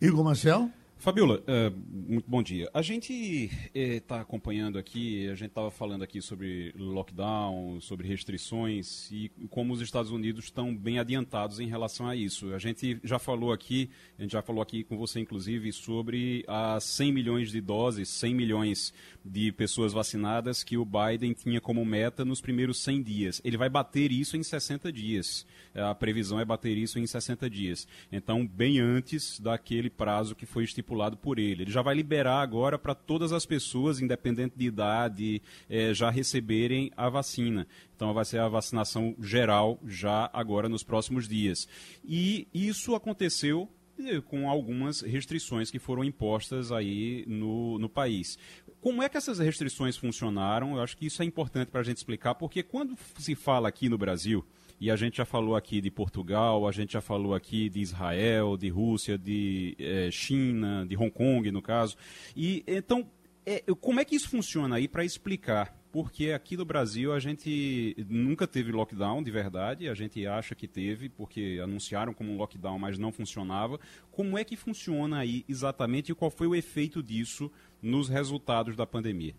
Igor 0.00 0.24
Marcel? 0.24 0.68
Fabiola, 1.00 1.40
uh, 1.46 2.12
muito 2.12 2.28
bom 2.28 2.42
dia. 2.42 2.68
A 2.74 2.82
gente 2.82 3.48
está 3.72 4.16
eh, 4.16 4.20
acompanhando 4.20 4.78
aqui, 4.78 5.28
a 5.28 5.34
gente 5.36 5.50
estava 5.50 5.70
falando 5.70 6.02
aqui 6.02 6.20
sobre 6.20 6.74
lockdown, 6.76 7.80
sobre 7.80 8.08
restrições 8.08 9.08
e 9.12 9.30
como 9.48 9.72
os 9.72 9.80
Estados 9.80 10.10
Unidos 10.10 10.46
estão 10.46 10.76
bem 10.76 10.98
adiantados 10.98 11.60
em 11.60 11.68
relação 11.68 12.08
a 12.08 12.16
isso. 12.16 12.52
A 12.52 12.58
gente 12.58 12.98
já 13.04 13.16
falou 13.16 13.52
aqui, 13.52 13.88
a 14.18 14.22
gente 14.22 14.32
já 14.32 14.42
falou 14.42 14.60
aqui 14.60 14.82
com 14.82 14.98
você, 14.98 15.20
inclusive, 15.20 15.72
sobre 15.72 16.44
as 16.48 16.82
100 16.82 17.12
milhões 17.12 17.52
de 17.52 17.60
doses, 17.60 18.08
100 18.08 18.34
milhões 18.34 18.92
de 19.24 19.52
pessoas 19.52 19.92
vacinadas 19.92 20.64
que 20.64 20.76
o 20.76 20.84
Biden 20.84 21.32
tinha 21.32 21.60
como 21.60 21.84
meta 21.84 22.24
nos 22.24 22.40
primeiros 22.40 22.82
100 22.82 23.02
dias. 23.04 23.40
Ele 23.44 23.56
vai 23.56 23.68
bater 23.68 24.10
isso 24.10 24.36
em 24.36 24.42
60 24.42 24.90
dias. 24.90 25.46
A 25.74 25.94
previsão 25.94 26.40
é 26.40 26.44
bater 26.44 26.76
isso 26.76 26.98
em 26.98 27.06
60 27.06 27.48
dias. 27.48 27.86
Então, 28.10 28.44
bem 28.44 28.80
antes 28.80 29.38
daquele 29.38 29.88
prazo 29.88 30.34
que 30.34 30.44
foi 30.44 30.64
estipulado 30.64 30.87
por 31.16 31.38
ele. 31.38 31.62
Ele 31.62 31.70
já 31.70 31.82
vai 31.82 31.94
liberar 31.94 32.40
agora 32.40 32.78
para 32.78 32.94
todas 32.94 33.32
as 33.32 33.44
pessoas, 33.44 34.00
independente 34.00 34.54
de 34.56 34.66
idade, 34.66 35.42
é, 35.68 35.92
já 35.92 36.10
receberem 36.10 36.90
a 36.96 37.08
vacina. 37.08 37.66
Então, 37.94 38.14
vai 38.14 38.24
ser 38.24 38.40
a 38.40 38.48
vacinação 38.48 39.14
geral 39.20 39.78
já 39.84 40.30
agora 40.32 40.68
nos 40.68 40.82
próximos 40.82 41.28
dias. 41.28 41.68
E 42.04 42.48
isso 42.54 42.94
aconteceu 42.94 43.68
eh, 43.98 44.20
com 44.20 44.48
algumas 44.48 45.00
restrições 45.00 45.70
que 45.70 45.78
foram 45.78 46.04
impostas 46.04 46.70
aí 46.70 47.24
no, 47.26 47.78
no 47.78 47.88
país. 47.88 48.38
Como 48.80 49.02
é 49.02 49.08
que 49.08 49.16
essas 49.16 49.40
restrições 49.40 49.96
funcionaram? 49.96 50.76
Eu 50.76 50.82
acho 50.82 50.96
que 50.96 51.06
isso 51.06 51.20
é 51.20 51.24
importante 51.24 51.70
para 51.70 51.80
a 51.80 51.84
gente 51.84 51.96
explicar, 51.96 52.36
porque 52.36 52.62
quando 52.62 52.96
se 53.18 53.34
fala 53.34 53.68
aqui 53.68 53.88
no 53.88 53.98
Brasil, 53.98 54.44
e 54.80 54.90
a 54.90 54.96
gente 54.96 55.16
já 55.16 55.24
falou 55.24 55.56
aqui 55.56 55.80
de 55.80 55.90
Portugal, 55.90 56.68
a 56.68 56.72
gente 56.72 56.92
já 56.92 57.00
falou 57.00 57.34
aqui 57.34 57.68
de 57.68 57.80
Israel, 57.80 58.56
de 58.56 58.68
Rússia, 58.68 59.18
de 59.18 59.76
é, 59.78 60.10
China, 60.10 60.86
de 60.86 60.96
Hong 60.96 61.10
Kong, 61.10 61.50
no 61.50 61.60
caso. 61.60 61.96
E 62.36 62.62
então, 62.66 63.10
é, 63.44 63.62
como 63.80 63.98
é 63.98 64.04
que 64.04 64.14
isso 64.14 64.28
funciona 64.28 64.76
aí 64.76 64.86
para 64.86 65.04
explicar? 65.04 65.76
Porque 65.90 66.32
aqui 66.32 66.56
no 66.56 66.66
Brasil 66.66 67.12
a 67.12 67.18
gente 67.18 67.96
nunca 68.08 68.46
teve 68.46 68.70
lockdown 68.70 69.22
de 69.22 69.30
verdade, 69.30 69.88
a 69.88 69.94
gente 69.94 70.24
acha 70.26 70.54
que 70.54 70.68
teve, 70.68 71.08
porque 71.08 71.58
anunciaram 71.62 72.12
como 72.12 72.30
um 72.30 72.36
lockdown, 72.36 72.78
mas 72.78 72.98
não 72.98 73.10
funcionava. 73.10 73.80
Como 74.12 74.36
é 74.36 74.44
que 74.44 74.54
funciona 74.54 75.18
aí 75.18 75.44
exatamente 75.48 76.12
e 76.12 76.14
qual 76.14 76.30
foi 76.30 76.46
o 76.46 76.54
efeito 76.54 77.02
disso 77.02 77.50
nos 77.80 78.08
resultados 78.08 78.76
da 78.76 78.86
pandemia? 78.86 79.34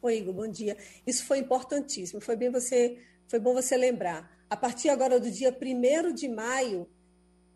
Oi, 0.00 0.18
Igor, 0.18 0.34
bom 0.34 0.46
dia. 0.46 0.76
Isso 1.06 1.24
foi 1.24 1.38
importantíssimo. 1.38 2.20
Foi 2.20 2.36
bem 2.36 2.50
você 2.50 2.98
foi 3.28 3.38
bom 3.38 3.54
você 3.54 3.76
lembrar. 3.76 4.30
A 4.48 4.56
partir 4.56 4.88
agora 4.88 5.18
do 5.18 5.30
dia 5.30 5.50
1 5.50 6.12
de 6.12 6.28
maio, 6.28 6.88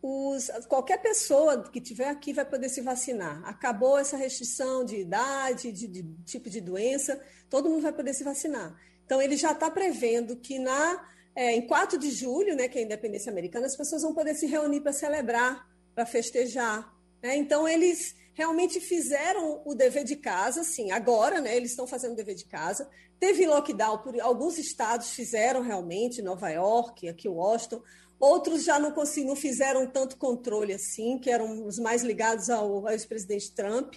os, 0.00 0.50
qualquer 0.68 1.02
pessoa 1.02 1.62
que 1.62 1.78
estiver 1.78 2.08
aqui 2.08 2.32
vai 2.32 2.44
poder 2.44 2.68
se 2.68 2.80
vacinar. 2.80 3.42
Acabou 3.44 3.98
essa 3.98 4.16
restrição 4.16 4.84
de 4.84 4.96
idade, 4.96 5.72
de, 5.72 5.86
de 5.86 6.02
tipo 6.24 6.48
de 6.48 6.60
doença, 6.60 7.20
todo 7.50 7.68
mundo 7.68 7.82
vai 7.82 7.92
poder 7.92 8.14
se 8.14 8.24
vacinar. 8.24 8.78
Então, 9.04 9.20
ele 9.20 9.36
já 9.36 9.52
está 9.52 9.70
prevendo 9.70 10.36
que 10.36 10.58
na, 10.58 11.08
é, 11.34 11.52
em 11.54 11.66
4 11.66 11.98
de 11.98 12.10
julho, 12.10 12.54
né, 12.54 12.68
que 12.68 12.78
é 12.78 12.82
a 12.82 12.84
independência 12.84 13.30
americana, 13.30 13.66
as 13.66 13.76
pessoas 13.76 14.02
vão 14.02 14.14
poder 14.14 14.34
se 14.34 14.46
reunir 14.46 14.80
para 14.80 14.92
celebrar, 14.92 15.66
para 15.94 16.06
festejar. 16.06 16.94
Né? 17.22 17.36
Então, 17.36 17.66
eles 17.66 18.14
realmente 18.34 18.80
fizeram 18.80 19.62
o 19.64 19.74
dever 19.74 20.04
de 20.04 20.14
casa, 20.14 20.62
sim, 20.62 20.92
agora, 20.92 21.40
né, 21.40 21.56
eles 21.56 21.70
estão 21.70 21.86
fazendo 21.86 22.12
o 22.12 22.16
dever 22.16 22.36
de 22.36 22.44
casa. 22.44 22.88
Teve 23.18 23.46
lockdown, 23.46 23.98
por 23.98 24.18
alguns 24.20 24.58
estados 24.58 25.10
fizeram 25.10 25.60
realmente, 25.60 26.22
Nova 26.22 26.48
York, 26.50 27.08
aqui 27.08 27.28
Washington, 27.28 27.82
outros 28.18 28.64
já 28.64 28.78
não, 28.78 28.94
não 29.24 29.36
fizeram 29.36 29.86
tanto 29.86 30.16
controle 30.16 30.72
assim, 30.72 31.18
que 31.18 31.30
eram 31.30 31.66
os 31.66 31.78
mais 31.78 32.02
ligados 32.02 32.48
ao, 32.48 32.86
ao 32.86 32.90
ex-presidente 32.90 33.52
Trump. 33.52 33.94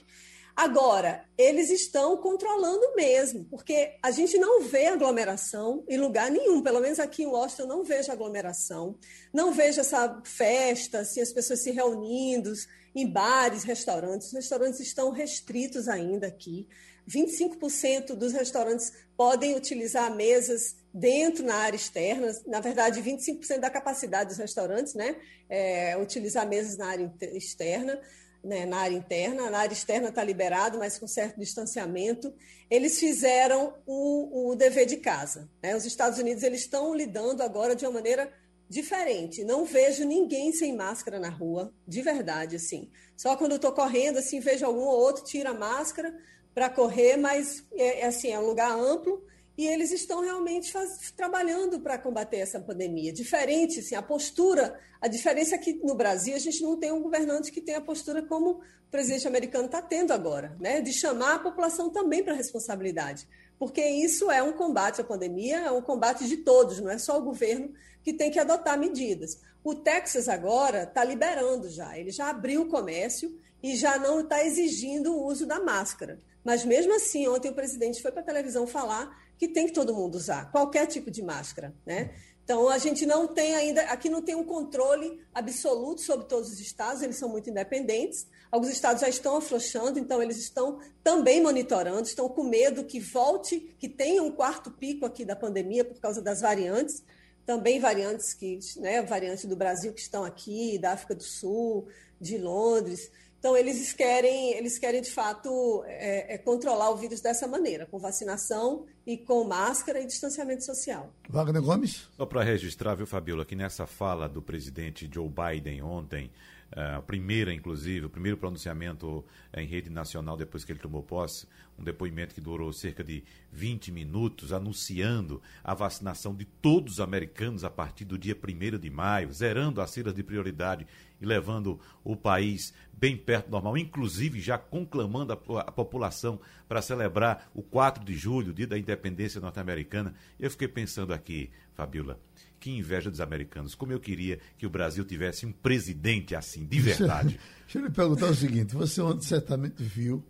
Agora, 0.55 1.23
eles 1.37 1.69
estão 1.69 2.17
controlando 2.17 2.93
mesmo, 2.95 3.45
porque 3.45 3.97
a 4.03 4.11
gente 4.11 4.37
não 4.37 4.63
vê 4.63 4.87
aglomeração 4.87 5.83
em 5.87 5.97
lugar 5.97 6.29
nenhum, 6.29 6.61
pelo 6.61 6.81
menos 6.81 6.99
aqui 6.99 7.23
em 7.23 7.27
Washington 7.27 7.67
não 7.67 7.83
vejo 7.83 8.11
aglomeração, 8.11 8.97
não 9.33 9.53
vejo 9.53 9.79
essa 9.79 10.21
festa, 10.25 10.99
assim, 10.99 11.21
as 11.21 11.31
pessoas 11.31 11.63
se 11.63 11.71
reunindo, 11.71 12.51
em 12.93 13.07
bares, 13.07 13.63
restaurantes. 13.63 14.27
Os 14.27 14.33
restaurantes 14.33 14.79
estão 14.81 15.11
restritos 15.11 15.87
ainda 15.87 16.27
aqui. 16.27 16.67
25% 17.11 18.15
dos 18.15 18.31
restaurantes 18.31 18.93
podem 19.17 19.55
utilizar 19.55 20.13
mesas 20.15 20.75
dentro 20.93 21.43
na 21.45 21.55
área 21.55 21.75
externa. 21.75 22.31
Na 22.47 22.59
verdade, 22.59 23.01
25% 23.01 23.59
da 23.59 23.69
capacidade 23.69 24.29
dos 24.29 24.37
restaurantes, 24.37 24.93
né? 24.93 25.15
É, 25.49 25.97
utilizar 25.97 26.47
mesas 26.47 26.77
na 26.77 26.87
área 26.87 27.13
externa. 27.33 27.99
Né, 28.43 28.65
na 28.65 28.77
área 28.77 28.95
interna, 28.95 29.51
na 29.51 29.59
área 29.59 29.73
externa 29.73 30.09
está 30.09 30.23
liberado, 30.23 30.79
mas 30.79 30.97
com 30.97 31.05
certo 31.05 31.39
distanciamento. 31.39 32.33
Eles 32.71 32.99
fizeram 32.99 33.75
o, 33.85 34.49
o 34.49 34.55
dever 34.55 34.87
de 34.87 34.97
casa. 34.97 35.47
Né? 35.61 35.75
Os 35.75 35.85
Estados 35.85 36.17
Unidos 36.17 36.41
eles 36.41 36.61
estão 36.61 36.95
lidando 36.95 37.43
agora 37.43 37.75
de 37.75 37.85
uma 37.85 37.91
maneira 37.91 38.33
diferente. 38.67 39.43
Não 39.43 39.65
vejo 39.65 40.05
ninguém 40.05 40.51
sem 40.53 40.75
máscara 40.75 41.19
na 41.19 41.29
rua, 41.29 41.71
de 41.85 42.01
verdade, 42.01 42.55
assim. 42.55 42.89
Só 43.15 43.35
quando 43.35 43.51
eu 43.51 43.57
estou 43.57 43.73
correndo, 43.73 44.17
assim, 44.17 44.39
vejo 44.39 44.65
algum 44.65 44.85
ou 44.85 44.97
outro 44.97 45.23
tira 45.25 45.51
a 45.51 45.53
máscara 45.53 46.11
para 46.53 46.69
correr, 46.69 47.17
mas 47.17 47.63
é, 47.73 48.01
é, 48.01 48.05
assim, 48.05 48.31
é 48.31 48.39
um 48.39 48.45
lugar 48.45 48.71
amplo 48.71 49.23
e 49.57 49.67
eles 49.67 49.91
estão 49.91 50.21
realmente 50.21 50.71
faz, 50.71 51.11
trabalhando 51.15 51.79
para 51.79 51.97
combater 51.97 52.37
essa 52.37 52.59
pandemia. 52.59 53.13
Diferente, 53.13 53.79
assim, 53.79 53.95
a 53.95 54.01
postura, 54.01 54.79
a 54.99 55.07
diferença 55.07 55.55
é 55.55 55.57
que 55.57 55.73
no 55.83 55.95
Brasil 55.95 56.35
a 56.35 56.39
gente 56.39 56.61
não 56.61 56.77
tem 56.77 56.91
um 56.91 57.01
governante 57.01 57.51
que 57.51 57.61
tenha 57.61 57.77
a 57.77 57.81
postura 57.81 58.23
como 58.23 58.51
o 58.51 58.61
presidente 58.89 59.27
americano 59.27 59.65
está 59.65 59.81
tendo 59.81 60.11
agora, 60.11 60.55
né? 60.59 60.81
De 60.81 60.91
chamar 60.91 61.35
a 61.35 61.39
população 61.39 61.89
também 61.89 62.23
para 62.23 62.33
responsabilidade 62.33 63.27
porque 63.61 63.85
isso 63.85 64.31
é 64.31 64.41
um 64.41 64.53
combate 64.53 65.01
à 65.01 65.03
pandemia, 65.03 65.59
é 65.59 65.71
um 65.71 65.83
combate 65.83 66.27
de 66.27 66.37
todos, 66.37 66.79
não 66.79 66.89
é 66.89 66.97
só 66.97 67.19
o 67.19 67.21
governo 67.21 67.71
que 68.01 68.11
tem 68.11 68.31
que 68.31 68.39
adotar 68.39 68.75
medidas. 68.75 69.39
O 69.63 69.75
Texas 69.75 70.27
agora 70.27 70.81
está 70.81 71.03
liberando 71.03 71.69
já, 71.69 71.95
ele 71.95 72.09
já 72.09 72.31
abriu 72.31 72.63
o 72.63 72.69
comércio 72.69 73.39
e 73.61 73.75
já 73.75 73.99
não 73.99 74.21
está 74.21 74.43
exigindo 74.43 75.13
o 75.13 75.27
uso 75.27 75.45
da 75.45 75.59
máscara. 75.59 76.19
Mas 76.43 76.65
mesmo 76.65 76.95
assim, 76.95 77.27
ontem 77.27 77.49
o 77.49 77.53
presidente 77.53 78.01
foi 78.01 78.11
para 78.11 78.21
a 78.21 78.25
televisão 78.25 78.65
falar 78.65 79.15
que 79.37 79.47
tem 79.47 79.67
que 79.67 79.73
todo 79.73 79.93
mundo 79.93 80.15
usar 80.15 80.51
qualquer 80.51 80.85
tipo 80.87 81.09
de 81.09 81.21
máscara, 81.21 81.73
né? 81.85 82.13
Então 82.43 82.67
a 82.67 82.77
gente 82.77 83.05
não 83.05 83.27
tem 83.27 83.55
ainda, 83.55 83.81
aqui 83.83 84.09
não 84.09 84.21
tem 84.21 84.35
um 84.35 84.43
controle 84.43 85.21
absoluto 85.33 86.01
sobre 86.01 86.25
todos 86.27 86.49
os 86.51 86.59
estados, 86.59 87.01
eles 87.01 87.15
são 87.15 87.29
muito 87.29 87.49
independentes. 87.49 88.27
Alguns 88.51 88.69
estados 88.69 89.01
já 89.01 89.07
estão 89.07 89.37
afrouxando, 89.37 89.99
então 89.99 90.21
eles 90.21 90.37
estão 90.37 90.79
também 91.03 91.41
monitorando, 91.41 92.01
estão 92.01 92.27
com 92.27 92.43
medo 92.43 92.83
que 92.83 92.99
volte, 92.99 93.75
que 93.79 93.87
tenha 93.87 94.21
um 94.23 94.31
quarto 94.31 94.71
pico 94.71 95.05
aqui 95.05 95.23
da 95.23 95.35
pandemia 95.35 95.85
por 95.85 95.99
causa 95.99 96.21
das 96.21 96.41
variantes 96.41 97.03
também 97.45 97.79
variantes 97.79 98.33
que, 98.33 98.59
né, 98.77 99.01
variantes 99.01 99.45
do 99.45 99.55
Brasil 99.55 99.93
que 99.93 100.01
estão 100.01 100.23
aqui, 100.23 100.77
da 100.77 100.93
África 100.93 101.15
do 101.15 101.23
Sul, 101.23 101.87
de 102.19 102.37
Londres. 102.37 103.11
Então 103.41 103.57
eles 103.57 103.91
querem, 103.91 104.53
eles 104.53 104.77
querem 104.77 105.01
de 105.01 105.09
fato 105.09 105.83
é, 105.87 106.35
é, 106.35 106.37
controlar 106.37 106.91
o 106.91 106.95
vírus 106.95 107.21
dessa 107.21 107.47
maneira, 107.47 107.87
com 107.87 107.97
vacinação 107.97 108.85
e 109.03 109.17
com 109.17 109.43
máscara 109.43 109.99
e 109.99 110.05
distanciamento 110.05 110.63
social. 110.63 111.11
Wagner 111.27 111.59
Gomes. 111.59 112.07
Só 112.15 112.23
para 112.23 112.43
registrar, 112.43 112.93
viu, 112.93 113.07
Fabiola, 113.07 113.43
que 113.43 113.55
nessa 113.55 113.87
fala 113.87 114.29
do 114.29 114.43
presidente 114.43 115.09
Joe 115.11 115.27
Biden 115.27 115.81
ontem, 115.81 116.29
a 116.71 117.01
primeira, 117.01 117.53
inclusive, 117.53 118.05
o 118.05 118.09
primeiro 118.09 118.37
pronunciamento 118.37 119.25
em 119.53 119.67
rede 119.67 119.89
nacional 119.89 120.37
depois 120.37 120.63
que 120.63 120.71
ele 120.71 120.79
tomou 120.79 121.03
posse, 121.03 121.45
um 121.77 121.83
depoimento 121.83 122.33
que 122.33 122.39
durou 122.39 122.71
cerca 122.71 123.03
de 123.03 123.23
20 123.51 123.91
minutos, 123.91 124.53
anunciando 124.53 125.41
a 125.63 125.73
vacinação 125.73 126.33
de 126.33 126.45
todos 126.45 126.93
os 126.93 126.99
americanos 126.99 127.63
a 127.63 127.69
partir 127.69 128.05
do 128.05 128.17
dia 128.17 128.35
1 128.35 128.77
de 128.79 128.89
maio, 128.89 129.33
zerando 129.33 129.81
as 129.81 129.93
filas 129.93 130.13
de 130.13 130.23
prioridade 130.23 130.87
e 131.19 131.25
levando 131.25 131.79
o 132.03 132.15
país 132.15 132.73
bem 132.93 133.17
perto 133.17 133.47
do 133.47 133.51
normal, 133.51 133.77
inclusive 133.77 134.39
já 134.39 134.57
conclamando 134.57 135.33
a, 135.33 135.61
a 135.61 135.71
população 135.71 136.39
para 136.69 136.81
celebrar 136.81 137.49
o 137.53 137.61
4 137.61 138.05
de 138.05 138.15
julho, 138.15 138.53
dia 138.53 138.67
da 138.67 138.77
independência 138.77 139.41
norte-americana. 139.41 140.13
Eu 140.39 140.49
fiquei 140.49 140.67
pensando 140.67 141.13
aqui, 141.13 141.49
Fabiola, 141.73 142.19
que 142.61 142.69
inveja 142.69 143.09
dos 143.09 143.19
americanos. 143.19 143.73
Como 143.73 143.91
eu 143.91 143.99
queria 143.99 144.39
que 144.55 144.67
o 144.67 144.69
Brasil 144.69 145.03
tivesse 145.03 145.47
um 145.47 145.51
presidente 145.51 146.35
assim, 146.35 146.63
de 146.63 146.79
verdade. 146.79 147.39
Deixa 147.65 147.79
eu 147.79 147.85
lhe 147.85 147.89
perguntar 147.89 148.27
o 148.27 148.35
seguinte: 148.35 148.75
você 148.75 149.01
ontem 149.01 149.25
certamente 149.25 149.81
viu, 149.81 150.23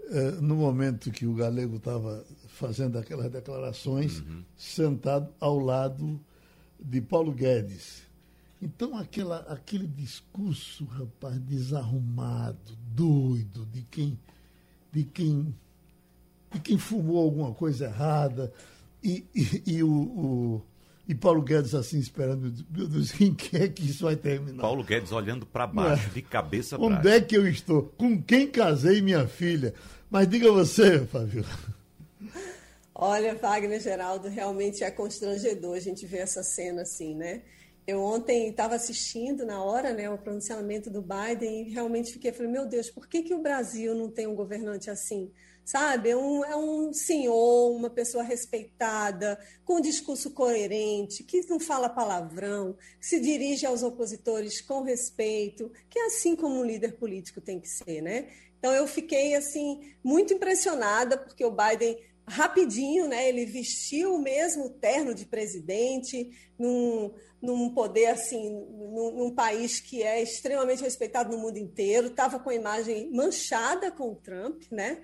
uh, 0.00 0.42
no 0.42 0.56
momento 0.56 1.10
que 1.10 1.26
o 1.26 1.34
Galego 1.34 1.76
estava 1.76 2.24
fazendo 2.48 2.98
aquelas 2.98 3.32
declarações, 3.32 4.20
uhum. 4.20 4.44
sentado 4.54 5.32
ao 5.40 5.58
lado 5.58 6.20
de 6.78 7.00
Paulo 7.00 7.32
Guedes. 7.32 8.04
Então, 8.60 8.96
aquela, 8.96 9.38
aquele 9.40 9.86
discurso, 9.86 10.84
rapaz, 10.84 11.38
desarrumado, 11.40 12.76
doido, 12.94 13.66
de 13.66 13.82
quem, 13.82 14.18
de 14.92 15.04
quem, 15.04 15.54
de 16.52 16.60
quem 16.60 16.78
fumou 16.78 17.18
alguma 17.18 17.52
coisa 17.52 17.86
errada, 17.86 18.52
e, 19.02 19.26
e, 19.34 19.62
e 19.66 19.82
o, 19.82 19.90
o 19.90 20.62
E 21.06 21.14
Paulo 21.14 21.42
Guedes 21.42 21.74
assim 21.74 21.98
esperando, 21.98 22.52
meu 22.70 22.88
Deus, 22.88 23.20
em 23.20 23.34
que 23.34 23.56
é 23.56 23.68
que 23.68 23.84
isso 23.84 24.04
vai 24.04 24.16
terminar? 24.16 24.62
Paulo 24.62 24.82
Guedes 24.82 25.12
olhando 25.12 25.44
para 25.44 25.66
baixo, 25.66 26.08
de 26.10 26.22
cabeça 26.22 26.78
para 26.78 26.86
Onde 26.86 27.08
é 27.08 27.20
que 27.20 27.36
eu 27.36 27.46
estou? 27.46 27.92
Com 27.98 28.22
quem 28.22 28.46
casei 28.46 29.02
minha 29.02 29.26
filha? 29.28 29.74
Mas 30.10 30.28
diga 30.28 30.50
você, 30.50 31.00
Fábio. 31.06 31.44
Olha, 32.94 33.34
Wagner 33.34 33.80
Geraldo, 33.80 34.28
realmente 34.28 34.82
é 34.84 34.90
constrangedor 34.90 35.76
a 35.76 35.80
gente 35.80 36.06
ver 36.06 36.18
essa 36.18 36.42
cena 36.42 36.82
assim, 36.82 37.14
né? 37.14 37.42
Eu 37.86 38.00
ontem 38.00 38.48
estava 38.48 38.76
assistindo 38.76 39.44
na 39.44 39.62
hora, 39.62 39.92
né, 39.92 40.08
o 40.08 40.16
pronunciamento 40.16 40.88
do 40.88 41.02
Biden 41.02 41.66
e 41.66 41.70
realmente 41.70 42.12
fiquei, 42.12 42.32
falei, 42.32 42.50
meu 42.50 42.66
Deus, 42.66 42.88
por 42.88 43.06
que, 43.06 43.22
que 43.22 43.34
o 43.34 43.42
Brasil 43.42 43.94
não 43.94 44.08
tem 44.08 44.26
um 44.26 44.34
governante 44.34 44.88
assim? 44.88 45.30
Sabe, 45.64 46.10
é 46.10 46.16
um, 46.16 46.44
é 46.44 46.54
um 46.54 46.92
senhor, 46.92 47.74
uma 47.74 47.88
pessoa 47.88 48.22
respeitada, 48.22 49.38
com 49.64 49.80
discurso 49.80 50.30
coerente, 50.30 51.24
que 51.24 51.40
não 51.48 51.58
fala 51.58 51.88
palavrão, 51.88 52.76
que 53.00 53.06
se 53.06 53.18
dirige 53.18 53.64
aos 53.64 53.82
opositores 53.82 54.60
com 54.60 54.82
respeito, 54.82 55.72
que 55.88 55.98
é 55.98 56.06
assim 56.06 56.36
como 56.36 56.60
um 56.60 56.64
líder 56.64 56.96
político 56.96 57.40
tem 57.40 57.58
que 57.58 57.68
ser, 57.68 58.02
né? 58.02 58.28
Então 58.58 58.72
eu 58.72 58.86
fiquei 58.86 59.34
assim 59.34 59.94
muito 60.02 60.34
impressionada 60.34 61.16
porque 61.16 61.44
o 61.44 61.50
Biden 61.50 61.98
rapidinho, 62.26 63.06
né? 63.06 63.28
Ele 63.28 63.44
vestiu 63.44 64.14
o 64.14 64.18
mesmo 64.18 64.70
terno 64.70 65.14
de 65.14 65.26
presidente 65.26 66.30
num, 66.58 67.12
num 67.40 67.70
poder 67.70 68.06
assim, 68.06 68.50
num, 68.50 69.12
num, 69.12 69.34
país 69.34 69.80
que 69.80 70.02
é 70.02 70.22
extremamente 70.22 70.82
respeitado 70.82 71.34
no 71.34 71.42
mundo 71.42 71.58
inteiro. 71.58 72.08
Estava 72.08 72.38
com 72.38 72.50
a 72.50 72.54
imagem 72.54 73.10
manchada 73.10 73.90
com 73.90 74.12
o 74.12 74.16
Trump, 74.16 74.62
né? 74.70 75.02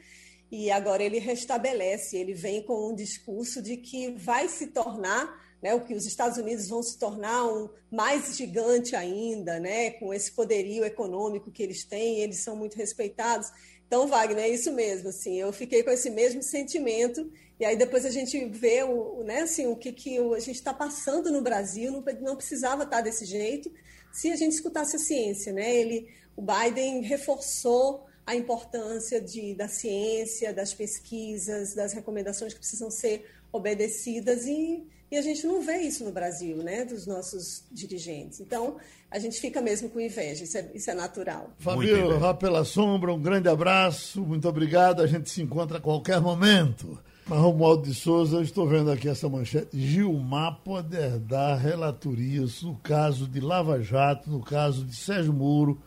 E 0.51 0.71
agora 0.71 1.03
ele 1.03 1.19
restabelece. 1.19 2.17
Ele 2.17 2.35
vem 2.35 2.63
com 2.63 2.91
um 2.91 2.95
discurso 2.95 3.63
de 3.63 3.77
que 3.77 4.11
vai 4.11 4.49
se 4.49 4.69
tornar 4.69 5.39
né, 5.63 5.75
o 5.75 5.81
que 5.81 5.95
os 5.95 6.07
Estados 6.07 6.39
Unidos 6.39 6.69
vão 6.69 6.83
se 6.83 6.99
tornar 6.99 7.47
um 7.47 7.69
mais 7.91 8.37
gigante 8.37 8.97
ainda, 8.97 9.61
né, 9.61 9.91
com 9.91 10.13
esse 10.13 10.33
poderio 10.33 10.85
econômico 10.85 11.51
que 11.51 11.63
eles 11.63 11.85
têm, 11.85 12.21
eles 12.21 12.43
são 12.43 12.57
muito 12.57 12.77
respeitados. 12.77 13.51
Então, 13.87 14.07
Wagner, 14.07 14.45
é 14.45 14.49
isso 14.49 14.73
mesmo, 14.73 15.09
assim, 15.09 15.39
eu 15.39 15.53
fiquei 15.53 15.83
com 15.83 15.91
esse 15.91 16.09
mesmo 16.09 16.43
sentimento, 16.43 17.31
e 17.59 17.65
aí 17.65 17.77
depois 17.77 18.07
a 18.07 18.11
gente 18.11 18.43
vê 18.47 18.83
o, 18.85 19.23
né, 19.25 19.41
assim, 19.43 19.67
o 19.67 19.77
que, 19.77 19.93
que 19.93 20.17
a 20.17 20.39
gente 20.39 20.57
está 20.57 20.73
passando 20.73 21.31
no 21.31 21.43
Brasil, 21.43 21.93
não, 21.93 22.03
não 22.21 22.37
precisava 22.37 22.85
estar 22.85 22.97
tá 22.97 23.03
desse 23.03 23.27
jeito, 23.27 23.71
se 24.13 24.31
a 24.31 24.37
gente 24.37 24.53
escutasse 24.53 24.97
a 24.97 24.99
ciência, 24.99 25.53
né? 25.53 25.73
Ele, 25.73 26.09
o 26.37 26.43
Biden 26.43 27.01
reforçou 27.03 28.07
a 28.31 28.37
importância 28.37 29.21
de, 29.21 29.55
da 29.55 29.67
ciência, 29.67 30.55
das 30.55 30.73
pesquisas, 30.73 31.75
das 31.75 31.93
recomendações 31.93 32.55
que 32.55 32.61
precisam 32.61 32.89
ser 32.89 33.29
obedecidas 33.53 34.47
e 34.47 34.87
e 35.11 35.17
a 35.17 35.23
gente 35.23 35.45
não 35.45 35.61
vê 35.61 35.79
isso 35.79 36.05
no 36.05 36.13
Brasil, 36.13 36.59
né, 36.59 36.85
dos 36.85 37.05
nossos 37.05 37.65
dirigentes. 37.73 38.39
Então, 38.39 38.77
a 39.11 39.19
gente 39.19 39.41
fica 39.41 39.61
mesmo 39.61 39.91
com 39.91 40.01
inveja, 40.01 40.45
isso 40.45 40.57
é, 40.57 40.71
isso 40.73 40.89
é 40.89 40.95
natural. 40.95 41.51
Fabio, 41.59 42.17
Vá 42.21 42.33
pela 42.33 42.65
Sombra, 42.65 43.13
um 43.13 43.21
grande 43.21 43.49
abraço, 43.49 44.23
muito 44.23 44.49
obrigado. 44.49 45.03
A 45.03 45.09
gente 45.09 45.29
se 45.29 45.43
encontra 45.43 45.79
a 45.79 45.81
qualquer 45.81 46.21
momento. 46.21 46.97
Mas 47.27 47.41
Romualdo 47.41 47.89
de 47.89 47.93
Souza, 47.93 48.37
eu 48.37 48.43
estou 48.43 48.69
vendo 48.69 48.89
aqui 48.89 49.09
essa 49.09 49.29
manchete. 49.29 49.77
Gilmar 49.77 50.61
poder 50.63 51.19
dar 51.19 51.57
relatorias 51.57 52.63
no 52.63 52.77
caso 52.77 53.27
de 53.27 53.41
Lava 53.41 53.83
Jato, 53.83 54.31
no 54.31 54.41
caso 54.41 54.85
de 54.85 54.95
Sérgio 54.95 55.33
Moro. 55.33 55.83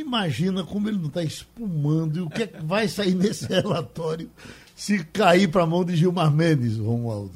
Imagina 0.00 0.64
como 0.64 0.88
ele 0.88 0.98
não 0.98 1.08
está 1.08 1.22
espumando 1.22 2.18
e 2.18 2.20
o 2.20 2.30
que, 2.30 2.42
é 2.42 2.46
que 2.46 2.64
vai 2.64 2.88
sair 2.88 3.14
nesse 3.14 3.46
relatório 3.52 4.30
se 4.74 5.04
cair 5.04 5.48
para 5.48 5.64
a 5.64 5.66
mão 5.66 5.84
de 5.84 5.96
Gilmar 5.96 6.30
Mendes, 6.30 6.78
Romualdo. 6.78 7.34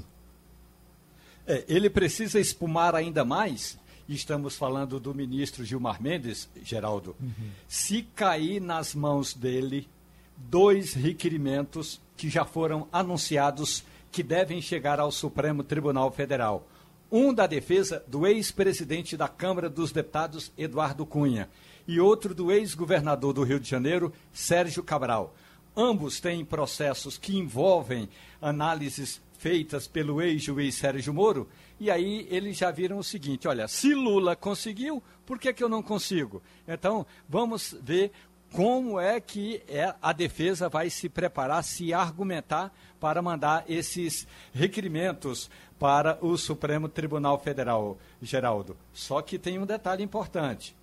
É, 1.45 1.65
ele 1.67 1.91
precisa 1.91 2.39
espumar 2.39 2.95
ainda 2.95 3.25
mais. 3.25 3.77
Estamos 4.09 4.57
falando 4.57 5.01
do 5.01 5.13
ministro 5.13 5.65
Gilmar 5.65 6.01
Mendes, 6.01 6.49
Geraldo. 6.63 7.17
Uhum. 7.21 7.51
Se 7.67 8.03
cair 8.15 8.61
nas 8.61 8.95
mãos 8.95 9.35
dele 9.35 9.89
dois 10.37 10.95
requerimentos 10.95 12.01
que 12.17 12.29
já 12.31 12.45
foram 12.45 12.87
anunciados 12.93 13.85
que 14.13 14.23
devem 14.23 14.61
chegar 14.61 15.01
ao 15.01 15.11
Supremo 15.11 15.65
Tribunal 15.65 16.13
Federal. 16.13 16.69
Um 17.11 17.35
da 17.35 17.47
defesa 17.47 18.05
do 18.07 18.27
ex-presidente 18.27 19.17
da 19.17 19.27
Câmara 19.27 19.69
dos 19.69 19.91
Deputados, 19.91 20.53
Eduardo 20.57 21.05
Cunha, 21.05 21.49
e 21.87 22.01
outro 22.01 22.35
do 22.35 22.51
ex-governador 22.51 23.33
do 23.33 23.43
Rio 23.43 23.61
de 23.61 23.68
Janeiro, 23.68 24.12
Sérgio 24.33 24.83
Cabral. 24.83 25.35
Ambos 25.76 26.20
têm 26.20 26.45
processos 26.45 27.16
que 27.16 27.37
envolvem 27.37 28.09
análises 28.41 29.20
feitas 29.39 29.89
pelo 29.89 30.22
ex-juiz 30.22 30.76
Sérgio 30.76 31.12
Moro, 31.12 31.49
e 31.80 31.91
aí 31.91 32.28
eles 32.30 32.57
já 32.57 32.70
viram 32.70 32.99
o 32.99 33.05
seguinte: 33.05 33.49
olha, 33.49 33.66
se 33.66 33.93
Lula 33.95 34.37
conseguiu, 34.37 35.03
por 35.26 35.39
que, 35.39 35.53
que 35.53 35.64
eu 35.64 35.68
não 35.68 35.83
consigo? 35.83 36.43
Então, 36.68 37.05
vamos 37.28 37.74
ver 37.83 38.12
como 38.53 39.01
é 39.01 39.18
que 39.20 39.62
é, 39.66 39.95
a 40.01 40.12
defesa 40.12 40.68
vai 40.68 40.91
se 40.91 41.09
preparar, 41.09 41.64
se 41.64 41.93
argumentar 41.93 42.72
para 43.01 43.22
mandar 43.22 43.64
esses 43.68 44.28
requerimentos 44.53 45.51
para 45.78 46.18
o 46.20 46.37
Supremo 46.37 46.89
Tribunal 46.89 47.39
Federal, 47.41 47.99
Geraldo. 48.20 48.76
Só 48.93 49.20
que 49.22 49.39
tem 49.39 49.59
um 49.59 49.66
detalhe 49.66 50.05
importante. 50.05 50.76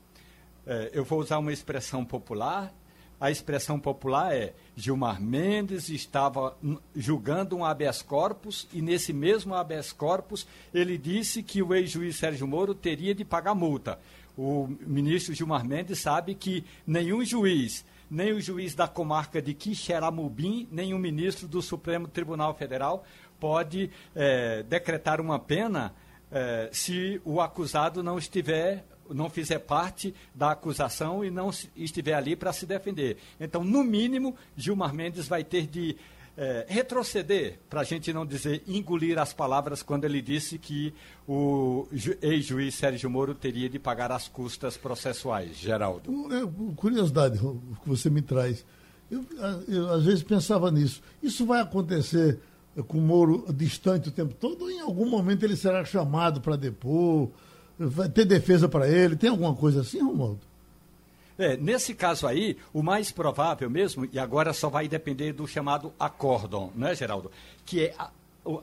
É, 0.72 0.92
eu 0.94 1.04
vou 1.04 1.20
usar 1.20 1.40
uma 1.40 1.52
expressão 1.52 2.06
popular 2.06 2.72
a 3.20 3.30
expressão 3.30 3.78
popular 3.78 4.34
é 4.34 4.54
Gilmar 4.78 5.22
Mendes 5.22 5.90
estava 5.90 6.58
julgando 6.96 7.58
um 7.58 7.66
habeas 7.66 8.02
corpus 8.02 8.66
e 8.72 8.82
nesse 8.82 9.12
mesmo 9.12 9.54
habeas 9.54 9.92
corpus 9.92 10.48
ele 10.74 10.98
disse 10.98 11.44
que 11.44 11.62
o 11.62 11.76
ex-juiz 11.76 12.16
Sérgio 12.16 12.48
Moro 12.48 12.74
teria 12.74 13.14
de 13.14 13.26
pagar 13.26 13.54
multa. 13.54 14.00
O 14.38 14.70
ministro 14.88 15.34
Gilmar 15.34 15.66
Mendes 15.66 16.00
sabe 16.00 16.34
que 16.34 16.64
nenhum 16.88 17.26
juiz, 17.26 17.84
nem 18.10 18.32
o 18.32 18.40
juiz 18.40 18.74
da 18.74 18.88
comarca 18.88 19.42
de 19.42 19.54
Quixeramobim, 19.54 20.66
nem 20.72 20.94
o 20.94 20.98
ministro 20.98 21.46
do 21.46 21.62
Supremo 21.62 22.08
Tribunal 22.08 22.56
Federal 22.56 23.04
pode 23.38 23.92
é, 24.16 24.64
decretar 24.64 25.20
uma 25.20 25.38
pena 25.38 25.94
é, 26.32 26.70
se 26.72 27.20
o 27.26 27.42
acusado 27.42 28.02
não 28.02 28.18
estiver 28.18 28.86
não 29.10 29.30
fizer 29.30 29.60
parte 29.60 30.14
da 30.34 30.52
acusação 30.52 31.24
e 31.24 31.30
não 31.30 31.50
estiver 31.76 32.14
ali 32.14 32.36
para 32.36 32.54
se 32.54 32.66
defender. 32.66 33.18
Então, 33.40 33.64
no 33.64 33.84
mínimo, 33.84 34.36
Gilmar 34.56 34.94
Mendes 34.94 35.28
vai 35.28 35.44
ter 35.44 35.68
de 35.68 35.96
é, 36.38 36.66
retroceder, 36.70 37.60
para 37.70 37.82
a 37.82 37.84
gente 37.84 38.14
não 38.14 38.26
dizer 38.26 38.64
engolir 38.66 39.20
as 39.20 39.34
palavras, 39.34 39.84
quando 39.84 40.06
ele 40.06 40.22
disse 40.22 40.58
que 40.58 40.94
o 41.28 41.86
ex-juiz 42.22 42.76
Sérgio 42.76 43.10
Moro 43.10 43.36
teria 43.36 43.70
de 43.70 43.78
pagar 43.78 44.10
as 44.10 44.30
custas 44.30 44.78
processuais. 44.78 45.58
Geraldo. 45.58 46.10
É, 46.34 46.74
curiosidade 46.78 47.38
que 47.38 47.90
você 47.90 48.10
me 48.10 48.22
traz. 48.22 48.66
Eu, 49.12 49.26
eu, 49.68 49.92
às 49.92 50.06
vezes 50.06 50.24
pensava 50.24 50.72
nisso. 50.72 51.02
Isso 51.22 51.46
vai 51.46 51.60
acontecer 51.60 52.40
com 52.88 53.00
o 53.00 53.02
Moro 53.02 53.46
distante 53.52 54.08
o 54.08 54.12
tempo 54.12 54.34
todo 54.34 54.62
ou 54.62 54.72
em 54.72 54.80
algum 54.80 55.10
momento 55.10 55.44
ele 55.44 55.58
será 55.58 55.84
chamado 55.84 56.40
para 56.40 56.56
depor? 56.56 57.30
Vai 57.80 58.10
ter 58.10 58.26
defesa 58.26 58.68
para 58.68 58.90
ele? 58.90 59.16
Tem 59.16 59.30
alguma 59.30 59.56
coisa 59.56 59.80
assim, 59.80 60.02
Romualdo? 60.04 60.42
É, 61.38 61.56
nesse 61.56 61.96
caso 61.96 62.28
aí, 62.28 62.58
o 62.74 62.84
mais 62.84 63.10
provável 63.10 63.70
mesmo, 63.70 64.06
e 64.12 64.20
agora 64.20 64.52
só 64.52 64.68
vai 64.68 64.90
depender 64.90 65.32
do 65.32 65.48
chamado 65.48 65.94
acórdão, 65.98 66.74
né, 66.76 66.94
Geraldo? 66.94 67.32
Que 67.66 67.86
é 67.86 67.96
a, 67.98 68.12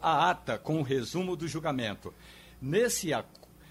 a 0.03 0.31
ata 0.31 0.59
com 0.59 0.79
o 0.79 0.83
resumo 0.83 1.35
do 1.35 1.49
julgamento. 1.49 2.13
Nesse, 2.61 3.09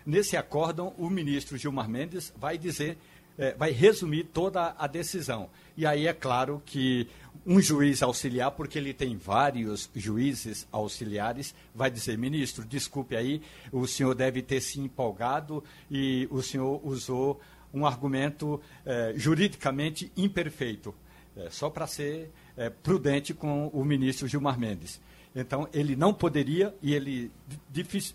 nesse 0.03 0.35
acórdão, 0.35 0.95
o 0.97 1.07
ministro 1.07 1.55
Gilmar 1.55 1.87
Mendes 1.87 2.33
vai 2.35 2.57
dizer, 2.57 2.97
é, 3.37 3.53
vai 3.53 3.69
resumir 3.69 4.23
toda 4.23 4.73
a 4.75 4.87
decisão. 4.87 5.47
E 5.77 5.85
aí 5.85 6.07
é 6.07 6.13
claro 6.13 6.59
que 6.65 7.07
um 7.45 7.61
juiz 7.61 8.01
auxiliar, 8.01 8.51
porque 8.51 8.77
ele 8.77 8.93
tem 8.93 9.15
vários 9.15 9.89
juízes 9.95 10.67
auxiliares, 10.71 11.53
vai 11.73 11.91
dizer, 11.91 12.17
ministro, 12.17 12.65
desculpe 12.65 13.15
aí, 13.15 13.41
o 13.71 13.85
senhor 13.85 14.15
deve 14.15 14.41
ter 14.41 14.61
se 14.61 14.79
empolgado 14.79 15.63
e 15.89 16.27
o 16.31 16.41
senhor 16.41 16.81
usou 16.85 17.39
um 17.73 17.85
argumento 17.85 18.59
eh, 18.85 19.13
juridicamente 19.15 20.11
imperfeito, 20.17 20.95
eh, 21.37 21.49
só 21.51 21.69
para 21.69 21.85
ser 21.85 22.31
eh, 22.57 22.69
prudente 22.69 23.33
com 23.33 23.67
o 23.67 23.83
ministro 23.83 24.27
Gilmar 24.27 24.57
Mendes. 24.57 24.99
Então, 25.35 25.67
ele 25.73 25.97
não 25.97 26.13
poderia 26.13 26.73
e 26.81 26.93
ele, 26.93 27.29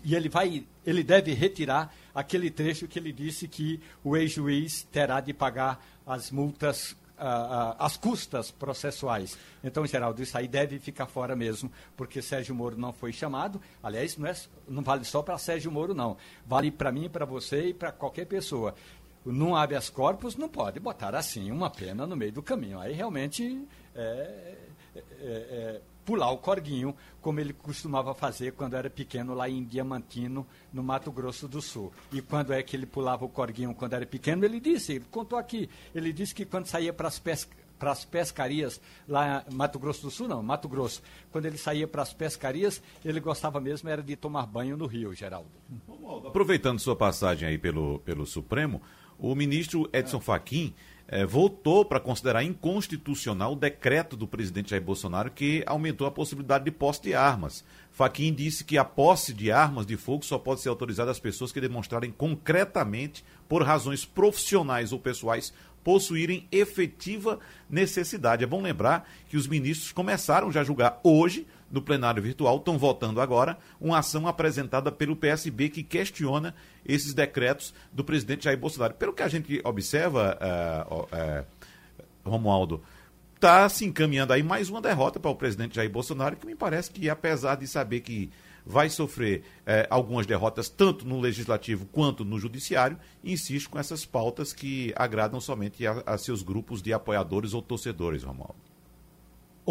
e 0.03 0.15
ele, 0.15 0.27
vai, 0.27 0.65
ele 0.83 1.03
deve 1.03 1.31
retirar 1.33 1.93
aquele 2.15 2.49
trecho 2.49 2.87
que 2.87 2.97
ele 2.97 3.13
disse 3.13 3.47
que 3.47 3.79
o 4.03 4.17
ex-juiz 4.17 4.87
terá 4.91 5.21
de 5.21 5.31
pagar 5.31 5.85
as 6.05 6.31
multas 6.31 6.95
as 7.77 7.97
custas 7.97 8.49
processuais. 8.49 9.37
Então, 9.63 9.85
Geraldo, 9.85 10.21
isso 10.21 10.37
aí 10.37 10.47
deve 10.47 10.79
ficar 10.79 11.05
fora 11.05 11.35
mesmo, 11.35 11.71
porque 11.95 12.21
Sérgio 12.21 12.55
Moro 12.55 12.77
não 12.77 12.91
foi 12.91 13.13
chamado. 13.13 13.61
Aliás, 13.83 14.17
não, 14.17 14.27
é, 14.27 14.35
não 14.67 14.81
vale 14.81 15.03
só 15.05 15.21
para 15.21 15.37
Sérgio 15.37 15.71
Moro, 15.71 15.93
não. 15.93 16.17
Vale 16.45 16.71
para 16.71 16.91
mim, 16.91 17.09
para 17.09 17.25
você 17.25 17.67
e 17.67 17.73
para 17.73 17.91
qualquer 17.91 18.25
pessoa. 18.25 18.73
Num 19.23 19.55
habeas 19.55 19.89
corpus, 19.89 20.35
não 20.35 20.49
pode 20.49 20.79
botar 20.79 21.15
assim 21.15 21.51
uma 21.51 21.69
pena 21.69 22.07
no 22.07 22.15
meio 22.15 22.31
do 22.31 22.41
caminho. 22.41 22.79
Aí 22.79 22.91
realmente 22.93 23.67
é, 23.95 24.55
é, 24.95 25.01
é, 25.21 25.81
pular 26.05 26.31
o 26.31 26.37
corguinho, 26.37 26.95
como 27.21 27.39
ele 27.39 27.53
costumava 27.53 28.13
fazer 28.13 28.53
quando 28.53 28.75
era 28.75 28.89
pequeno 28.89 29.33
lá 29.33 29.49
em 29.49 29.63
Diamantino, 29.63 30.45
no 30.73 30.83
Mato 30.83 31.11
Grosso 31.11 31.47
do 31.47 31.61
Sul. 31.61 31.91
E 32.11 32.21
quando 32.21 32.53
é 32.53 32.61
que 32.63 32.75
ele 32.75 32.85
pulava 32.85 33.25
o 33.25 33.29
corguinho 33.29 33.73
quando 33.73 33.93
era 33.93 34.05
pequeno, 34.05 34.43
ele 34.45 34.59
disse, 34.59 34.93
ele 34.93 35.05
contou 35.11 35.37
aqui, 35.37 35.69
ele 35.93 36.11
disse 36.11 36.33
que 36.33 36.45
quando 36.45 36.65
saía 36.65 36.91
para 36.93 37.07
as 37.07 37.19
pescas 37.19 37.61
para 37.81 37.91
as 37.93 38.05
pescarias 38.05 38.79
lá 39.07 39.43
Mato 39.51 39.79
Grosso 39.79 40.03
do 40.03 40.11
Sul, 40.11 40.27
não, 40.27 40.43
Mato 40.43 40.69
Grosso. 40.69 41.01
Quando 41.31 41.47
ele 41.47 41.57
saía 41.57 41.87
para 41.87 42.03
as 42.03 42.13
pescarias, 42.13 42.79
ele 43.03 43.19
gostava 43.19 43.59
mesmo 43.59 43.89
era 43.89 44.03
de 44.03 44.15
tomar 44.15 44.45
banho 44.45 44.77
no 44.77 44.85
rio, 44.85 45.15
Geraldo. 45.15 45.49
Aproveitando 46.27 46.77
sua 46.77 46.95
passagem 46.95 47.49
aí 47.49 47.57
pelo, 47.57 47.97
pelo 48.01 48.23
Supremo, 48.27 48.83
o 49.17 49.33
ministro 49.33 49.89
Edson 49.91 50.19
Fachin 50.19 50.75
eh, 51.11 51.25
votou 51.25 51.83
para 51.83 51.99
considerar 51.99 52.41
inconstitucional 52.41 53.51
o 53.51 53.55
decreto 53.55 54.15
do 54.15 54.25
presidente 54.25 54.69
Jair 54.69 54.81
Bolsonaro 54.81 55.29
que 55.29 55.61
aumentou 55.67 56.07
a 56.07 56.11
possibilidade 56.11 56.63
de 56.63 56.71
posse 56.71 57.01
de 57.01 57.13
armas. 57.13 57.65
Fachin 57.91 58.33
disse 58.33 58.63
que 58.63 58.77
a 58.77 58.85
posse 58.85 59.33
de 59.33 59.51
armas 59.51 59.85
de 59.85 59.97
fogo 59.97 60.23
só 60.23 60.39
pode 60.39 60.61
ser 60.61 60.69
autorizada 60.69 61.11
às 61.11 61.19
pessoas 61.19 61.51
que 61.51 61.59
demonstrarem 61.59 62.11
concretamente, 62.11 63.25
por 63.49 63.61
razões 63.61 64.05
profissionais 64.05 64.93
ou 64.93 64.99
pessoais, 64.99 65.53
possuírem 65.83 66.47
efetiva 66.49 67.39
necessidade. 67.69 68.45
É 68.45 68.47
bom 68.47 68.61
lembrar 68.61 69.09
que 69.27 69.35
os 69.35 69.47
ministros 69.47 69.91
começaram 69.91 70.49
já 70.49 70.61
a 70.61 70.63
julgar 70.63 71.01
hoje, 71.03 71.45
no 71.71 71.81
plenário 71.81 72.21
virtual, 72.21 72.57
estão 72.57 72.77
votando 72.77 73.21
agora, 73.21 73.57
uma 73.79 73.99
ação 73.99 74.27
apresentada 74.27 74.91
pelo 74.91 75.15
PSB 75.15 75.69
que 75.69 75.83
questiona 75.83 76.53
esses 76.85 77.13
decretos 77.13 77.73
do 77.91 78.03
presidente 78.03 78.43
Jair 78.43 78.57
Bolsonaro. 78.57 78.93
Pelo 78.93 79.13
que 79.13 79.23
a 79.23 79.27
gente 79.27 79.61
observa, 79.63 80.37
uh, 80.41 81.03
uh, 81.03 81.45
Romualdo, 82.29 82.83
está 83.35 83.67
se 83.69 83.85
encaminhando 83.85 84.33
aí 84.33 84.43
mais 84.43 84.69
uma 84.69 84.81
derrota 84.81 85.19
para 85.19 85.31
o 85.31 85.35
presidente 85.35 85.75
Jair 85.75 85.89
Bolsonaro, 85.89 86.35
que 86.35 86.45
me 86.45 86.55
parece 86.55 86.91
que, 86.91 87.09
apesar 87.09 87.55
de 87.55 87.67
saber 87.67 88.01
que 88.01 88.29
vai 88.63 88.89
sofrer 88.89 89.43
eh, 89.65 89.87
algumas 89.89 90.27
derrotas, 90.27 90.69
tanto 90.69 91.07
no 91.07 91.19
legislativo 91.19 91.87
quanto 91.87 92.23
no 92.23 92.39
judiciário, 92.39 92.97
insiste 93.23 93.67
com 93.67 93.79
essas 93.79 94.05
pautas 94.05 94.53
que 94.53 94.93
agradam 94.95 95.41
somente 95.41 95.85
a, 95.85 96.03
a 96.05 96.17
seus 96.17 96.43
grupos 96.43 96.81
de 96.81 96.93
apoiadores 96.93 97.55
ou 97.55 97.61
torcedores, 97.61 98.23
Romualdo. 98.23 98.70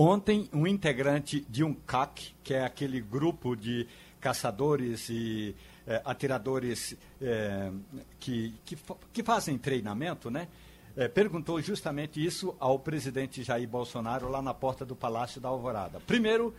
Ontem, 0.02 0.48
um 0.50 0.66
integrante 0.66 1.44
de 1.46 1.62
um 1.62 1.74
CAC, 1.74 2.34
que 2.42 2.54
é 2.54 2.64
aquele 2.64 3.02
grupo 3.02 3.54
de 3.54 3.86
caçadores 4.18 5.10
e 5.10 5.54
eh, 5.86 6.00
atiradores 6.06 6.96
eh, 7.20 7.70
que, 8.18 8.54
que, 8.64 8.78
que, 9.12 9.22
fazem 9.22 9.58
treinamento, 9.58 10.30
né? 10.30 10.48
Eh, 10.96 11.06
perguntou 11.06 11.60
justamente 11.60 12.24
isso 12.24 12.56
ao 12.58 12.78
presidente 12.78 13.42
Jair 13.42 13.68
Bolsonaro 13.68 14.30
lá 14.30 14.40
na 14.40 14.54
porta 14.54 14.86
do 14.86 14.96
Palácio 14.96 15.38
da 15.38 15.50
Alvorada. 15.50 16.00
Primeiro, 16.06 16.54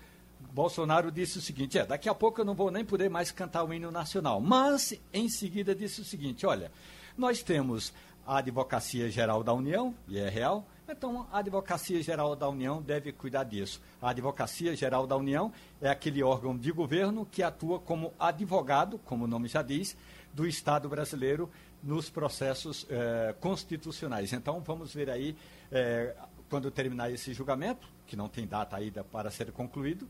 Bolsonaro 0.53 1.11
disse 1.11 1.39
o 1.39 1.41
seguinte: 1.41 1.79
é, 1.79 1.83
daqui 1.83 2.07
a 2.07 2.13
pouco 2.13 2.41
eu 2.41 2.45
não 2.45 2.53
vou 2.53 2.69
nem 2.69 2.85
poder 2.85 3.09
mais 3.09 3.31
cantar 3.31 3.63
o 3.63 3.73
hino 3.73 3.89
nacional. 3.89 4.39
Mas, 4.39 4.93
em 5.11 5.27
seguida, 5.27 5.73
disse 5.73 6.01
o 6.01 6.05
seguinte: 6.05 6.45
olha, 6.45 6.71
nós 7.17 7.41
temos 7.41 7.91
a 8.23 8.37
Advocacia 8.37 9.09
Geral 9.09 9.43
da 9.43 9.51
União, 9.51 9.95
e 10.07 10.19
é 10.19 10.29
real, 10.29 10.63
então 10.87 11.27
a 11.31 11.39
Advocacia 11.39 12.01
Geral 12.01 12.35
da 12.35 12.47
União 12.49 12.81
deve 12.81 13.11
cuidar 13.11 13.43
disso. 13.43 13.81
A 14.01 14.09
Advocacia 14.09 14.75
Geral 14.75 15.07
da 15.07 15.15
União 15.15 15.51
é 15.81 15.89
aquele 15.89 16.21
órgão 16.23 16.57
de 16.57 16.71
governo 16.71 17.25
que 17.25 17.43
atua 17.43 17.79
como 17.79 18.13
advogado, 18.19 18.99
como 18.99 19.25
o 19.25 19.27
nome 19.27 19.47
já 19.47 19.61
diz, 19.61 19.95
do 20.33 20.45
Estado 20.45 20.87
brasileiro 20.89 21.49
nos 21.83 22.09
processos 22.09 22.85
eh, 22.89 23.35
constitucionais. 23.39 24.33
Então, 24.33 24.59
vamos 24.59 24.93
ver 24.93 25.09
aí, 25.09 25.35
eh, 25.71 26.15
quando 26.49 26.69
terminar 26.69 27.11
esse 27.11 27.33
julgamento, 27.33 27.87
que 28.05 28.15
não 28.15 28.29
tem 28.29 28.45
data 28.45 28.75
ainda 28.75 29.03
para 29.03 29.31
ser 29.31 29.51
concluído, 29.51 30.07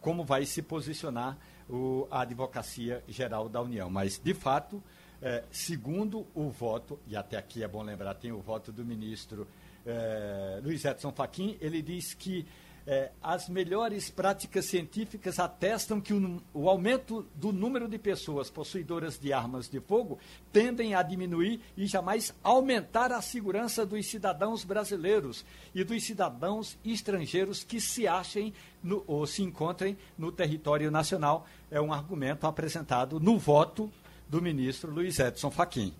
como 0.00 0.24
vai 0.24 0.44
se 0.44 0.62
posicionar 0.62 1.38
o, 1.68 2.06
a 2.10 2.20
Advocacia 2.20 3.02
Geral 3.08 3.48
da 3.48 3.60
União. 3.60 3.88
Mas, 3.88 4.18
de 4.18 4.34
fato, 4.34 4.82
é, 5.20 5.44
segundo 5.50 6.26
o 6.34 6.50
voto, 6.50 6.98
e 7.06 7.16
até 7.16 7.36
aqui 7.36 7.62
é 7.62 7.68
bom 7.68 7.82
lembrar, 7.82 8.14
tem 8.14 8.32
o 8.32 8.40
voto 8.40 8.70
do 8.70 8.84
ministro 8.84 9.46
é, 9.86 10.60
Luiz 10.62 10.84
Edson 10.84 11.12
Fachin, 11.12 11.56
ele 11.60 11.80
diz 11.80 12.12
que 12.12 12.46
é, 12.86 13.10
as 13.20 13.48
melhores 13.48 14.10
práticas 14.10 14.66
científicas 14.66 15.40
atestam 15.40 16.00
que 16.00 16.14
o, 16.14 16.40
o, 16.54 16.68
aumento 16.68 17.26
do 17.34 17.52
número 17.52 17.88
de 17.88 17.98
pessoas 17.98 18.48
possuidoras 18.48 19.18
de 19.18 19.32
armas 19.32 19.68
de 19.68 19.80
fogo 19.80 20.20
tendem 20.52 20.94
a 20.94 21.02
diminuir 21.02 21.60
e 21.76 21.86
jamais 21.86 22.32
aumentar 22.44 23.10
a 23.10 23.20
segurança 23.20 23.84
dos 23.84 24.06
cidadãos 24.06 24.62
brasileiros 24.62 25.44
e 25.74 25.82
dos 25.82 26.04
cidadãos 26.04 26.78
estrangeiros 26.84 27.64
que 27.64 27.80
se 27.80 28.06
achem 28.06 28.54
no, 28.80 29.02
ou 29.08 29.26
se 29.26 29.42
encontrem 29.42 29.98
no 30.16 30.30
território 30.30 30.88
nacional. 30.88 31.44
É 31.68 31.80
um 31.80 31.92
argumento 31.92 32.46
apresentado 32.46 33.18
no 33.18 33.36
voto 33.36 33.90
do 34.28 34.40
ministro 34.40 34.92
Luiz 34.92 35.18
Edson 35.18 35.50
Fachin. 35.50 35.92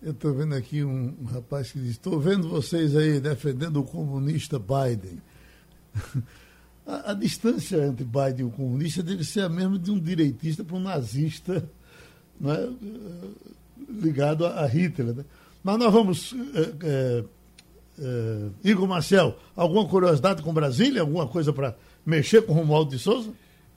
Eu 0.00 0.12
estou 0.12 0.32
vendo 0.32 0.54
aqui 0.54 0.84
um, 0.84 1.14
rapaz 1.24 1.72
que 1.72 1.78
diz: 1.78 1.90
estou 1.90 2.20
vendo 2.20 2.48
vocês 2.48 2.96
aí 2.96 3.20
defendendo 3.20 3.80
o 3.80 3.84
comunista 3.84 4.58
Biden. 4.58 5.20
A, 6.86 7.10
a, 7.10 7.14
distância 7.14 7.84
entre 7.84 8.02
Biden 8.02 8.40
e 8.40 8.44
o 8.44 8.50
comunista 8.50 9.02
deve 9.02 9.22
ser 9.22 9.42
a 9.42 9.48
mesma 9.50 9.78
de 9.78 9.90
um 9.90 10.00
direitista 10.00 10.64
para 10.64 10.74
um 10.74 10.80
nazista 10.80 11.68
não 12.40 12.50
é? 12.50 12.68
ligado 13.88 14.46
a, 14.46 14.60
a 14.60 14.66
Hitler. 14.66 15.14
Né? 15.14 15.24
Mas 15.62 15.78
nós 15.78 15.92
vamos. 15.92 16.34
É, 16.54 16.86
é, 16.86 17.24
é, 18.00 18.70
Igor 18.70 18.86
Marcel, 18.86 19.36
alguma 19.56 19.86
curiosidade 19.86 20.42
com 20.42 20.52
Brasília? 20.52 21.00
Alguma 21.00 21.26
coisa 21.26 21.52
para 21.52 21.76
mexer 22.06 22.42
com 22.42 22.52
Romualdo 22.52 22.90
de 22.90 22.98
Souza? 22.98 23.30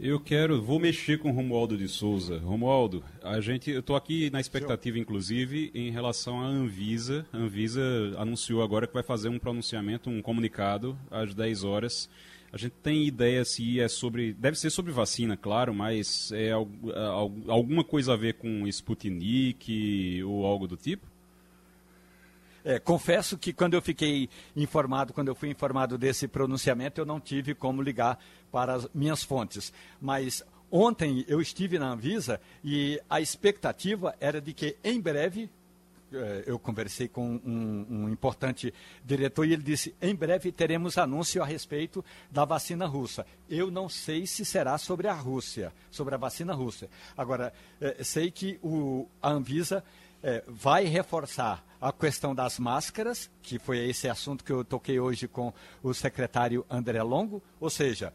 Eu 0.03 0.19
quero, 0.19 0.59
vou 0.59 0.79
mexer 0.79 1.19
com 1.19 1.29
o 1.29 1.31
Romualdo 1.31 1.77
de 1.77 1.87
Souza. 1.87 2.39
Romualdo, 2.39 3.03
a 3.21 3.39
gente, 3.39 3.69
eu 3.69 3.81
estou 3.81 3.95
aqui 3.95 4.31
na 4.31 4.41
expectativa, 4.41 4.97
inclusive, 4.97 5.69
em 5.75 5.91
relação 5.91 6.41
à 6.41 6.45
Anvisa. 6.47 7.23
A 7.31 7.37
Anvisa 7.37 7.83
anunciou 8.17 8.63
agora 8.63 8.87
que 8.87 8.95
vai 8.95 9.03
fazer 9.03 9.29
um 9.29 9.37
pronunciamento, 9.37 10.09
um 10.09 10.19
comunicado 10.19 10.97
às 11.11 11.35
10 11.35 11.63
horas. 11.63 12.09
A 12.51 12.57
gente 12.57 12.73
tem 12.81 13.05
ideia 13.05 13.45
se 13.45 13.79
é 13.79 13.87
sobre, 13.87 14.33
deve 14.33 14.57
ser 14.57 14.71
sobre 14.71 14.91
vacina, 14.91 15.37
claro, 15.37 15.71
mas 15.71 16.31
é 16.31 16.49
alguma 16.51 17.83
coisa 17.83 18.13
a 18.13 18.17
ver 18.17 18.33
com 18.33 18.67
Sputnik 18.67 20.23
ou 20.23 20.47
algo 20.47 20.67
do 20.67 20.77
tipo? 20.77 21.10
É, 22.63 22.79
confesso 22.79 23.37
que 23.37 23.51
quando 23.51 23.73
eu 23.73 23.81
fiquei 23.81 24.29
informado, 24.55 25.13
quando 25.13 25.29
eu 25.29 25.35
fui 25.35 25.49
informado 25.49 25.97
desse 25.97 26.27
pronunciamento, 26.27 27.01
eu 27.01 27.05
não 27.05 27.19
tive 27.19 27.55
como 27.55 27.81
ligar 27.81 28.19
para 28.51 28.73
as 28.75 28.87
minhas 28.93 29.23
fontes. 29.23 29.73
Mas 29.99 30.43
ontem 30.69 31.25
eu 31.27 31.41
estive 31.41 31.79
na 31.79 31.91
Anvisa 31.91 32.39
e 32.63 33.01
a 33.09 33.19
expectativa 33.19 34.15
era 34.19 34.39
de 34.39 34.53
que 34.53 34.77
em 34.83 34.99
breve 34.99 35.49
é, 36.13 36.43
eu 36.45 36.59
conversei 36.59 37.07
com 37.07 37.39
um, 37.45 37.85
um, 37.89 38.09
importante 38.09 38.73
diretor 39.03 39.45
e 39.45 39.53
ele 39.53 39.63
disse: 39.63 39.95
em 40.01 40.13
breve 40.13 40.51
teremos 40.51 40.97
anúncio 40.97 41.41
a 41.41 41.45
respeito 41.45 42.03
da 42.29 42.43
vacina 42.43 42.85
russa. 42.85 43.25
Eu 43.49 43.71
não 43.71 43.87
sei 43.87 44.27
se 44.27 44.43
será 44.43 44.77
sobre 44.77 45.07
a 45.07 45.13
Rússia, 45.13 45.71
sobre 45.89 46.13
a 46.13 46.17
vacina 46.17 46.53
russa. 46.53 46.89
Agora, 47.17 47.53
é, 47.79 48.03
sei 48.03 48.29
que 48.29 48.59
o, 48.61 49.07
a 49.21 49.31
Anvisa 49.31 49.83
é, 50.23 50.43
vai 50.47 50.85
reforçar 50.85 51.63
a 51.79 51.91
questão 51.91 52.35
das 52.35 52.59
máscaras, 52.59 53.29
que 53.41 53.57
foi 53.57 53.79
esse 53.89 54.07
assunto 54.07 54.43
que 54.43 54.51
eu 54.51 54.63
toquei 54.63 54.99
hoje 54.99 55.27
com 55.27 55.51
o 55.81 55.93
secretário 55.93 56.65
André 56.69 57.01
Longo, 57.01 57.41
ou 57.59 57.69
seja, 57.69 58.13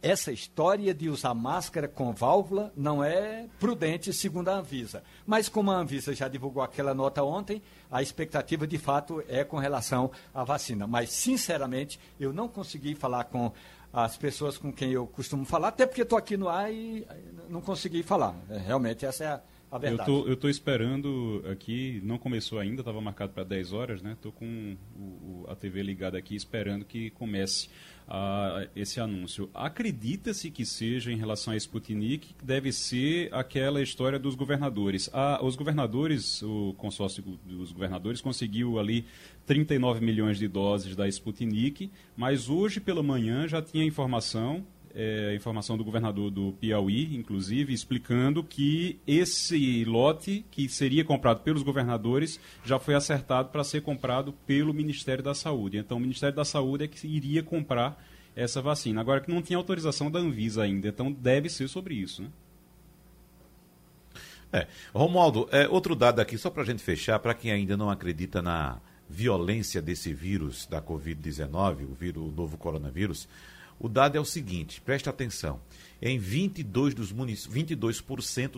essa 0.00 0.30
história 0.30 0.94
de 0.94 1.08
usar 1.08 1.34
máscara 1.34 1.88
com 1.88 2.12
válvula 2.12 2.72
não 2.76 3.02
é 3.02 3.48
prudente, 3.58 4.12
segundo 4.12 4.48
a 4.48 4.54
Anvisa. 4.54 5.02
Mas 5.26 5.48
como 5.48 5.72
a 5.72 5.76
Anvisa 5.76 6.14
já 6.14 6.28
divulgou 6.28 6.62
aquela 6.62 6.94
nota 6.94 7.24
ontem, 7.24 7.60
a 7.90 8.00
expectativa 8.00 8.64
de 8.64 8.78
fato 8.78 9.22
é 9.28 9.42
com 9.42 9.56
relação 9.56 10.10
à 10.32 10.44
vacina. 10.44 10.86
Mas, 10.86 11.10
sinceramente, 11.10 11.98
eu 12.20 12.32
não 12.32 12.46
consegui 12.46 12.94
falar 12.94 13.24
com 13.24 13.52
as 13.92 14.16
pessoas 14.16 14.56
com 14.56 14.72
quem 14.72 14.92
eu 14.92 15.06
costumo 15.06 15.44
falar, 15.44 15.68
até 15.68 15.84
porque 15.86 16.02
estou 16.02 16.18
aqui 16.18 16.36
no 16.36 16.48
ar 16.48 16.72
e 16.72 17.04
não 17.48 17.60
consegui 17.60 18.04
falar. 18.04 18.36
É, 18.48 18.58
realmente, 18.58 19.04
essa 19.04 19.24
é 19.24 19.26
a 19.28 19.40
a 19.70 19.78
verdade. 19.78 20.10
Eu 20.10 20.36
tô, 20.36 20.48
esperando 20.48 21.44
aqui, 21.50 22.00
não 22.02 22.16
começou 22.16 22.58
ainda, 22.58 22.80
estava 22.80 23.00
marcado 23.00 23.32
para 23.32 23.44
10 23.44 23.72
horas, 23.72 24.02
né? 24.02 24.12
Estou 24.12 24.32
com 24.32 24.76
o, 24.96 25.44
a 25.48 25.54
TV 25.54 25.82
ligada 25.82 26.16
aqui 26.16 26.34
esperando 26.34 26.84
que 26.84 27.10
comece 27.10 27.68
a, 28.08 28.66
esse 28.74 28.98
anúncio. 28.98 29.50
Acredita-se 29.52 30.50
que 30.50 30.64
seja 30.64 31.12
em 31.12 31.16
relação 31.16 31.52
a 31.52 31.56
Sputnik, 31.56 32.34
deve 32.42 32.72
ser 32.72 33.32
aquela 33.32 33.82
história 33.82 34.18
dos 34.18 34.34
governadores. 34.34 35.10
A, 35.12 35.44
os 35.44 35.54
governadores, 35.54 36.42
o 36.42 36.74
consórcio 36.78 37.22
dos 37.44 37.70
governadores 37.70 38.22
conseguiu 38.22 38.78
ali 38.78 39.04
39 39.44 40.04
milhões 40.04 40.38
de 40.38 40.48
doses 40.48 40.96
da 40.96 41.06
Sputnik, 41.08 41.90
mas 42.16 42.48
hoje 42.48 42.80
pela 42.80 43.02
manhã 43.02 43.46
já 43.46 43.60
tinha 43.60 43.84
informação 43.84 44.64
é, 45.00 45.32
informação 45.36 45.78
do 45.78 45.84
governador 45.84 46.28
do 46.28 46.52
Piauí, 46.60 47.14
inclusive, 47.14 47.72
explicando 47.72 48.42
que 48.42 48.98
esse 49.06 49.84
lote 49.84 50.44
que 50.50 50.68
seria 50.68 51.04
comprado 51.04 51.38
pelos 51.42 51.62
governadores 51.62 52.40
já 52.64 52.80
foi 52.80 52.96
acertado 52.96 53.50
para 53.50 53.62
ser 53.62 53.82
comprado 53.82 54.32
pelo 54.44 54.74
Ministério 54.74 55.22
da 55.22 55.34
Saúde. 55.34 55.78
Então, 55.78 55.98
o 55.98 56.00
Ministério 56.00 56.34
da 56.34 56.44
Saúde 56.44 56.82
é 56.82 56.88
que 56.88 57.06
iria 57.06 57.44
comprar 57.44 58.04
essa 58.34 58.60
vacina. 58.60 59.00
Agora 59.00 59.20
que 59.20 59.32
não 59.32 59.40
tinha 59.40 59.56
autorização 59.56 60.10
da 60.10 60.18
Anvisa 60.18 60.64
ainda, 60.64 60.88
então 60.88 61.12
deve 61.12 61.48
ser 61.48 61.68
sobre 61.68 61.94
isso, 61.94 62.22
né? 62.22 62.28
É. 64.52 64.66
Romualdo, 64.92 65.48
é, 65.52 65.68
outro 65.68 65.94
dado 65.94 66.20
aqui, 66.20 66.36
só 66.36 66.50
para 66.50 66.62
a 66.62 66.66
gente 66.66 66.82
fechar, 66.82 67.20
para 67.20 67.34
quem 67.34 67.52
ainda 67.52 67.76
não 67.76 67.88
acredita 67.88 68.42
na 68.42 68.80
violência 69.08 69.80
desse 69.80 70.12
vírus 70.12 70.66
da 70.66 70.82
Covid-19, 70.82 71.84
o, 71.84 71.94
vírus, 71.94 72.22
o 72.22 72.32
novo 72.32 72.56
coronavírus, 72.56 73.28
o 73.78 73.88
dado 73.88 74.16
é 74.16 74.20
o 74.20 74.24
seguinte, 74.24 74.80
preste 74.80 75.08
atenção. 75.08 75.60
Em 76.00 76.18
22%, 76.18 76.94
dos 76.94 77.12
munic... 77.12 77.48
22 77.48 78.02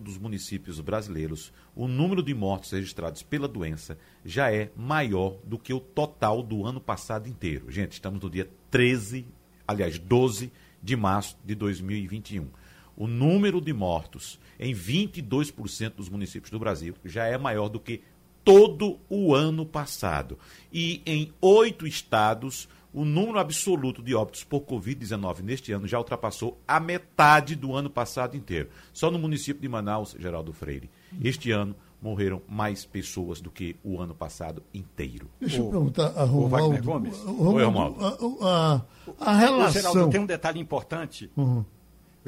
dos 0.00 0.18
municípios 0.18 0.80
brasileiros, 0.80 1.52
o 1.74 1.86
número 1.86 2.22
de 2.22 2.34
mortos 2.34 2.70
registrados 2.70 3.22
pela 3.22 3.48
doença 3.48 3.98
já 4.24 4.52
é 4.52 4.70
maior 4.76 5.38
do 5.44 5.58
que 5.58 5.72
o 5.72 5.80
total 5.80 6.42
do 6.42 6.64
ano 6.66 6.80
passado 6.80 7.28
inteiro. 7.28 7.70
Gente, 7.70 7.92
estamos 7.92 8.20
no 8.20 8.30
dia 8.30 8.50
13, 8.70 9.26
aliás, 9.66 9.98
12 9.98 10.52
de 10.82 10.96
março 10.96 11.36
de 11.44 11.54
2021. 11.54 12.48
O 12.96 13.06
número 13.06 13.60
de 13.60 13.72
mortos 13.72 14.38
em 14.58 14.74
22% 14.74 15.94
dos 15.94 16.08
municípios 16.08 16.50
do 16.50 16.58
Brasil 16.58 16.94
já 17.04 17.26
é 17.26 17.38
maior 17.38 17.68
do 17.68 17.80
que 17.80 18.02
todo 18.44 18.98
o 19.08 19.34
ano 19.34 19.64
passado. 19.64 20.38
E 20.72 21.02
em 21.06 21.32
oito 21.40 21.86
estados, 21.86 22.68
o 22.92 23.04
número 23.04 23.38
absoluto 23.38 24.02
de 24.02 24.14
óbitos 24.14 24.44
por 24.44 24.62
Covid-19 24.62 25.40
neste 25.40 25.72
ano 25.72 25.86
já 25.86 25.98
ultrapassou 25.98 26.60
a 26.66 26.80
metade 26.80 27.54
do 27.54 27.74
ano 27.74 27.88
passado 27.88 28.36
inteiro. 28.36 28.68
Só 28.92 29.10
no 29.10 29.18
município 29.18 29.62
de 29.62 29.68
Manaus, 29.68 30.16
Geraldo 30.18 30.52
Freire, 30.52 30.90
este 31.22 31.50
ano 31.50 31.74
morreram 32.02 32.40
mais 32.48 32.84
pessoas 32.84 33.40
do 33.40 33.50
que 33.50 33.76
o 33.84 34.00
ano 34.00 34.14
passado 34.14 34.62
inteiro. 34.72 35.30
Deixa 35.38 35.58
eu 35.58 35.70
perguntar 35.70 36.06
a 36.16 36.24
Romualdo. 36.24 36.82
Gomes. 36.82 37.24
Oi, 37.26 37.64
Romualdo. 37.64 37.98
A, 38.42 38.82
a, 39.18 39.32
a 39.32 39.36
relação... 39.36 39.92
Geraldo, 39.92 40.10
tem 40.10 40.20
um 40.20 40.26
detalhe 40.26 40.58
importante. 40.58 41.30
Uhum. 41.36 41.64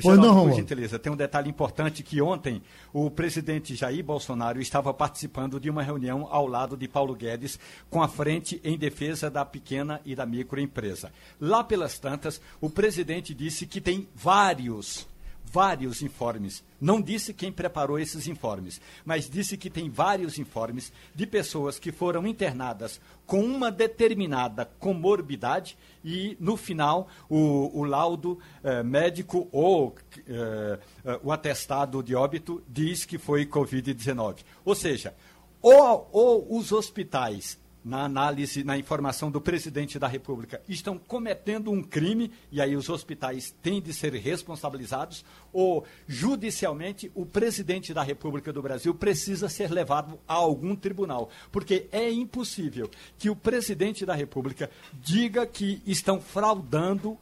Pois 0.01 0.19
não, 0.19 0.49
por 0.49 0.55
gentileza, 0.55 0.99
tem 0.99 1.13
um 1.13 1.17
detalhe 1.17 1.51
importante 1.51 2.03
que 2.03 2.23
ontem 2.23 2.63
o 2.93 3.11
presidente 3.11 3.75
Jair 3.75 4.03
Bolsonaro 4.03 4.61
estava 4.61 4.93
participando 4.95 5.61
de 5.61 5.69
uma 5.69 5.83
reunião 5.83 6.27
ao 6.31 6.47
lado 6.47 6.77
de 6.77 6.89
Paulo 6.89 7.15
Guedes 7.15 7.59
com 7.91 8.03
a 8.03 8.09
frente 8.09 8.61
em 8.65 8.79
defesa 8.79 9.31
da 9.31 9.45
pequena 9.45 10.01
e 10.05 10.15
da 10.15 10.25
microempresa. 10.25 11.13
Lá 11.39 11.63
pelas 11.63 11.99
tantas, 11.99 12.41
o 12.61 12.71
presidente 12.71 13.35
disse 13.35 13.67
que 13.67 13.81
tem 13.81 14.09
vários 14.15 15.07
vários 15.53 16.01
informes. 16.01 16.65
Não 16.81 17.01
disse 17.01 17.35
quem 17.35 17.53
preparou 17.53 17.99
esses 17.99 18.27
informes, 18.27 18.81
mas 19.05 19.29
disse 19.29 19.59
que 19.59 19.69
tem 19.69 19.91
vários 19.91 20.39
informes 20.39 20.91
de 21.15 21.27
pessoas 21.27 21.79
que 21.79 21.93
foram 21.93 22.27
internadas 22.27 22.99
com 23.27 23.45
uma 23.45 23.71
determinada 23.71 24.65
comorbidade 24.65 25.77
e, 26.03 26.37
no 26.41 26.57
final, 26.57 27.07
o, 27.29 27.71
o 27.79 27.85
laudo 27.85 28.39
eh, 28.65 28.83
médico 28.83 29.49
ou 29.53 29.95
eh, 30.27 30.79
eh, 31.05 31.21
o 31.23 31.31
atestado 31.31 32.03
de 32.03 32.15
óbito 32.15 32.63
diz 32.67 33.05
que 33.05 33.19
foi 33.19 33.45
Covid-19. 33.45 34.39
Ou 34.65 34.75
seja, 34.75 35.15
ou, 35.61 36.09
ou 36.11 36.59
os 36.59 36.73
hospitais 36.73 37.61
na 37.85 38.05
análise, 38.05 38.63
na 38.63 38.79
informação 38.79 39.31
do 39.31 39.41
presidente 39.41 39.99
da 39.99 40.07
República, 40.07 40.61
estão 40.69 40.99
cometendo 40.99 41.71
um 41.71 41.83
crime 41.83 42.31
e 42.51 42.61
aí 42.61 42.77
os 42.77 42.89
hospitais 42.89 43.55
têm 43.63 43.81
de 43.81 43.93
ser 43.93 44.13
responsabilizados, 44.15 45.25
ou 45.53 45.85
judicialmente 46.07 47.11
o 47.15 47.27
presidente 47.27 47.93
da 47.93 48.03
República 48.03 48.53
do 48.53 48.63
Brasil 48.63 48.95
precisa 48.95 49.49
ser 49.49 49.71
levado 49.71 50.19
a 50.27 50.35
algum 50.35 50.77
tribunal, 50.77 51.31
porque 51.51 51.89
é 51.91 52.11
impossível 52.11 52.91
que 53.19 53.29
o 53.29 53.37
presidente 53.37 54.07
da 54.07 54.15
República 54.15 54.71
diga 54.95 55.47
que 55.47 55.83
estão 55.87 56.21
fraudando 56.21 57.19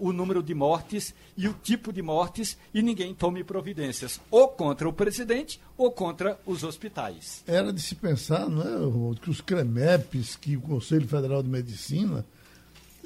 o 0.00 0.12
número 0.12 0.42
de 0.42 0.54
mortes 0.54 1.14
e 1.36 1.46
o 1.46 1.52
tipo 1.52 1.92
de 1.92 2.00
mortes 2.00 2.56
e 2.72 2.82
ninguém 2.82 3.14
tome 3.14 3.44
providências, 3.44 4.20
ou 4.30 4.48
contra 4.48 4.88
o 4.88 4.92
presidente 4.92 5.60
ou 5.76 5.90
contra 5.92 6.38
os 6.46 6.64
hospitais. 6.64 7.42
Era 7.46 7.72
de 7.72 7.80
se 7.80 7.94
pensar, 7.94 8.48
não 8.48 9.12
é, 9.12 9.14
que 9.20 9.30
os 9.30 9.40
CREMEPs, 9.40 10.36
que 10.36 10.56
o 10.56 10.60
Conselho 10.60 11.06
Federal 11.06 11.42
de 11.42 11.48
Medicina 11.48 12.24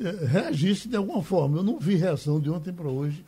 eh, 0.00 0.26
reagisse 0.26 0.88
de 0.88 0.96
alguma 0.96 1.22
forma. 1.22 1.58
Eu 1.58 1.62
não 1.62 1.78
vi 1.78 1.96
reação 1.96 2.40
de 2.40 2.48
ontem 2.48 2.72
para 2.72 2.88
hoje 2.88 3.24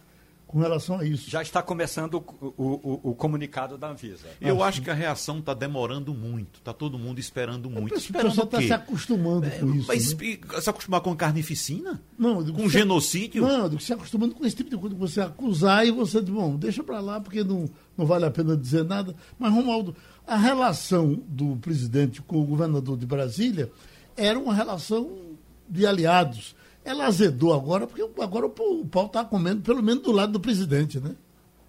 com 0.55 0.61
relação 0.61 1.01
a 1.01 1.05
isso. 1.05 1.29
Já 1.29 1.43
está 1.43 1.61
começando 1.61 2.15
o, 2.15 2.55
o, 2.57 3.11
o 3.11 3.15
comunicado 3.17 3.77
da 3.77 3.89
Anvisa. 3.89 4.29
Eu 4.41 4.63
acho 4.63 4.81
que 4.81 4.89
a 4.89 4.95
reação 4.95 5.41
está 5.41 5.53
demorando 5.53 6.15
muito. 6.15 6.61
Está 6.61 6.73
todo 6.73 6.97
mundo 6.97 7.19
esperando 7.19 7.69
muito. 7.69 7.93
O 7.93 8.13
pessoal 8.13 8.47
está 8.47 8.63
se 8.63 8.73
acostumando 8.73 9.51
com 9.51 9.75
isso. 9.75 9.89
Mas 9.89 10.15
né? 10.15 10.39
se 10.61 10.71
acostumar 10.71 11.01
com 11.01 11.17
carnificina? 11.17 12.01
Não, 12.17 12.45
com 12.53 12.69
genocídio? 12.69 13.45
Não, 13.45 13.69
que 13.69 13.83
se 13.83 13.93
acostumando 13.93 14.33
com 14.33 14.47
esse 14.47 14.55
tipo 14.55 14.71
de 14.71 14.77
coisa 14.77 14.95
que 14.95 15.01
você 15.01 15.21
acusar 15.21 15.85
e 15.89 15.91
você 15.91 16.23
diz, 16.23 16.33
bom, 16.33 16.55
deixa 16.55 16.85
para 16.85 17.01
lá 17.01 17.21
porque 17.21 17.43
não, 17.43 17.69
não 17.99 18.07
vale 18.07 18.25
a 18.25 18.31
pena 18.31 18.57
dizer 18.57 18.85
nada. 18.85 19.13
Mas, 19.37 19.53
Romualdo, 19.53 19.97
a 20.25 20.37
relação 20.37 21.21
do 21.27 21.57
presidente 21.57 22.23
com 22.23 22.41
o 22.41 22.45
governador 22.45 22.97
de 22.97 23.07
Brasília 23.07 23.73
era 24.17 24.39
uma 24.39 24.55
relação 24.55 25.35
de 25.69 25.85
aliados 25.85 26.55
ela 26.85 27.07
azedou 27.07 27.55
agora, 27.55 27.87
porque 27.87 28.03
agora 28.21 28.47
o 28.47 28.85
pau 28.87 29.07
está 29.07 29.25
comendo, 29.25 29.63
pelo 29.63 29.83
menos 29.83 30.03
do 30.03 30.13
lado 30.13 30.33
do 30.33 30.41
presidente, 30.41 31.01
né? 31.01 31.17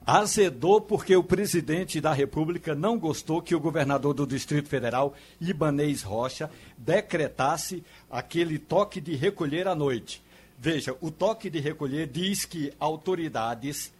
Azedou 0.06 0.82
porque 0.82 1.16
o 1.16 1.24
presidente 1.24 2.00
da 2.00 2.14
República 2.14 2.76
não 2.76 3.00
gostou 3.00 3.42
que 3.42 3.56
o 3.56 3.60
governador 3.60 4.14
do 4.14 4.28
Distrito 4.28 4.70
Federal, 4.70 5.16
Ibanês 5.42 6.04
Rocha, 6.04 6.52
decretasse 6.78 7.84
aquele 8.12 8.60
toque 8.60 9.02
de 9.02 9.16
recolher 9.16 9.68
à 9.68 9.74
noite. 9.74 10.22
Veja, 10.60 10.96
o 11.02 11.10
toque 11.10 11.50
de 11.50 11.60
recolher 11.60 12.08
diz 12.08 12.46
que 12.46 12.72
autoridades 12.80 13.92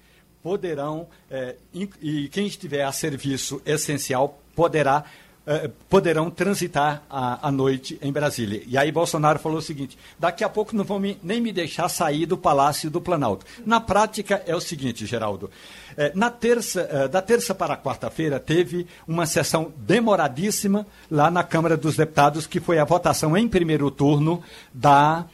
poderão, 0.44 1.08
eh, 1.32 1.56
e 1.74 2.30
quem 2.30 2.46
estiver 2.46 2.84
a 2.84 2.92
serviço 2.92 3.60
essencial, 3.66 4.40
poderá 4.56 5.06
eh, 5.48 5.70
poderão 5.88 6.32
transitar 6.32 7.04
à, 7.08 7.52
noite 7.52 8.00
em 8.02 8.12
Brasília. 8.12 8.64
E 8.66 8.76
aí 8.76 8.92
Bolsonaro 8.92 9.38
falou 9.38 9.60
o 9.60 9.62
seguinte: 9.62 9.96
daqui 10.18 10.44
a 10.44 10.50
pouco 10.50 10.76
não 10.76 10.84
vão 10.84 11.00
me, 11.00 11.20
nem 11.22 11.40
me 11.40 11.54
deixar 11.54 11.88
sair 11.88 12.26
do 12.26 12.36
Palácio 12.36 12.90
do 12.90 13.00
Planalto. 13.00 13.46
Na 13.64 13.80
prática 13.80 14.42
é 14.48 14.56
o 14.56 14.60
seguinte, 14.60 15.06
Geraldo. 15.06 15.52
Eh, 15.96 16.12
na 16.16 16.32
terça, 16.32 16.90
eh, 16.92 17.08
da 17.08 17.22
terça 17.22 17.54
para 17.54 17.78
quarta-feira 17.78 18.40
teve 18.40 18.88
uma 19.08 19.28
sessão 19.28 19.72
demoradíssima 19.78 20.88
lá 21.12 21.30
na 21.30 21.44
Câmara 21.44 21.78
dos 21.78 21.96
Deputados, 21.96 22.48
que 22.48 22.60
foi 22.60 22.80
a 22.80 22.84
votação 22.84 23.38
em 23.38 23.48
primeiro 23.48 23.92
turno 23.92 24.42
da 24.74 25.26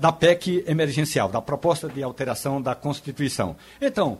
da 0.00 0.12
PEC 0.12 0.62
emergencial, 0.68 1.28
da 1.28 1.42
proposta 1.42 1.88
de 1.88 2.00
alteração 2.00 2.62
da 2.62 2.76
Constituição. 2.76 3.56
Então, 3.80 4.18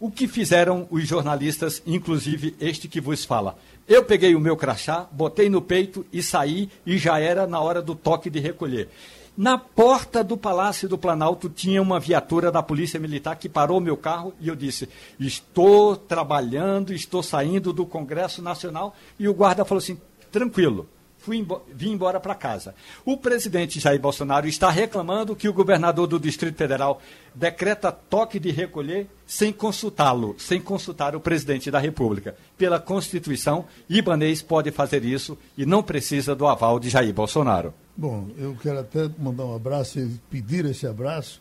o 0.00 0.10
que 0.10 0.26
fizeram 0.26 0.88
os 0.90 1.06
jornalistas, 1.06 1.82
inclusive 1.86 2.56
este 2.58 2.88
que 2.88 3.02
vos 3.02 3.22
fala? 3.22 3.58
Eu 3.86 4.02
peguei 4.02 4.34
o 4.34 4.40
meu 4.40 4.56
crachá, 4.56 5.06
botei 5.12 5.50
no 5.50 5.60
peito 5.60 6.06
e 6.10 6.22
saí 6.22 6.70
e 6.86 6.96
já 6.96 7.20
era 7.20 7.46
na 7.46 7.60
hora 7.60 7.82
do 7.82 7.94
toque 7.94 8.30
de 8.30 8.40
recolher. 8.40 8.88
Na 9.36 9.58
porta 9.58 10.24
do 10.24 10.36
Palácio 10.36 10.88
do 10.88 10.96
Planalto 10.96 11.50
tinha 11.50 11.82
uma 11.82 12.00
viatura 12.00 12.50
da 12.50 12.62
Polícia 12.62 12.98
Militar 12.98 13.36
que 13.36 13.48
parou 13.48 13.78
meu 13.80 13.96
carro 13.96 14.32
e 14.40 14.48
eu 14.48 14.56
disse: 14.56 14.88
Estou 15.18 15.96
trabalhando, 15.96 16.92
estou 16.94 17.22
saindo 17.22 17.72
do 17.72 17.84
Congresso 17.84 18.42
Nacional. 18.42 18.94
E 19.18 19.28
o 19.28 19.34
guarda 19.34 19.64
falou 19.64 19.80
assim: 19.80 19.98
Tranquilo, 20.32 20.88
fui 21.18 21.46
vim 21.72 21.92
embora 21.92 22.18
para 22.18 22.34
casa. 22.34 22.74
O 23.04 23.16
presidente 23.16 23.78
Jair 23.78 24.00
Bolsonaro 24.00 24.48
está 24.48 24.70
reclamando 24.70 25.36
que 25.36 25.48
o 25.48 25.52
governador 25.52 26.06
do 26.06 26.18
Distrito 26.18 26.56
Federal 26.56 27.00
decreta 27.34 27.92
toque 27.92 28.38
de 28.38 28.50
recolher 28.50 29.06
sem 29.30 29.52
consultá-lo, 29.52 30.34
sem 30.38 30.60
consultar 30.60 31.14
o 31.14 31.20
presidente 31.20 31.70
da 31.70 31.78
República. 31.78 32.34
Pela 32.58 32.80
Constituição, 32.80 33.64
Ibanês 33.88 34.42
pode 34.42 34.72
fazer 34.72 35.04
isso 35.04 35.38
e 35.56 35.64
não 35.64 35.84
precisa 35.84 36.34
do 36.34 36.48
aval 36.48 36.80
de 36.80 36.88
Jair 36.90 37.14
Bolsonaro. 37.14 37.72
Bom, 37.96 38.28
eu 38.36 38.56
quero 38.60 38.80
até 38.80 39.08
mandar 39.16 39.44
um 39.44 39.54
abraço 39.54 40.00
e 40.00 40.20
pedir 40.28 40.64
esse 40.64 40.84
abraço 40.84 41.40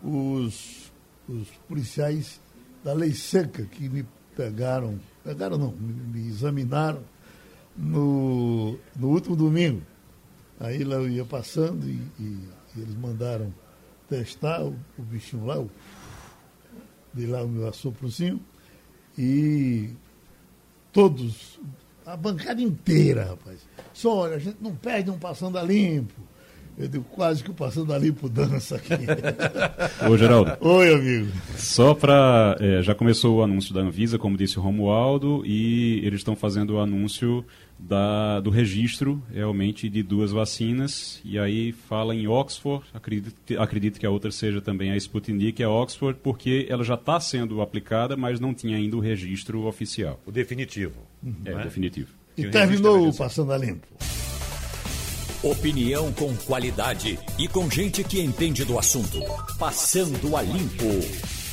os, 0.00 0.92
os 1.28 1.48
policiais 1.68 2.40
da 2.84 2.92
Lei 2.92 3.12
Seca 3.12 3.64
que 3.64 3.88
me 3.88 4.06
pegaram, 4.36 5.00
pegaram 5.24 5.58
não, 5.58 5.72
me, 5.72 5.92
me 5.92 6.28
examinaram 6.28 7.02
no, 7.76 8.78
no 8.94 9.08
último 9.08 9.34
domingo. 9.34 9.82
Aí 10.60 10.84
lá 10.84 10.94
eu 10.94 11.08
ia 11.08 11.24
passando 11.24 11.84
e, 11.84 12.00
e, 12.20 12.38
e 12.76 12.80
eles 12.80 12.94
mandaram 12.94 13.52
testar 14.08 14.62
o, 14.62 14.76
o, 14.96 15.02
bichinho 15.02 15.46
lá, 15.46 15.58
o, 15.58 15.68
de 17.14 17.26
lá 17.26 17.42
o 17.42 17.48
meu 17.48 17.68
assoprozinho, 17.68 18.40
e 19.16 19.90
todos, 20.92 21.58
a 22.04 22.16
bancada 22.16 22.60
inteira, 22.60 23.24
rapaz. 23.24 23.66
Só 23.92 24.16
olha, 24.18 24.36
a 24.36 24.38
gente 24.38 24.56
não 24.60 24.74
perde 24.74 25.10
um 25.10 25.18
passando 25.18 25.58
a 25.58 25.62
limpo. 25.62 26.14
Eu 26.76 26.88
digo 26.88 27.04
quase 27.04 27.44
que 27.44 27.52
passando 27.52 27.92
ali 27.92 28.10
por 28.10 28.28
dança 28.28 28.74
aqui. 28.74 28.94
Ô, 30.10 30.16
Geraldo. 30.16 30.56
Oi, 30.60 30.92
amigo. 30.92 31.30
Só 31.56 31.94
para. 31.94 32.56
É, 32.58 32.82
já 32.82 32.96
começou 32.96 33.36
o 33.36 33.42
anúncio 33.44 33.72
da 33.72 33.80
Anvisa, 33.80 34.18
como 34.18 34.36
disse 34.36 34.58
o 34.58 34.62
Romualdo, 34.62 35.42
e 35.46 36.00
eles 36.04 36.20
estão 36.20 36.34
fazendo 36.34 36.74
o 36.74 36.80
anúncio 36.80 37.44
da, 37.86 38.40
do 38.40 38.50
registro 38.50 39.22
realmente 39.32 39.88
de 39.88 40.02
duas 40.02 40.32
vacinas. 40.32 41.20
E 41.24 41.38
aí 41.38 41.72
fala 41.72 42.14
em 42.14 42.26
Oxford, 42.26 42.84
acredito, 42.92 43.60
acredito 43.60 44.00
que 44.00 44.06
a 44.06 44.10
outra 44.10 44.30
seja 44.30 44.60
também 44.60 44.90
a 44.90 44.96
Sputnik, 44.96 45.62
é 45.62 45.68
Oxford, 45.68 46.18
porque 46.22 46.66
ela 46.68 46.82
já 46.82 46.94
está 46.94 47.20
sendo 47.20 47.60
aplicada, 47.60 48.16
mas 48.16 48.40
não 48.40 48.54
tinha 48.54 48.76
ainda 48.76 48.96
o 48.96 49.00
registro 49.00 49.66
oficial. 49.66 50.20
O 50.26 50.32
definitivo. 50.32 50.94
É, 51.44 51.54
né? 51.54 51.62
definitivo. 51.62 52.08
E 52.36 52.46
terminou 52.48 53.08
o 53.08 53.14
Passando 53.14 53.52
a 53.52 53.58
Limpo. 53.58 53.86
Opinião 55.42 56.10
com 56.12 56.34
qualidade 56.36 57.18
e 57.38 57.46
com 57.46 57.70
gente 57.70 58.02
que 58.02 58.20
entende 58.20 58.64
do 58.64 58.78
assunto. 58.78 59.20
Passando 59.58 60.34
a 60.36 60.42
limpo. 60.42 61.43